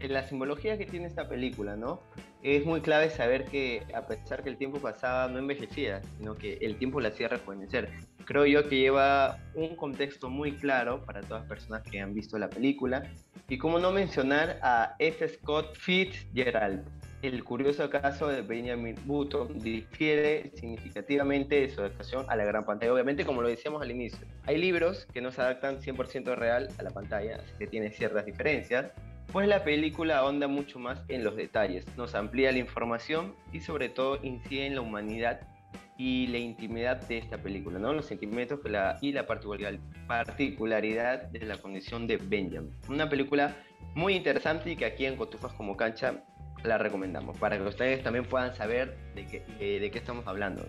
la 0.00 0.24
simbología 0.24 0.78
que 0.78 0.86
tiene 0.86 1.06
esta 1.06 1.28
película, 1.28 1.76
¿no? 1.76 2.02
Es 2.42 2.64
muy 2.66 2.80
clave 2.80 3.10
saber 3.10 3.44
que 3.44 3.82
a 3.94 4.06
pesar 4.06 4.42
que 4.42 4.50
el 4.50 4.56
tiempo 4.56 4.80
pasaba 4.80 5.28
no 5.28 5.38
envejecía, 5.38 6.02
sino 6.18 6.36
que 6.36 6.54
el 6.60 6.76
tiempo 6.76 7.00
la 7.00 7.08
hacía 7.08 7.28
rejuvenecer. 7.28 7.90
Creo 8.24 8.46
yo 8.46 8.68
que 8.68 8.78
lleva 8.78 9.38
un 9.54 9.76
contexto 9.76 10.28
muy 10.28 10.52
claro 10.52 11.04
para 11.04 11.20
todas 11.20 11.42
las 11.42 11.48
personas 11.48 11.82
que 11.82 12.00
han 12.00 12.14
visto 12.14 12.38
la 12.38 12.50
película. 12.50 13.04
Y 13.48 13.58
cómo 13.58 13.78
no 13.78 13.92
mencionar 13.92 14.58
a 14.62 14.96
F. 14.98 15.28
Scott 15.28 15.76
Fitzgerald. 15.76 16.84
El 17.22 17.44
curioso 17.44 17.88
caso 17.88 18.26
de 18.26 18.42
Benjamin 18.42 18.96
Button 19.04 19.58
difiere 19.60 20.50
significativamente 20.54 21.60
de 21.60 21.70
su 21.70 21.80
adaptación 21.80 22.26
a 22.28 22.34
la 22.34 22.44
gran 22.44 22.64
pantalla. 22.64 22.92
Obviamente, 22.92 23.24
como 23.24 23.42
lo 23.42 23.48
decíamos 23.48 23.80
al 23.80 23.92
inicio, 23.92 24.26
hay 24.44 24.58
libros 24.58 25.06
que 25.12 25.20
no 25.20 25.30
se 25.30 25.40
adaptan 25.40 25.80
100% 25.80 26.34
real 26.34 26.68
a 26.78 26.82
la 26.82 26.90
pantalla, 26.90 27.36
así 27.36 27.52
que 27.58 27.68
tiene 27.68 27.90
ciertas 27.90 28.26
diferencias 28.26 28.90
pues 29.32 29.48
la 29.48 29.64
película 29.64 30.18
ahonda 30.18 30.46
mucho 30.46 30.78
más 30.78 31.02
en 31.08 31.24
los 31.24 31.36
detalles, 31.36 31.86
nos 31.96 32.14
amplía 32.14 32.52
la 32.52 32.58
información 32.58 33.34
y 33.50 33.60
sobre 33.60 33.88
todo 33.88 34.18
incide 34.22 34.66
en 34.66 34.74
la 34.74 34.82
humanidad 34.82 35.40
y 35.96 36.26
la 36.26 36.36
intimidad 36.36 37.00
de 37.08 37.16
esta 37.18 37.38
película, 37.38 37.78
¿no? 37.78 37.94
los 37.94 38.04
sentimientos 38.04 38.60
y 39.00 39.12
la 39.12 39.26
particularidad 39.26 41.22
de 41.30 41.46
la 41.46 41.56
condición 41.56 42.06
de 42.06 42.18
Benjamin. 42.18 42.74
Una 42.90 43.08
película 43.08 43.56
muy 43.94 44.14
interesante 44.14 44.70
y 44.70 44.76
que 44.76 44.84
aquí 44.84 45.06
en 45.06 45.16
Cotufas 45.16 45.54
como 45.54 45.78
cancha 45.78 46.24
la 46.64 46.78
recomendamos, 46.78 47.36
para 47.38 47.56
que 47.56 47.64
ustedes 47.64 48.02
también 48.02 48.26
puedan 48.26 48.54
saber 48.54 48.96
de 49.14 49.26
qué, 49.26 49.42
qué 49.58 49.98
estamos 49.98 50.26
hablando. 50.26 50.62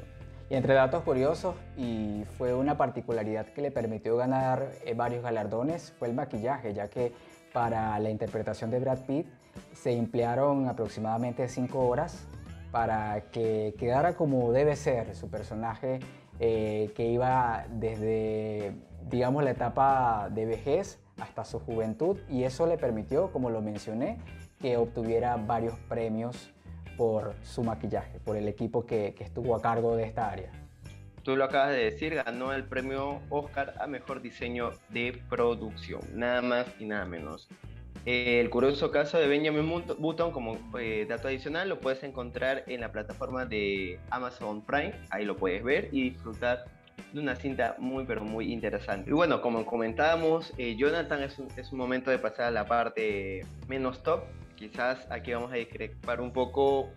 Y 0.49 0.55
entre 0.55 0.73
datos 0.73 1.03
curiosos, 1.03 1.55
y 1.77 2.23
fue 2.37 2.53
una 2.53 2.77
particularidad 2.77 3.47
que 3.47 3.61
le 3.61 3.71
permitió 3.71 4.17
ganar 4.17 4.69
eh, 4.85 4.93
varios 4.93 5.23
galardones, 5.23 5.93
fue 5.97 6.09
el 6.09 6.13
maquillaje, 6.13 6.73
ya 6.73 6.89
que 6.89 7.13
para 7.53 7.97
la 7.99 8.09
interpretación 8.09 8.71
de 8.71 8.79
Brad 8.79 8.99
Pitt 9.05 9.27
se 9.73 9.93
emplearon 9.93 10.67
aproximadamente 10.67 11.47
cinco 11.47 11.87
horas 11.87 12.27
para 12.71 13.21
que 13.31 13.75
quedara 13.77 14.15
como 14.15 14.51
debe 14.51 14.75
ser 14.75 15.15
su 15.15 15.29
personaje 15.29 15.99
eh, 16.39 16.91
que 16.95 17.05
iba 17.05 17.65
desde, 17.69 18.73
digamos, 19.09 19.43
la 19.43 19.51
etapa 19.51 20.29
de 20.31 20.45
vejez 20.47 20.99
hasta 21.19 21.45
su 21.45 21.59
juventud 21.59 22.17
y 22.27 22.43
eso 22.43 22.65
le 22.65 22.77
permitió, 22.77 23.31
como 23.31 23.51
lo 23.51 23.61
mencioné, 23.61 24.17
que 24.64 24.78
obtuviera 24.78 25.36
varios 25.36 25.78
premios 25.89 26.49
por 26.95 27.36
su 27.43 27.66
maquillaje, 27.66 28.22
por 28.22 28.38
el 28.38 28.47
equipo 28.47 28.86
que, 28.86 29.14
que 29.14 29.26
estuvo 29.26 29.57
a 29.57 29.61
cargo 29.61 29.97
de 29.97 30.05
esta 30.05 30.32
área. 30.32 30.53
Tú 31.22 31.36
lo 31.36 31.43
acabas 31.43 31.72
de 31.72 31.84
decir, 31.84 32.16
ganó 32.16 32.53
el 32.53 32.64
premio 32.64 33.20
Oscar 33.30 33.74
a 33.82 33.88
Mejor 33.88 34.22
Diseño 34.22 34.72
de 34.88 35.22
Producción, 35.30 35.99
nada 36.14 36.41
más 36.41 36.66
y 36.80 36.86
nada 36.86 37.03
menos. 37.03 37.49
El 38.05 38.49
curioso 38.49 38.89
caso 38.89 39.18
de 39.18 39.28
Benjamin 39.28 39.70
Button, 39.97 40.32
como 40.32 40.57
eh, 40.80 41.05
dato 41.09 41.28
adicional, 41.28 41.68
lo 41.68 41.82
puedes 41.82 42.01
encontrar 42.03 42.64
en 42.68 42.80
la 42.80 42.93
plataforma 42.93 43.45
de 43.45 43.99
Amazon 44.11 44.61
Prime. 44.61 44.93
Ahí 45.09 45.26
lo 45.26 45.36
puedes 45.36 45.61
ver 45.61 45.89
y 45.91 46.11
disfrutar 46.11 46.64
de 47.11 47.20
una 47.20 47.36
cinta 47.36 47.76
muy, 47.80 48.05
pero 48.05 48.24
muy 48.24 48.51
interesante. 48.51 49.09
Y 49.09 49.14
bueno, 49.14 49.41
como 49.41 49.66
comentábamos, 49.66 50.53
eh, 50.57 50.78
Jonathan 50.78 51.22
es 51.22 51.38
un, 51.38 51.47
es 51.57 51.72
un, 51.74 51.78
momento 51.78 52.11
de 52.11 52.20
pasar 52.20 52.45
a 52.45 52.51
la 52.51 52.66
parte 52.66 53.45
menos 53.68 54.03
top. 54.03 54.24
Quizás 54.55 55.07
aquí 55.09 55.33
vamos 55.33 55.51
a 55.51 55.55
discrepar 55.55 56.21
un 56.21 56.31
poco 56.31 56.89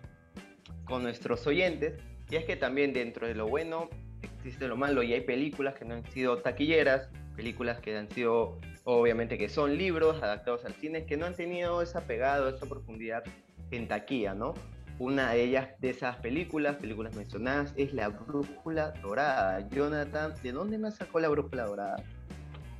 con 0.85 1.03
nuestros 1.03 1.45
oyentes. 1.47 1.95
Y 2.29 2.35
es 2.35 2.45
que 2.45 2.55
también 2.55 2.93
dentro 2.93 3.27
de 3.27 3.35
lo 3.35 3.47
bueno 3.47 3.89
existe 4.21 4.67
lo 4.67 4.77
malo 4.77 5.03
y 5.03 5.13
hay 5.13 5.21
películas 5.21 5.75
que 5.75 5.85
no 5.85 5.95
han 5.95 6.05
sido 6.11 6.37
taquilleras, 6.37 7.09
películas 7.35 7.79
que 7.79 7.97
han 7.97 8.09
sido 8.09 8.59
obviamente 8.83 9.37
que 9.37 9.49
son 9.49 9.77
libros 9.77 10.21
adaptados 10.23 10.63
al 10.65 10.73
cine 10.73 11.05
que 11.05 11.17
no 11.17 11.25
han 11.25 11.35
tenido 11.35 11.81
esa 11.81 12.01
pegada, 12.01 12.49
esa 12.49 12.65
profundidad 12.65 13.23
en 13.71 13.87
taquilla, 13.87 14.33
¿no? 14.33 14.53
Una 14.99 15.31
de 15.31 15.43
ellas, 15.43 15.69
de 15.79 15.91
esas 15.91 16.15
películas, 16.17 16.77
películas 16.77 17.15
mencionadas, 17.15 17.73
es 17.75 17.93
La 17.93 18.07
Brújula 18.07 18.93
Dorada. 19.03 19.67
Jonathan, 19.69 20.33
¿de 20.41 20.51
dónde 20.51 20.77
me 20.77 20.89
sacó 20.89 21.19
La 21.19 21.29
Brújula 21.29 21.65
Dorada? 21.65 22.03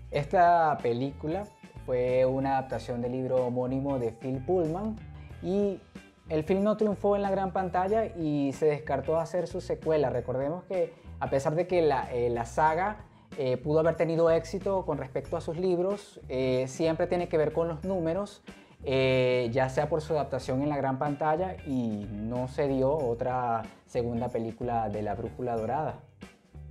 Esta 0.09 0.77
película 0.81 1.45
fue 1.87 2.25
una 2.25 2.57
adaptación 2.57 3.01
del 3.01 3.13
libro 3.13 3.37
homónimo 3.37 3.97
de 3.97 4.11
Phil 4.11 4.43
Pullman 4.45 4.97
y 5.41 5.79
el 6.27 6.43
film 6.43 6.61
no 6.63 6.75
triunfó 6.75 7.15
en 7.15 7.21
la 7.21 7.31
gran 7.31 7.53
pantalla 7.53 8.07
y 8.07 8.51
se 8.51 8.65
descartó 8.65 9.17
hacer 9.17 9.47
su 9.47 9.61
secuela. 9.61 10.09
Recordemos 10.09 10.65
que 10.65 10.93
a 11.21 11.29
pesar 11.29 11.55
de 11.55 11.65
que 11.65 11.81
la, 11.81 12.13
eh, 12.13 12.29
la 12.29 12.45
saga 12.45 13.05
eh, 13.37 13.55
pudo 13.55 13.79
haber 13.79 13.95
tenido 13.95 14.29
éxito 14.29 14.85
con 14.85 14.97
respecto 14.97 15.37
a 15.37 15.41
sus 15.41 15.55
libros, 15.55 16.19
eh, 16.27 16.65
siempre 16.67 17.07
tiene 17.07 17.29
que 17.29 17.37
ver 17.37 17.53
con 17.53 17.69
los 17.69 17.85
números, 17.85 18.43
eh, 18.83 19.47
ya 19.53 19.69
sea 19.69 19.87
por 19.87 20.01
su 20.01 20.11
adaptación 20.11 20.61
en 20.61 20.67
la 20.67 20.75
gran 20.75 20.99
pantalla 20.99 21.55
y 21.65 22.05
no 22.11 22.49
se 22.49 22.67
dio 22.67 22.91
otra 22.91 23.63
segunda 23.85 24.27
película 24.27 24.89
de 24.89 25.03
La 25.03 25.15
Brújula 25.15 25.55
Dorada. 25.55 26.01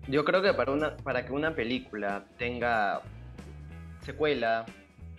Yo 0.08 0.26
creo 0.26 0.42
que 0.42 0.52
para, 0.52 0.72
una, 0.72 0.94
para 0.98 1.24
que 1.24 1.32
una 1.32 1.54
película 1.54 2.26
tenga 2.36 3.00
secuela 4.02 4.66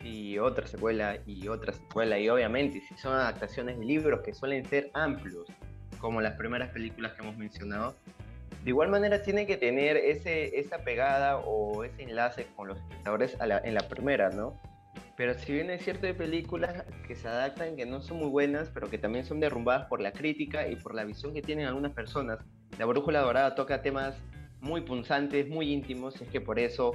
y 0.04 0.38
otra 0.38 0.68
secuela 0.68 1.18
y 1.26 1.48
otra 1.48 1.74
secuela 1.74 2.20
y 2.20 2.30
obviamente 2.30 2.82
si 2.82 2.96
son 2.98 3.14
adaptaciones 3.14 3.80
de 3.80 3.86
libros 3.86 4.22
que 4.22 4.34
suelen 4.34 4.66
ser 4.66 4.90
amplios 4.94 5.46
como 6.00 6.22
las 6.22 6.34
primeras 6.36 6.70
películas 6.70 7.14
que 7.14 7.24
hemos 7.24 7.38
mencionado, 7.38 7.96
de 8.64 8.70
igual 8.70 8.90
manera 8.90 9.22
tiene 9.22 9.48
que 9.48 9.58
tener 9.58 9.98
ese, 9.98 10.60
esa 10.60 10.80
pegada 10.80 11.38
o 11.38 11.84
ese 11.84 12.04
enlace 12.04 12.48
con 12.56 12.68
los 12.68 12.78
espectadores 12.78 13.36
en 13.40 13.74
la 13.74 13.88
primera, 13.88 14.30
¿no? 14.30 14.60
Pero 15.16 15.34
si 15.34 15.54
bien 15.54 15.72
es 15.72 15.84
cierto 15.84 16.06
hay 16.06 16.14
películas 16.14 16.84
que 17.08 17.16
se 17.16 17.28
adaptan, 17.28 17.76
que 17.76 17.88
no 17.88 18.02
son 18.02 18.18
muy 18.18 18.30
buenas, 18.30 18.70
pero 18.72 18.90
que 18.90 19.00
también 19.00 19.26
son 19.26 19.40
derrumbadas 19.40 19.88
por 19.88 20.00
la 20.00 20.12
crítica 20.12 20.68
y 20.68 20.76
por 20.76 20.94
la 20.94 21.04
visión 21.06 21.34
que 21.34 21.42
tienen 21.42 21.66
algunas 21.66 21.94
personas, 21.94 22.40
La 22.78 22.86
Brújula 22.86 23.22
Dorada 23.22 23.56
toca 23.56 23.82
temas 23.82 24.16
muy 24.62 24.82
punzantes, 24.82 25.48
muy 25.50 25.72
íntimos, 25.72 26.22
es 26.22 26.30
que 26.30 26.42
por 26.42 26.60
eso 26.60 26.92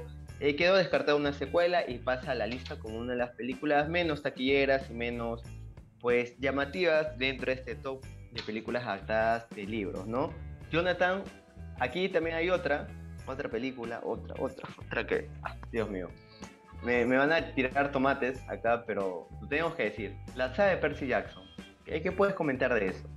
eh, 0.49 0.57
quedó 0.57 0.77
descartada 0.77 1.17
una 1.17 1.33
secuela 1.33 1.89
y 1.89 1.99
pasa 1.99 2.33
a 2.33 2.35
la 2.35 2.47
lista 2.47 2.79
como 2.79 2.99
una 2.99 3.13
de 3.13 3.19
las 3.19 3.31
películas 3.31 3.89
menos 3.89 4.23
taquilleras 4.23 4.91
y 4.91 4.95
menos 4.95 5.43
pues 6.01 6.37
llamativas 6.39 7.17
dentro 7.17 7.47
de 7.47 7.53
este 7.53 7.75
top 7.77 8.05
de 8.33 8.43
películas 8.43 8.85
adaptadas 8.85 9.49
de 9.51 9.65
libros, 9.67 10.07
¿no? 10.07 10.33
Jonathan, 10.71 11.23
Aquí 11.83 12.09
también 12.09 12.37
hay 12.37 12.49
otra, 12.49 12.87
otra 13.27 13.49
película, 13.49 14.01
otra, 14.05 14.35
otra, 14.39 14.69
otra 14.87 15.05
que, 15.05 15.29
ah, 15.43 15.57
Dios 15.73 15.91
mío. 15.91 16.09
Me, 16.85 17.05
van 17.05 17.33
a 17.33 17.55
tirar 17.55 17.91
tomates 17.91 18.41
acá, 18.49 18.85
pero 18.87 19.29
lo 19.41 19.49
tenemos 19.49 19.75
que 19.75 19.85
decir. 19.85 20.17
La 20.37 20.55
saga 20.55 20.71
de 20.71 20.77
Percy 20.77 21.09
Jackson. 21.09 21.43
¿Qué, 21.85 22.01
¿Qué 22.01 22.13
puedes 22.13 22.35
comentar 22.35 22.73
de 22.73 22.87
eso? 22.87 23.09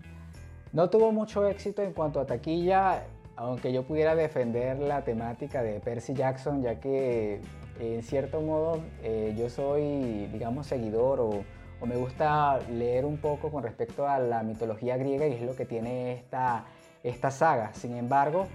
No 0.72 0.90
tuvo 0.90 1.12
mucho 1.12 1.48
éxito 1.48 1.84
en 1.84 1.94
cuanto 1.94 2.20
a 2.20 2.26
taquilla, 2.26 3.06
aunque 3.36 3.74
yo 3.74 3.84
pudiera 3.84 4.16
defender 4.16 4.80
la 4.80 5.04
temática 5.04 5.62
de 5.62 5.80
Percy 5.80 6.14
Jackson, 6.14 6.62
ya 6.62 6.80
que 6.80 7.42
en 7.80 8.04
cierto 8.04 8.42
modo 8.42 8.80
eh, 9.04 9.36
yo 9.38 9.50
soy, 9.50 10.28
digamos, 10.28 10.68
seguidor 10.68 11.20
o, 11.20 11.44
me 11.86 11.98
gusta 11.98 12.58
leer 12.72 13.06
un 13.06 13.18
poco 13.18 13.52
con 13.52 13.62
respecto 13.62 14.08
a 14.08 14.18
la 14.18 14.42
mitología 14.42 14.98
griega 14.98 15.28
y 15.28 15.34
es 15.34 15.42
lo 15.44 15.56
que 15.56 15.66
tiene 15.66 16.14
esta, 16.14 16.66
esta 17.04 17.30
saga. 17.30 17.76
Sin 17.76 17.96
embargo, 17.96 18.48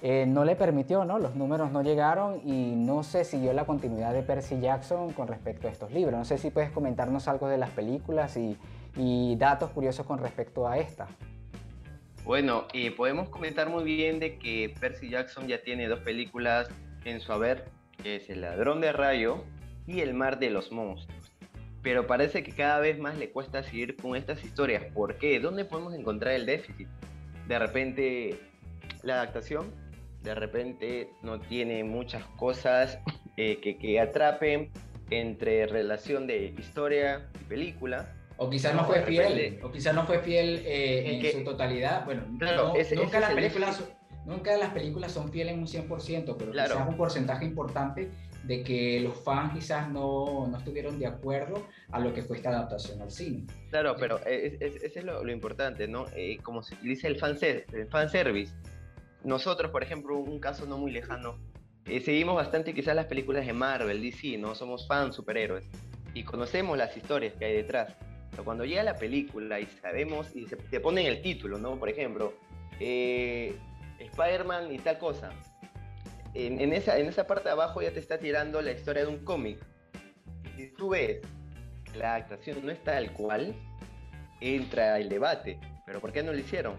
eh, 0.00 0.24
no 0.26 0.44
le 0.44 0.56
permitió, 0.56 1.04
¿no? 1.04 1.18
Los 1.18 1.34
números 1.34 1.70
no 1.70 1.82
llegaron 1.82 2.40
y 2.44 2.74
no 2.74 3.02
se 3.02 3.24
siguió 3.24 3.52
la 3.52 3.66
continuidad 3.66 4.12
de 4.12 4.22
Percy 4.22 4.58
Jackson 4.58 5.12
con 5.12 5.28
respecto 5.28 5.68
a 5.68 5.70
estos 5.70 5.92
libros. 5.92 6.18
No 6.18 6.24
sé 6.24 6.38
si 6.38 6.50
puedes 6.50 6.70
comentarnos 6.70 7.28
algo 7.28 7.46
de 7.48 7.58
las 7.58 7.70
películas 7.70 8.36
y, 8.36 8.56
datos 9.36 9.70
curiosos 9.70 10.06
con 10.06 10.18
respecto 10.18 10.66
a 10.66 10.78
esta. 10.78 11.08
Bueno, 12.24 12.66
podemos 12.96 13.28
comentar 13.28 13.68
muy 13.68 13.84
bien 13.84 14.20
de 14.20 14.38
que 14.38 14.74
Percy 14.80 15.10
Jackson 15.10 15.48
ya 15.48 15.62
tiene 15.62 15.88
dos 15.88 16.00
películas 16.00 16.68
en 17.04 17.20
su 17.20 17.32
haber, 17.32 17.64
que 18.02 18.16
es 18.16 18.30
El 18.30 18.42
ladrón 18.42 18.80
de 18.80 18.92
rayo 18.92 19.44
y 19.86 20.00
El 20.00 20.14
mar 20.14 20.38
de 20.38 20.50
los 20.50 20.70
monstruos. 20.70 21.32
Pero 21.82 22.06
parece 22.06 22.44
que 22.44 22.52
cada 22.52 22.78
vez 22.78 22.98
más 22.98 23.18
le 23.18 23.30
cuesta 23.30 23.62
seguir 23.64 23.96
con 23.96 24.14
estas 24.14 24.44
historias. 24.44 24.84
¿Por 24.94 25.18
qué? 25.18 25.40
¿Dónde 25.40 25.64
podemos 25.64 25.94
encontrar 25.94 26.34
el 26.34 26.46
déficit? 26.46 26.88
de 27.48 27.58
repente 27.58 28.38
la 29.02 29.14
adaptación, 29.14 29.72
de 30.22 30.34
repente 30.34 31.10
no 31.22 31.40
tiene 31.40 31.84
muchas 31.84 32.24
cosas 32.36 32.98
eh, 33.36 33.60
que, 33.60 34.00
atrapen 34.00 34.70
entre 35.10 35.66
relación 35.66 36.26
de 36.26 36.54
historia 36.58 37.28
y 37.40 37.44
película. 37.44 38.14
O 38.42 38.50
quizás 38.50 38.74
no, 38.74 38.84
fue 38.84 39.02
fiel, 39.02 39.60
o 39.62 39.70
quizás 39.70 39.94
no 39.94 40.04
fue 40.04 40.18
fiel 40.18 40.62
eh, 40.66 41.20
en 41.20 41.32
su 41.32 41.44
totalidad. 41.44 42.04
Bueno, 42.04 42.24
nunca, 42.26 43.20
las 43.20 43.32
películas, 43.32 43.84
nunca 44.26 44.56
las 44.56 44.70
películas 44.70 45.12
son 45.12 45.30
fieles 45.30 45.54
en 45.54 45.60
un 45.60 45.66
100%, 45.66 46.34
pero 46.36 46.50
claro. 46.50 46.74
quizás 46.74 46.88
un 46.88 46.96
porcentaje 46.96 47.44
importante 47.44 48.10
de 48.42 48.64
que 48.64 48.98
los 48.98 49.16
fans 49.22 49.54
quizás 49.54 49.88
no, 49.88 50.48
no, 50.48 50.58
estuvieron 50.58 50.98
de 50.98 51.06
acuerdo 51.06 51.64
a 51.92 52.00
lo 52.00 52.12
que 52.12 52.22
fue 52.22 52.36
esta 52.36 52.50
adaptación 52.50 53.00
al 53.00 53.12
cine. 53.12 53.46
Claro, 53.70 53.94
pero 53.96 54.18
ese 54.26 54.58
es, 54.60 54.96
es, 54.96 55.04
lo, 55.04 55.30
importante, 55.30 55.86
¿no? 55.86 56.06
Eh, 56.16 56.38
como 56.42 56.64
se 56.64 56.74
utiliza 56.74 57.06
el, 57.06 57.16
fan 57.16 57.36
el 57.40 57.86
fanservice. 57.86 58.52
Nosotros, 59.22 59.70
por 59.70 59.84
ejemplo, 59.84 60.18
un 60.18 60.40
caso 60.40 60.66
no 60.66 60.78
muy 60.78 60.90
lejano, 60.90 61.38
eh, 61.86 62.00
seguimos 62.00 62.34
bastante 62.34 62.74
quizás 62.74 62.96
las 62.96 63.06
películas 63.06 63.46
de 63.46 63.52
Marvel, 63.52 64.02
DC, 64.02 64.36
¿no? 64.38 64.56
Somos 64.56 64.88
fans 64.88 65.14
superhéroes 65.14 65.68
y 66.14 66.24
conocemos 66.24 66.76
las 66.76 66.96
historias 66.96 67.34
que 67.34 67.44
hay 67.44 67.54
detrás. 67.54 67.96
Cuando 68.44 68.64
llega 68.64 68.82
la 68.82 68.96
película 68.96 69.60
y 69.60 69.66
sabemos 69.66 70.34
y 70.34 70.46
se, 70.46 70.56
te 70.56 70.80
ponen 70.80 71.06
el 71.06 71.22
título, 71.22 71.58
¿no? 71.58 71.76
Por 71.78 71.88
ejemplo, 71.88 72.34
eh, 72.80 73.54
Spider-Man 73.98 74.72
y 74.72 74.78
tal 74.78 74.98
cosa, 74.98 75.30
en, 76.34 76.72
esa, 76.72 76.98
en 76.98 77.06
esa 77.06 77.26
parte 77.26 77.44
de 77.44 77.50
abajo 77.50 77.82
ya 77.82 77.92
te 77.92 78.00
está 78.00 78.18
tirando 78.18 78.62
la 78.62 78.72
historia 78.72 79.02
de 79.02 79.08
un 79.08 79.24
cómic. 79.24 79.58
Si 80.56 80.68
tú 80.68 80.90
ves 80.90 81.20
la 81.94 82.14
actuación 82.14 82.64
no 82.64 82.72
es 82.72 82.82
tal 82.82 83.12
cual, 83.12 83.54
entra 84.40 84.98
el 84.98 85.08
debate. 85.08 85.58
Pero 85.86 86.00
¿por 86.00 86.12
qué 86.12 86.22
no 86.22 86.32
lo 86.32 86.38
hicieron? 86.38 86.76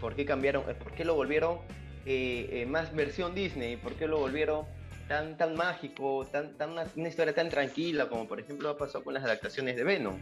¿Por 0.00 0.14
qué 0.14 0.24
cambiaron? 0.24 0.64
¿Por 0.64 0.92
qué 0.92 1.04
lo 1.04 1.14
volvieron 1.14 1.58
eh, 2.06 2.48
eh, 2.50 2.66
más 2.66 2.94
versión 2.94 3.34
Disney? 3.34 3.76
¿Por 3.76 3.94
qué 3.94 4.06
lo 4.06 4.18
volvieron 4.18 4.66
tan, 5.08 5.36
tan 5.36 5.54
mágico, 5.54 6.26
tan, 6.26 6.56
tan 6.56 6.70
una, 6.70 7.08
historia 7.08 7.34
tan 7.34 7.50
tranquila 7.50 8.08
como 8.08 8.26
por 8.26 8.40
ejemplo 8.40 8.70
ha 8.70 8.78
pasado 8.78 9.04
con 9.04 9.14
las 9.14 9.24
adaptaciones 9.24 9.76
de 9.76 9.84
Venom? 9.84 10.18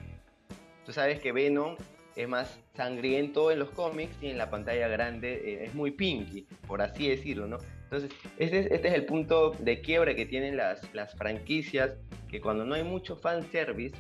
Sabes 0.93 1.20
que 1.20 1.32
Venom 1.32 1.76
es 2.16 2.28
más 2.28 2.59
sangriento 2.76 3.51
en 3.51 3.59
los 3.59 3.70
cómics 3.70 4.14
y 4.20 4.28
en 4.28 4.38
la 4.38 4.51
pantalla 4.51 4.88
grande 4.88 5.32
eh, 5.45 5.64
es 5.64 5.74
muy 5.74 5.93
pinky, 5.93 6.47
por 6.66 6.82
así 6.82 7.09
decirlo, 7.09 7.47
¿no? 7.47 7.59
Entonces, 7.84 8.11
este, 8.38 8.74
este 8.74 8.88
es, 8.88 8.95
el 8.95 9.05
punto 9.05 9.51
de 9.59 9.80
quiebre 9.80 10.14
que 10.14 10.26
tienen 10.26 10.57
las, 10.57 10.93
las 10.95 11.14
franquicias, 11.14 11.97
que 12.28 12.40
cuando 12.40 12.64
no 12.64 12.74
hay 12.74 12.84
mucho 12.84 13.16
fanservice, 13.16 13.97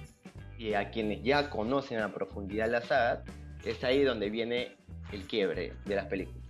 y 0.58 0.74
a 0.74 0.90
quienes 0.90 1.22
ya 1.22 1.50
conocen 1.50 1.98
a 1.98 2.14
profundidad 2.14 2.70
la 2.70 2.80
saga, 2.82 3.24
es 3.64 3.82
ahí 3.82 4.02
donde 4.02 4.30
viene 4.30 4.76
el 5.12 5.26
quiebre 5.26 5.72
de 5.84 5.96
las 5.96 6.06
películas. 6.06 6.40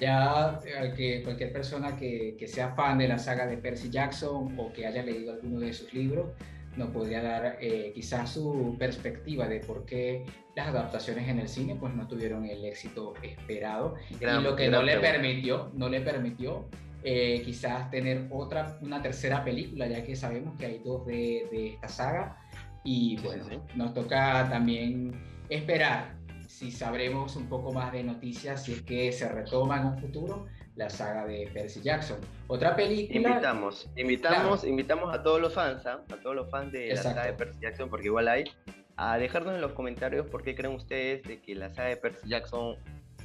Ya 0.00 0.58
que 0.96 1.22
cualquier 1.22 1.52
persona 1.52 1.96
que, 1.96 2.36
que, 2.38 2.48
sea 2.48 2.74
fan 2.74 2.98
de 2.98 3.08
la 3.08 3.18
saga 3.18 3.46
de 3.46 3.56
Percy 3.56 3.90
Jackson 3.90 4.58
o 4.58 4.72
que 4.72 4.86
haya 4.86 5.02
leído 5.02 5.32
alguno 5.32 5.60
de 5.60 5.72
sus 5.72 5.92
libros, 5.92 6.30
nos 6.76 6.90
podría 6.90 7.22
dar 7.22 7.58
eh, 7.60 7.92
quizás 7.94 8.30
su 8.30 8.76
perspectiva 8.78 9.46
de 9.48 9.60
por 9.60 9.84
qué 9.84 10.24
las 10.56 10.68
adaptaciones 10.68 11.28
en 11.28 11.38
el 11.38 11.48
cine 11.48 11.76
pues 11.76 11.94
no 11.94 12.06
tuvieron 12.06 12.44
el 12.46 12.64
éxito 12.64 13.14
esperado. 13.22 13.94
Y 14.10 14.24
lo 14.24 14.56
que 14.56 14.68
no 14.68 14.82
le 14.82 14.98
permitió, 14.98 15.70
no 15.74 15.88
le 15.88 16.00
permitió 16.00 16.66
eh, 17.04 17.42
quizás 17.44 17.90
tener 17.90 18.26
otra, 18.30 18.78
una 18.80 19.02
tercera 19.02 19.44
película, 19.44 19.86
ya 19.86 20.04
que 20.04 20.14
sabemos 20.16 20.56
que 20.58 20.66
hay 20.66 20.78
dos 20.78 21.06
de, 21.06 21.48
de 21.50 21.74
esta 21.74 21.88
saga. 21.88 22.38
Y 22.84 23.18
bueno, 23.22 23.44
nos 23.74 23.94
toca 23.94 24.48
también 24.48 25.12
esperar. 25.48 26.16
Si 26.46 26.70
sabremos 26.70 27.36
un 27.36 27.48
poco 27.48 27.72
más 27.72 27.92
de 27.92 28.04
noticias, 28.04 28.64
si 28.64 28.72
es 28.72 28.82
que 28.82 29.10
se 29.12 29.28
retoma 29.28 29.80
en 29.80 29.86
un 29.86 29.98
futuro 29.98 30.46
la 30.76 30.88
saga 30.88 31.26
de 31.26 31.48
Percy 31.52 31.82
Jackson. 31.82 32.18
Otra 32.46 32.74
película... 32.74 33.30
Invitamos, 33.30 33.90
invitamos, 33.96 34.64
invitamos 34.64 35.14
a 35.14 35.22
todos 35.22 35.40
los 35.40 35.52
fans, 35.52 35.84
¿ah? 35.86 36.00
a 36.10 36.16
todos 36.16 36.34
los 36.34 36.50
fans 36.50 36.72
de 36.72 36.94
la 36.94 37.02
saga 37.02 37.26
de 37.26 37.32
Percy 37.34 37.60
Jackson, 37.60 37.88
porque 37.90 38.06
igual 38.06 38.28
hay, 38.28 38.44
a 38.96 39.18
dejarnos 39.18 39.54
en 39.54 39.60
los 39.60 39.72
comentarios 39.72 40.26
por 40.26 40.42
qué 40.42 40.54
creen 40.54 40.74
ustedes 40.74 41.22
de 41.24 41.40
que 41.40 41.54
la 41.54 41.70
saga 41.70 41.88
de 41.88 41.96
Percy 41.96 42.28
Jackson 42.28 42.76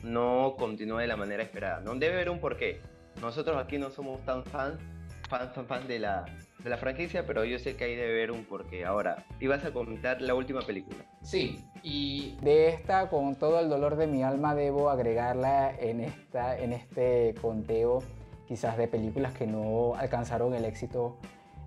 no 0.03 0.55
continúa 0.57 1.01
de 1.01 1.07
la 1.07 1.15
manera 1.15 1.43
esperada. 1.43 1.79
No 1.79 1.95
debe 1.95 2.15
haber 2.15 2.29
un 2.29 2.39
porqué. 2.39 2.79
Nosotros 3.21 3.57
aquí 3.57 3.77
no 3.77 3.89
somos 3.89 4.23
tan 4.25 4.45
fans, 4.45 4.79
fans, 5.27 5.53
fans, 5.53 5.67
fans 5.67 5.87
de 5.87 5.99
la 5.99 6.25
de 6.63 6.69
la 6.69 6.77
franquicia, 6.77 7.25
pero 7.25 7.45
yo 7.45 7.59
sé 7.59 7.75
que 7.75 7.85
hay 7.85 7.95
de 7.95 8.07
ver 8.07 8.31
un 8.31 8.43
porqué. 8.43 8.85
Ahora, 8.85 9.25
ibas 9.39 9.63
a 9.63 9.71
comentar 9.71 10.21
la 10.21 10.33
última 10.33 10.61
película. 10.61 10.97
Sí, 11.21 11.63
y 11.83 12.35
de 12.41 12.69
esta, 12.69 13.09
con 13.09 13.35
todo 13.35 13.59
el 13.59 13.69
dolor 13.69 13.95
de 13.95 14.07
mi 14.07 14.23
alma, 14.23 14.55
debo 14.55 14.89
agregarla 14.89 15.73
en, 15.79 16.01
esta, 16.01 16.57
en 16.57 16.73
este 16.73 17.35
conteo 17.41 18.03
quizás 18.47 18.77
de 18.77 18.87
películas 18.87 19.33
que 19.33 19.45
no 19.45 19.95
alcanzaron 19.95 20.53
el 20.53 20.65
éxito 20.65 21.17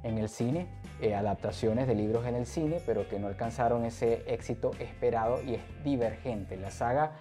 en 0.03 0.17
el 0.17 0.29
cine, 0.31 0.67
eh, 1.03 1.15
adaptaciones 1.15 1.87
de 1.87 1.95
libros 1.95 2.27
en 2.27 2.35
el 2.35 2.47
cine, 2.47 2.81
pero 2.87 3.07
que 3.07 3.19
no 3.19 3.29
alcanzaron 3.29 3.85
ese 3.85 4.25
éxito 4.27 4.71
esperado 4.79 5.43
y 5.43 5.55
es 5.55 5.63
Divergente, 5.85 6.57
la 6.57 6.71
saga 6.71 7.13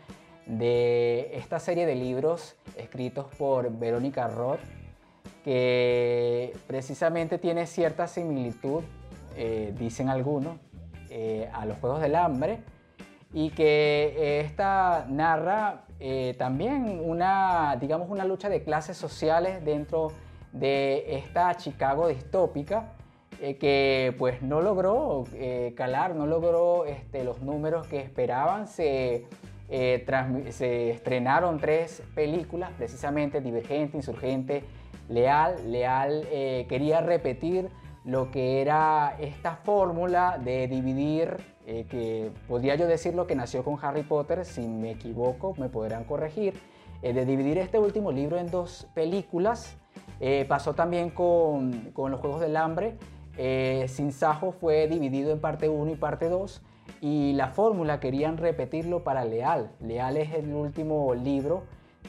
de 0.45 1.29
esta 1.33 1.59
serie 1.59 1.85
de 1.85 1.95
libros 1.95 2.55
escritos 2.77 3.27
por 3.35 3.77
Verónica 3.77 4.27
Roth 4.27 4.61
que 5.43 6.53
precisamente 6.67 7.37
tiene 7.37 7.65
cierta 7.65 8.07
similitud, 8.07 8.83
eh, 9.35 9.73
dicen 9.77 10.09
algunos, 10.09 10.57
eh, 11.09 11.49
a 11.53 11.65
los 11.65 11.77
Juegos 11.79 12.01
del 12.01 12.15
Hambre 12.15 12.59
y 13.33 13.51
que 13.51 14.15
eh, 14.17 14.41
esta 14.41 15.05
narra 15.09 15.85
también 16.37 17.01
una, 17.03 17.75
digamos, 17.77 18.09
una 18.09 18.23
lucha 18.23 18.47
de 18.47 18.63
clases 18.63 18.95
sociales 18.95 19.65
dentro 19.65 20.13
de 20.53 21.17
esta 21.17 21.53
Chicago 21.57 22.07
distópica 22.07 22.93
que 23.37 24.15
pues 24.17 24.41
no 24.41 24.61
logró 24.61 25.25
calar, 25.75 26.15
no 26.15 26.25
logró 26.25 26.85
este, 26.85 27.25
los 27.25 27.41
números 27.41 27.85
que 27.87 27.99
esperaban. 27.99 28.67
Se, 28.67 29.25
se 29.69 30.91
estrenaron 30.91 31.59
tres 31.59 32.01
películas, 32.15 32.71
precisamente 32.77 33.41
Divergente, 33.41 33.97
Insurgente 33.97 34.63
Leal, 35.09 35.71
Leal 35.71 36.27
eh, 36.31 36.65
quería 36.69 37.01
repetir 37.01 37.69
lo 38.05 38.31
que 38.31 38.61
era 38.61 39.17
esta 39.19 39.55
fórmula 39.55 40.37
de 40.37 40.67
dividir, 40.67 41.37
eh, 41.65 41.85
que 41.89 42.31
podría 42.47 42.75
yo 42.75 42.87
decir 42.87 43.13
lo 43.15 43.27
que 43.27 43.35
nació 43.35 43.63
con 43.63 43.77
Harry 43.81 44.03
Potter, 44.03 44.45
si 44.45 44.67
me 44.67 44.91
equivoco 44.91 45.53
me 45.57 45.67
podrán 45.67 46.05
corregir, 46.05 46.53
eh, 47.01 47.13
de 47.13 47.25
dividir 47.25 47.57
este 47.57 47.79
último 47.79 48.11
libro 48.11 48.37
en 48.37 48.49
dos 48.49 48.87
películas. 48.93 49.75
pasó 50.47 50.73
también 50.73 51.09
con, 51.09 51.91
con, 51.93 52.11
los 52.11 52.19
Juegos 52.19 52.41
del 52.41 52.55
Hambre. 52.57 52.95
Sin 53.87 54.11
Sajo 54.11 54.51
fue 54.51 54.87
dividido 54.87 55.31
en 55.31 55.39
parte 55.39 55.69
1 55.69 55.91
y 55.91 55.95
parte 55.95 56.27
2 56.27 56.61
y 56.99 57.31
la 57.33 57.47
fórmula 57.47 58.01
querían 58.01 58.37
repetirlo 58.37 59.03
para 59.03 59.23
Leal. 59.23 59.71
Leal 59.79 60.17
es 60.17 60.33
el 60.33 60.53
último 60.53 61.15
libro 61.15 61.63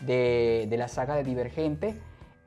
de, 0.05 0.67
de 0.69 0.77
la 0.77 0.89
saga 0.89 1.15
de 1.15 1.23
Divergente 1.23 1.95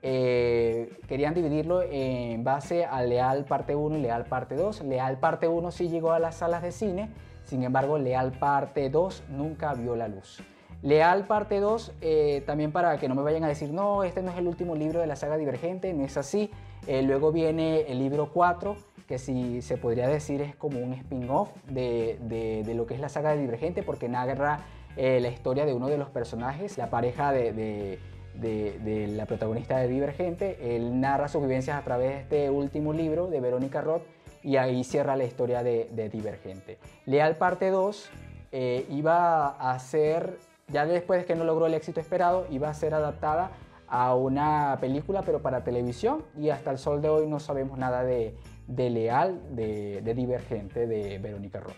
eh, 0.05 0.99
querían 1.07 1.33
dividirlo 1.33 1.81
en 1.81 2.43
base 2.43 2.83
a 2.83 3.01
Leal 3.03 3.45
parte 3.45 3.73
1 3.73 3.97
y 3.97 4.01
Leal 4.01 4.25
parte 4.25 4.55
2. 4.55 4.83
Leal 4.83 5.17
parte 5.17 5.47
1 5.47 5.71
sí 5.71 5.87
llegó 5.87 6.11
a 6.11 6.19
las 6.19 6.35
salas 6.35 6.61
de 6.61 6.73
cine, 6.73 7.09
sin 7.45 7.63
embargo 7.63 7.97
Leal 7.97 8.33
parte 8.33 8.89
2 8.89 9.23
nunca 9.29 9.73
vio 9.73 9.95
la 9.95 10.09
luz. 10.09 10.43
Leal 10.81 11.25
parte 11.25 11.61
2, 11.61 11.93
eh, 12.01 12.43
también 12.45 12.73
para 12.73 12.97
que 12.97 13.07
no 13.07 13.15
me 13.15 13.21
vayan 13.21 13.45
a 13.45 13.47
decir, 13.47 13.71
no, 13.71 14.03
este 14.03 14.21
no 14.21 14.31
es 14.31 14.37
el 14.37 14.45
último 14.45 14.75
libro 14.75 14.99
de 14.99 15.07
la 15.07 15.15
saga 15.15 15.37
Divergente, 15.37 15.93
no 15.93 16.03
es 16.03 16.17
así. 16.17 16.51
Eh, 16.85 17.01
luego 17.01 17.31
viene 17.31 17.83
el 17.83 17.99
libro 17.99 18.29
4, 18.33 18.75
que 19.07 19.17
si 19.17 19.61
se 19.61 19.77
podría 19.77 20.09
decir 20.09 20.41
es 20.41 20.53
como 20.57 20.81
un 20.81 20.91
spin-off 20.91 21.49
de, 21.69 22.19
de, 22.19 22.73
lo 22.73 22.85
que 22.85 22.95
es 22.95 22.99
la 22.99 23.07
saga 23.07 23.31
de 23.31 23.37
Divergente, 23.39 23.83
porque 23.83 24.09
narra 24.09 24.59
la 24.97 25.29
historia 25.29 25.65
de 25.65 25.73
uno 25.73 25.87
de 25.87 25.97
los 25.97 26.09
personajes, 26.09 26.77
la 26.77 26.89
pareja 26.89 27.31
de 27.31 27.53
de, 27.53 27.99
la 28.41 29.25
protagonista 29.25 29.77
de 29.77 29.87
Divergente. 29.87 30.75
Él 30.75 30.99
narra 30.99 31.27
sus 31.27 31.41
vivencias 31.41 31.77
a 31.77 31.83
través 31.83 32.09
de 32.11 32.19
este 32.21 32.49
último 32.49 32.93
libro 32.93 33.27
de 33.27 33.39
Verónica 33.39 33.81
Roth 33.81 34.03
y 34.43 34.57
ahí 34.57 34.83
cierra 34.83 35.15
la 35.15 35.23
historia 35.23 35.63
de, 35.63 36.09
Divergente. 36.11 36.77
Leal 37.05 37.37
parte 37.37 37.69
2 37.69 38.09
eh, 38.51 38.85
iba 38.89 39.47
a 39.47 39.79
ser, 39.79 40.37
ya 40.67 40.85
después 40.85 41.21
de 41.21 41.25
que 41.25 41.35
no 41.35 41.43
logró 41.43 41.65
el 41.65 41.73
éxito 41.73 41.99
esperado, 41.99 42.45
iba 42.49 42.69
a 42.69 42.73
ser 42.73 42.93
adaptada 42.93 43.51
a 43.87 44.15
una 44.15 44.77
película 44.81 45.21
pero 45.21 45.41
para 45.41 45.63
televisión 45.63 46.23
y 46.37 46.49
hasta 46.49 46.71
el 46.71 46.77
sol 46.77 47.01
de 47.01 47.09
hoy 47.09 47.27
no 47.27 47.39
sabemos 47.39 47.77
nada 47.77 48.03
de, 48.03 48.35
Leal, 48.67 49.55
de, 49.55 50.01
de 50.01 50.13
Divergente 50.13 50.87
de 50.87 51.19
Verónica 51.19 51.59
Roth. 51.59 51.75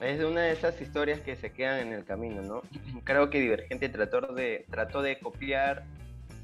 Es 0.00 0.22
una 0.22 0.42
de 0.42 0.52
esas 0.52 0.78
historias 0.80 1.20
que 1.20 1.36
se 1.36 1.52
quedan 1.52 1.88
en 1.88 1.92
el 1.94 2.04
camino, 2.04 2.42
¿no? 2.42 2.62
Creo 3.04 3.30
que 3.30 3.40
Divergente 3.40 3.88
trató 3.88 4.20
de, 4.20 4.66
trató 4.70 5.00
de 5.00 5.18
copiar, 5.18 5.84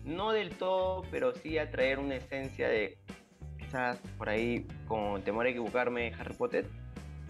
no 0.04 0.32
del 0.32 0.50
todo, 0.56 1.02
pero 1.10 1.34
sí 1.34 1.58
a 1.58 1.70
traer 1.70 1.98
una 1.98 2.16
esencia 2.16 2.68
de, 2.68 2.96
quizás 3.58 3.98
por 4.16 4.30
ahí, 4.30 4.66
con 4.88 5.22
temor 5.22 5.46
a 5.46 5.50
equivocarme, 5.50 6.12
Harry 6.18 6.34
Potter, 6.34 6.66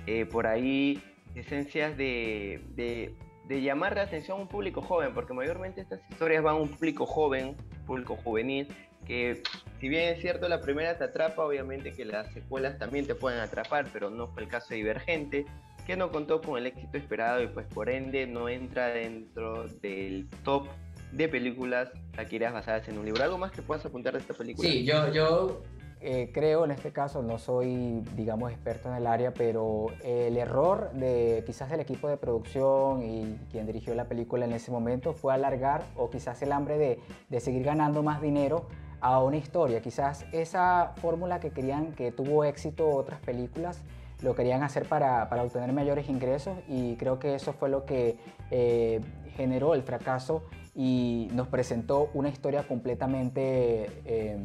eh, 0.06 0.24
por 0.24 0.46
ahí 0.46 1.02
esencias 1.34 1.96
de, 1.96 2.62
de, 2.76 3.14
de, 3.48 3.62
llamar 3.62 3.96
la 3.96 4.02
atención 4.02 4.38
a 4.38 4.42
un 4.42 4.48
público 4.48 4.80
joven, 4.80 5.14
porque 5.14 5.32
mayormente 5.32 5.80
estas 5.80 6.00
historias 6.08 6.42
van 6.42 6.54
a 6.54 6.58
un 6.58 6.68
público 6.68 7.04
joven, 7.04 7.56
público 7.84 8.16
juvenil, 8.16 8.68
que 9.06 9.42
si 9.80 9.88
bien 9.88 10.14
es 10.14 10.20
cierto 10.20 10.48
la 10.48 10.60
primera 10.60 10.96
te 10.96 11.04
atrapa, 11.04 11.44
obviamente 11.44 11.92
que 11.92 12.04
las 12.04 12.32
secuelas 12.32 12.78
también 12.78 13.06
te 13.06 13.16
pueden 13.16 13.40
atrapar, 13.40 13.86
pero 13.92 14.10
no 14.10 14.28
fue 14.28 14.42
el 14.42 14.48
caso 14.48 14.68
de 14.70 14.76
Divergente 14.76 15.46
que 15.86 15.96
no 15.96 16.10
contó 16.10 16.40
con 16.40 16.58
el 16.58 16.66
éxito 16.66 16.96
esperado 16.96 17.42
y 17.42 17.48
pues 17.48 17.66
por 17.66 17.90
ende 17.90 18.26
no 18.26 18.48
entra 18.48 18.88
dentro 18.88 19.66
del 19.80 20.28
top 20.44 20.66
de 21.12 21.28
películas 21.28 21.90
taquiras 22.14 22.52
basadas 22.52 22.88
en 22.88 22.98
un 22.98 23.04
libro. 23.04 23.22
¿Algo 23.22 23.38
más 23.38 23.52
que 23.52 23.62
puedas 23.62 23.84
apuntar 23.84 24.14
de 24.14 24.20
esta 24.20 24.34
película? 24.34 24.68
Sí, 24.68 24.84
yo, 24.84 25.12
yo 25.12 25.62
eh, 26.00 26.30
creo 26.32 26.64
en 26.64 26.72
este 26.72 26.90
caso, 26.90 27.22
no 27.22 27.38
soy, 27.38 28.02
digamos, 28.16 28.50
experto 28.50 28.88
en 28.88 28.96
el 28.96 29.06
área, 29.06 29.32
pero 29.32 29.86
el 30.02 30.36
error 30.36 30.90
de 30.94 31.44
quizás 31.46 31.70
del 31.70 31.78
equipo 31.78 32.08
de 32.08 32.16
producción 32.16 33.02
y 33.04 33.38
quien 33.52 33.66
dirigió 33.66 33.94
la 33.94 34.06
película 34.06 34.44
en 34.44 34.52
ese 34.52 34.72
momento 34.72 35.12
fue 35.12 35.32
alargar 35.32 35.84
o 35.96 36.10
quizás 36.10 36.42
el 36.42 36.50
hambre 36.50 36.76
de, 36.76 36.98
de 37.28 37.40
seguir 37.40 37.62
ganando 37.62 38.02
más 38.02 38.20
dinero 38.20 38.66
a 39.00 39.22
una 39.22 39.36
historia. 39.36 39.80
Quizás 39.80 40.26
esa 40.32 40.94
fórmula 40.96 41.38
que 41.38 41.50
querían 41.50 41.92
que 41.92 42.10
tuvo 42.10 42.44
éxito 42.44 42.88
otras 42.88 43.20
películas 43.20 43.82
lo 44.22 44.34
querían 44.34 44.62
hacer 44.62 44.86
para, 44.86 45.28
para, 45.28 45.42
obtener 45.42 45.72
mayores 45.72 46.08
ingresos 46.08 46.56
y 46.68 46.96
creo 46.96 47.18
que 47.18 47.34
eso 47.34 47.52
fue 47.52 47.68
lo 47.68 47.84
que 47.84 48.16
eh, 48.50 49.00
generó 49.36 49.74
el 49.74 49.82
fracaso 49.82 50.44
y 50.74 51.28
nos 51.32 51.48
presentó 51.48 52.10
una 52.14 52.28
historia 52.28 52.66
completamente 52.66 53.90
eh, 54.04 54.38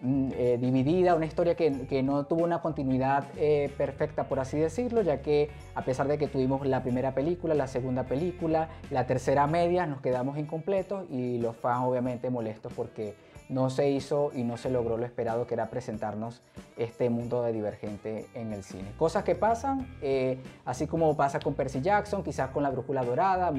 mm, 0.00 0.28
eh, 0.32 0.58
dividida, 0.60 1.14
una 1.14 1.26
historia 1.26 1.56
que, 1.56 1.86
que, 1.86 2.02
no 2.02 2.24
tuvo 2.26 2.44
una 2.44 2.62
continuidad 2.62 3.24
perfecta, 3.76 4.28
por 4.28 4.38
así 4.40 4.58
decirlo, 4.58 5.02
ya 5.02 5.20
que 5.20 5.50
a 5.74 5.82
pesar 5.82 6.08
de 6.08 6.16
que 6.16 6.28
tuvimos 6.28 6.66
la 6.66 6.82
primera 6.82 7.12
película, 7.12 7.54
la 7.54 7.66
segunda 7.66 8.04
película, 8.04 8.68
la 8.90 9.06
tercera 9.06 9.46
media, 9.46 9.86
nos 9.86 10.00
quedamos 10.00 10.38
incompletos 10.38 11.06
y 11.10 11.38
los 11.38 11.56
fans 11.56 11.84
obviamente 11.86 12.30
molestos 12.30 12.72
porque 12.72 13.14
no 13.48 13.70
se 13.70 13.90
hizo 13.90 14.30
y 14.34 14.42
no 14.42 14.56
se 14.56 14.70
logró 14.70 14.96
lo 14.96 15.04
esperado 15.04 15.46
que 15.46 15.54
era 15.54 15.70
presentarnos 15.70 16.42
este 16.76 17.10
mundo 17.10 17.42
de 17.42 17.52
Divergente 17.52 18.26
en 18.34 18.52
el 18.52 18.64
cine. 18.64 18.92
Cosas 18.98 19.24
que 19.24 19.34
pasan, 19.34 19.96
eh, 20.02 20.38
así 20.64 20.86
como 20.86 21.16
pasa 21.16 21.38
con 21.40 21.54
Percy 21.54 21.80
Jackson, 21.80 22.22
quizás 22.22 22.50
con 22.50 22.62
La 22.62 22.70
Brújula 22.70 23.04
Dorada, 23.04 23.52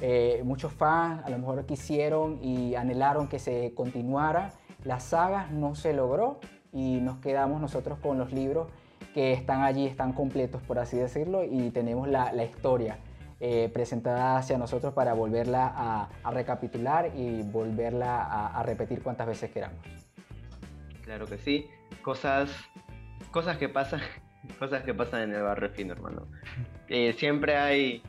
eh, 0.00 0.42
muchos 0.44 0.72
fans 0.72 1.24
a 1.24 1.30
lo 1.30 1.38
mejor 1.38 1.64
quisieron 1.66 2.42
y 2.42 2.74
anhelaron 2.74 3.28
que 3.28 3.38
se 3.38 3.72
continuara. 3.74 4.52
Las 4.84 5.04
sagas 5.04 5.50
no 5.50 5.74
se 5.74 5.92
logró 5.92 6.40
y 6.72 7.00
nos 7.00 7.18
quedamos 7.18 7.60
nosotros 7.60 7.98
con 7.98 8.18
los 8.18 8.32
libros 8.32 8.68
que 9.14 9.32
están 9.32 9.62
allí, 9.62 9.86
están 9.86 10.12
completos 10.12 10.62
por 10.62 10.78
así 10.78 10.96
decirlo 10.96 11.44
y 11.44 11.70
tenemos 11.70 12.08
la, 12.08 12.32
historia 12.44 12.98
eh, 13.44 13.68
presentada 13.74 14.36
hacia 14.36 14.56
nosotros 14.56 14.94
para 14.94 15.14
volverla 15.14 16.08
a, 16.22 16.30
recapitular 16.30 17.10
y 17.16 17.42
volverla 17.42 18.22
a, 18.56 18.62
repetir 18.62 19.02
cuantas 19.02 19.26
veces 19.26 19.50
queramos. 19.50 19.80
Claro 21.02 21.26
que 21.26 21.38
sí, 21.38 21.66
cosas, 22.02 22.52
cosas 23.32 23.56
que 23.56 23.68
pasan, 23.68 24.00
cosas 24.60 24.84
que 24.84 24.94
pasan 24.94 25.22
en 25.22 25.34
el 25.34 25.42
barrio 25.42 25.70
fino, 25.70 25.92
hermano. 25.92 26.28
Eh, 26.86 27.14
siempre 27.14 27.56
hay, 27.56 28.00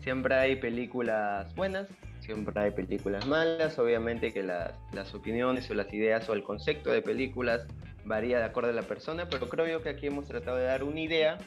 siempre 0.00 0.34
hay 0.34 0.56
películas 0.56 1.54
buenas, 1.54 1.86
siempre 2.18 2.60
hay 2.60 2.72
películas 2.72 3.24
malas, 3.24 3.78
obviamente 3.78 4.32
que 4.32 4.42
las, 4.42 4.72
las 4.92 5.14
opiniones 5.14 5.70
o 5.70 5.74
las 5.74 5.94
ideas 5.94 6.28
o 6.28 6.32
el 6.32 6.42
concepto 6.42 6.90
de 6.90 7.02
películas 7.02 7.68
varía 8.04 8.40
de 8.40 8.46
acuerdo 8.46 8.70
a 8.70 8.72
la 8.72 8.82
persona, 8.82 9.28
pero 9.30 9.48
creo 9.48 9.68
yo 9.68 9.80
que 9.80 9.90
aquí 9.90 10.08
hemos 10.08 10.26
tratado 10.26 10.56
de 10.56 10.64
dar 10.64 10.82
una 10.82 10.98
idea 10.98 11.38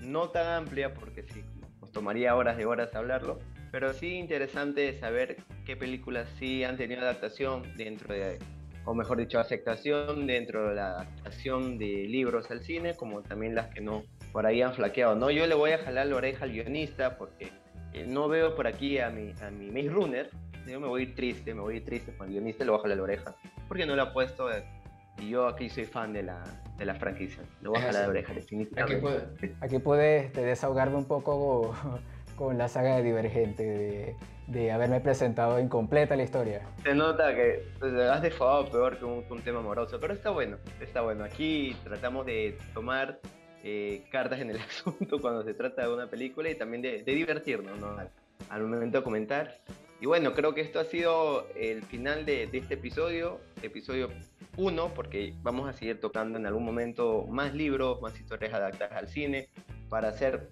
no 0.00 0.30
tan 0.30 0.46
amplia 0.46 0.94
porque 0.94 1.24
sí, 1.24 1.44
tomaría 1.92 2.34
horas 2.36 2.56
de 2.56 2.66
horas 2.66 2.94
hablarlo, 2.94 3.38
pero 3.70 3.92
sí 3.92 4.16
interesante 4.16 4.98
saber 4.98 5.36
qué 5.64 5.76
películas 5.76 6.28
sí 6.38 6.64
han 6.64 6.76
tenido 6.76 7.02
adaptación 7.02 7.62
dentro 7.76 8.14
de, 8.14 8.38
o 8.84 8.94
mejor 8.94 9.18
dicho, 9.18 9.38
aceptación 9.38 10.26
dentro 10.26 10.70
de 10.70 10.74
la 10.74 10.90
adaptación 10.92 11.78
de 11.78 12.06
libros 12.08 12.50
al 12.50 12.62
cine, 12.62 12.94
como 12.94 13.22
también 13.22 13.54
las 13.54 13.68
que 13.68 13.80
no 13.80 14.04
por 14.32 14.46
ahí 14.46 14.62
han 14.62 14.74
flaqueado, 14.74 15.14
¿no? 15.16 15.30
Yo 15.30 15.46
le 15.46 15.54
voy 15.54 15.72
a 15.72 15.78
jalar 15.78 16.06
la 16.06 16.16
oreja 16.16 16.44
al 16.44 16.52
guionista 16.52 17.16
porque 17.18 17.50
eh, 17.92 18.06
no 18.06 18.28
veo 18.28 18.54
por 18.54 18.66
aquí 18.66 18.98
a 18.98 19.10
mi, 19.10 19.32
a 19.42 19.50
mi 19.50 19.70
Maze 19.70 19.88
Runner, 19.88 20.30
yo 20.66 20.80
me 20.80 20.86
voy 20.86 21.00
a 21.00 21.04
ir 21.04 21.14
triste, 21.14 21.54
me 21.54 21.60
voy 21.60 21.74
a 21.74 21.76
ir 21.78 21.84
triste 21.84 22.14
con 22.16 22.28
el 22.28 22.34
guionista 22.34 22.64
le 22.64 22.70
voy 22.70 22.78
a 22.78 22.82
jalar 22.82 22.96
la 22.98 23.02
oreja, 23.02 23.34
porque 23.66 23.86
no 23.86 23.96
lo 23.96 24.02
ha 24.02 24.12
puesto 24.12 24.48
y 25.20 25.28
yo 25.28 25.46
aquí 25.46 25.68
soy 25.68 25.84
fan 25.84 26.12
de 26.12 26.22
la, 26.22 26.42
de 26.78 26.84
la 26.84 26.94
franquicia. 26.94 27.42
Lo 27.62 27.70
voy 27.70 27.80
a 27.80 27.82
jalar 27.82 28.02
de 28.04 28.08
oreja, 28.08 28.34
definitivamente. 28.34 28.94
Aquí, 28.94 29.00
puede, 29.00 29.54
aquí 29.60 29.78
puedes 29.78 30.32
desahogarme 30.32 30.96
un 30.96 31.06
poco 31.06 31.74
con, 32.36 32.58
la 32.58 32.68
saga 32.68 32.96
de 32.96 33.02
Divergente, 33.02 33.62
de, 33.62 34.16
de, 34.46 34.72
haberme 34.72 35.00
presentado 35.00 35.60
incompleta 35.60 36.16
la 36.16 36.22
historia. 36.22 36.62
Se 36.82 36.94
nota 36.94 37.34
que 37.34 37.62
te 37.78 38.02
has 38.08 38.22
defadado 38.22 38.70
peor 38.70 38.98
que 38.98 39.04
un, 39.04 39.24
un, 39.28 39.42
tema 39.42 39.60
amoroso, 39.60 40.00
pero 40.00 40.14
está 40.14 40.30
bueno, 40.30 40.56
está 40.80 41.02
bueno. 41.02 41.24
Aquí 41.24 41.76
tratamos 41.84 42.24
de 42.26 42.58
tomar 42.72 43.20
eh, 43.62 44.04
cartas 44.10 44.40
en 44.40 44.50
el 44.50 44.56
asunto 44.60 45.20
cuando 45.20 45.42
se 45.42 45.54
trata 45.54 45.82
de 45.82 45.92
una 45.92 46.08
película 46.08 46.48
y 46.48 46.54
también 46.54 46.82
de, 46.82 47.02
divertirnos 47.02 47.78
¿no? 47.78 47.98
al, 47.98 48.10
al 48.48 48.62
momento 48.62 48.98
de 48.98 49.04
comentar. 49.04 49.58
Y 50.00 50.06
bueno, 50.06 50.32
creo 50.32 50.54
que 50.54 50.62
esto 50.62 50.80
ha 50.80 50.84
sido 50.84 51.46
el 51.54 51.82
final 51.82 52.24
de, 52.24 52.46
de 52.46 52.58
este 52.58 52.74
episodio, 52.74 53.38
episodio 53.62 54.08
uno, 54.56 54.92
porque 54.94 55.34
vamos 55.42 55.68
a 55.68 55.72
seguir 55.72 56.00
tocando 56.00 56.38
en 56.38 56.46
algún 56.46 56.64
momento 56.64 57.26
más 57.28 57.54
libros, 57.54 58.00
más 58.00 58.18
historias 58.18 58.54
adaptadas 58.54 58.96
al 58.96 59.08
cine, 59.08 59.48
para 59.90 60.08
hacer 60.08 60.48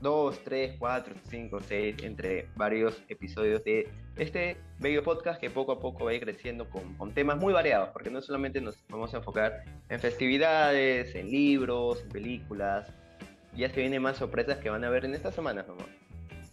dos, 0.00 0.38
tres, 0.44 0.76
cuatro, 0.78 1.14
cinco, 1.28 1.60
seis, 1.60 1.96
entre 2.02 2.46
varios 2.56 3.02
episodios 3.08 3.62
de 3.64 3.88
este 4.16 4.56
bello 4.78 5.02
podcast 5.02 5.40
que 5.40 5.50
poco 5.50 5.72
a 5.72 5.80
poco 5.80 6.04
va 6.04 6.10
a 6.10 6.14
ir 6.14 6.22
creciendo 6.22 6.68
con, 6.68 6.94
con, 6.96 7.12
temas 7.12 7.38
muy 7.38 7.52
variados, 7.52 7.90
porque 7.90 8.10
no 8.10 8.20
solamente 8.20 8.60
nos 8.60 8.76
vamos 8.88 9.14
a 9.14 9.18
enfocar 9.18 9.64
en 9.88 10.00
festividades, 10.00 11.14
en 11.14 11.30
libros, 11.30 12.02
en 12.02 12.08
películas, 12.10 12.92
ya 13.56 13.68
se 13.68 13.80
vienen 13.80 14.02
más 14.02 14.16
sorpresas 14.16 14.58
que 14.58 14.70
van 14.70 14.84
a 14.84 14.90
ver 14.90 15.04
en 15.04 15.14
estas 15.14 15.34
semanas, 15.34 15.66
¿no? 15.66 15.76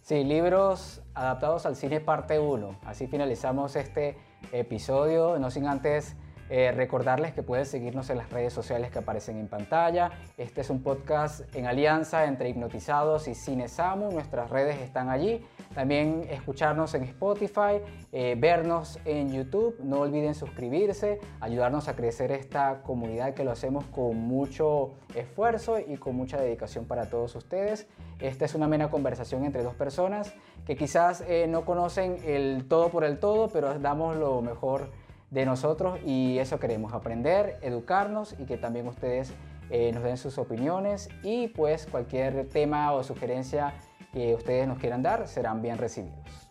Sí, 0.08 0.24
libros 0.24 1.02
adaptados 1.12 1.66
al 1.66 1.76
cine 1.76 2.00
parte 2.00 2.38
1. 2.38 2.78
Así 2.86 3.08
finalizamos 3.08 3.76
este 3.76 4.16
episodio, 4.52 5.38
no 5.38 5.50
sin 5.50 5.66
antes 5.66 6.16
eh, 6.50 6.72
recordarles 6.72 7.32
que 7.32 7.42
pueden 7.42 7.66
seguirnos 7.66 8.10
en 8.10 8.18
las 8.18 8.30
redes 8.30 8.52
sociales 8.52 8.90
que 8.90 8.98
aparecen 8.98 9.38
en 9.38 9.48
pantalla. 9.48 10.10
Este 10.36 10.62
es 10.62 10.70
un 10.70 10.82
podcast 10.82 11.42
en 11.54 11.66
alianza 11.66 12.24
entre 12.24 12.48
Hipnotizados 12.48 13.28
y 13.28 13.34
Cinesamu. 13.34 14.10
Nuestras 14.10 14.50
redes 14.50 14.80
están 14.80 15.10
allí. 15.10 15.44
También 15.74 16.26
escucharnos 16.30 16.94
en 16.94 17.04
Spotify, 17.04 17.80
eh, 18.12 18.34
vernos 18.38 18.98
en 19.04 19.32
YouTube. 19.32 19.76
No 19.80 20.00
olviden 20.00 20.34
suscribirse, 20.34 21.20
ayudarnos 21.40 21.88
a 21.88 21.96
crecer 21.96 22.32
esta 22.32 22.82
comunidad 22.82 23.34
que 23.34 23.44
lo 23.44 23.50
hacemos 23.50 23.84
con 23.86 24.16
mucho 24.16 24.94
esfuerzo 25.14 25.78
y 25.78 25.96
con 25.96 26.16
mucha 26.16 26.40
dedicación 26.40 26.86
para 26.86 27.10
todos 27.10 27.34
ustedes. 27.36 27.86
Esta 28.20 28.44
es 28.44 28.54
una 28.54 28.66
mera 28.66 28.88
conversación 28.88 29.44
entre 29.44 29.62
dos 29.62 29.74
personas 29.74 30.34
que 30.66 30.76
quizás 30.76 31.22
eh, 31.26 31.46
no 31.48 31.64
conocen 31.64 32.18
el 32.24 32.66
todo 32.68 32.90
por 32.90 33.04
el 33.04 33.18
todo, 33.18 33.48
pero 33.48 33.78
damos 33.78 34.16
lo 34.16 34.42
mejor 34.42 34.90
de 35.30 35.44
nosotros 35.44 35.98
y 36.04 36.38
eso 36.38 36.58
queremos, 36.58 36.92
aprender, 36.92 37.58
educarnos 37.62 38.34
y 38.38 38.44
que 38.44 38.56
también 38.56 38.88
ustedes 38.88 39.32
eh, 39.70 39.92
nos 39.92 40.02
den 40.02 40.16
sus 40.16 40.38
opiniones 40.38 41.08
y 41.22 41.48
pues 41.48 41.86
cualquier 41.86 42.48
tema 42.48 42.92
o 42.92 43.02
sugerencia 43.02 43.74
que 44.12 44.34
ustedes 44.34 44.66
nos 44.66 44.78
quieran 44.78 45.02
dar 45.02 45.28
serán 45.28 45.60
bien 45.60 45.76
recibidos. 45.76 46.50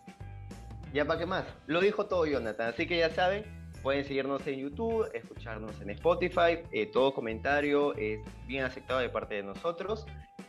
Ya 0.93 1.05
para 1.05 1.19
qué 1.19 1.25
más, 1.25 1.45
lo 1.65 1.81
dijo 1.81 2.05
todo 2.05 2.25
Jonathan, 2.25 2.69
así 2.69 2.87
que 2.87 2.97
ya 2.97 3.09
saben, 3.09 3.43
pueden 3.81 4.03
seguirnos 4.05 4.45
en 4.47 4.59
YouTube, 4.59 5.09
escucharnos 5.13 5.79
en 5.81 5.89
Spotify, 5.91 6.59
eh, 6.71 6.87
todo 6.87 7.13
comentario 7.13 7.95
es 7.95 8.19
bien 8.47 8.63
aceptado 8.63 8.99
de 8.99 9.09
parte 9.09 9.35
de 9.35 9.43
nosotros. 9.43 10.05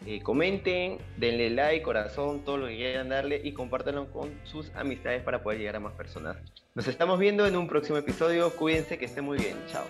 Eh, 0.06 0.22
comenten, 0.22 0.98
denle 1.16 1.50
like, 1.50 1.82
corazón, 1.82 2.44
todo 2.44 2.56
lo 2.56 2.66
que 2.68 2.76
quieran 2.76 3.08
darle 3.08 3.40
y 3.42 3.52
compártanlo 3.52 4.10
con 4.10 4.30
sus 4.44 4.74
amistades 4.74 5.22
para 5.22 5.42
poder 5.42 5.58
llegar 5.58 5.76
a 5.76 5.80
más 5.80 5.94
personas. 5.94 6.36
Nos 6.74 6.86
estamos 6.86 7.18
viendo 7.18 7.46
en 7.46 7.56
un 7.56 7.66
próximo 7.66 7.98
episodio. 7.98 8.50
Cuídense, 8.54 8.98
que 8.98 9.06
esté 9.06 9.20
muy 9.20 9.38
bien. 9.38 9.56
Chao. 9.66 9.84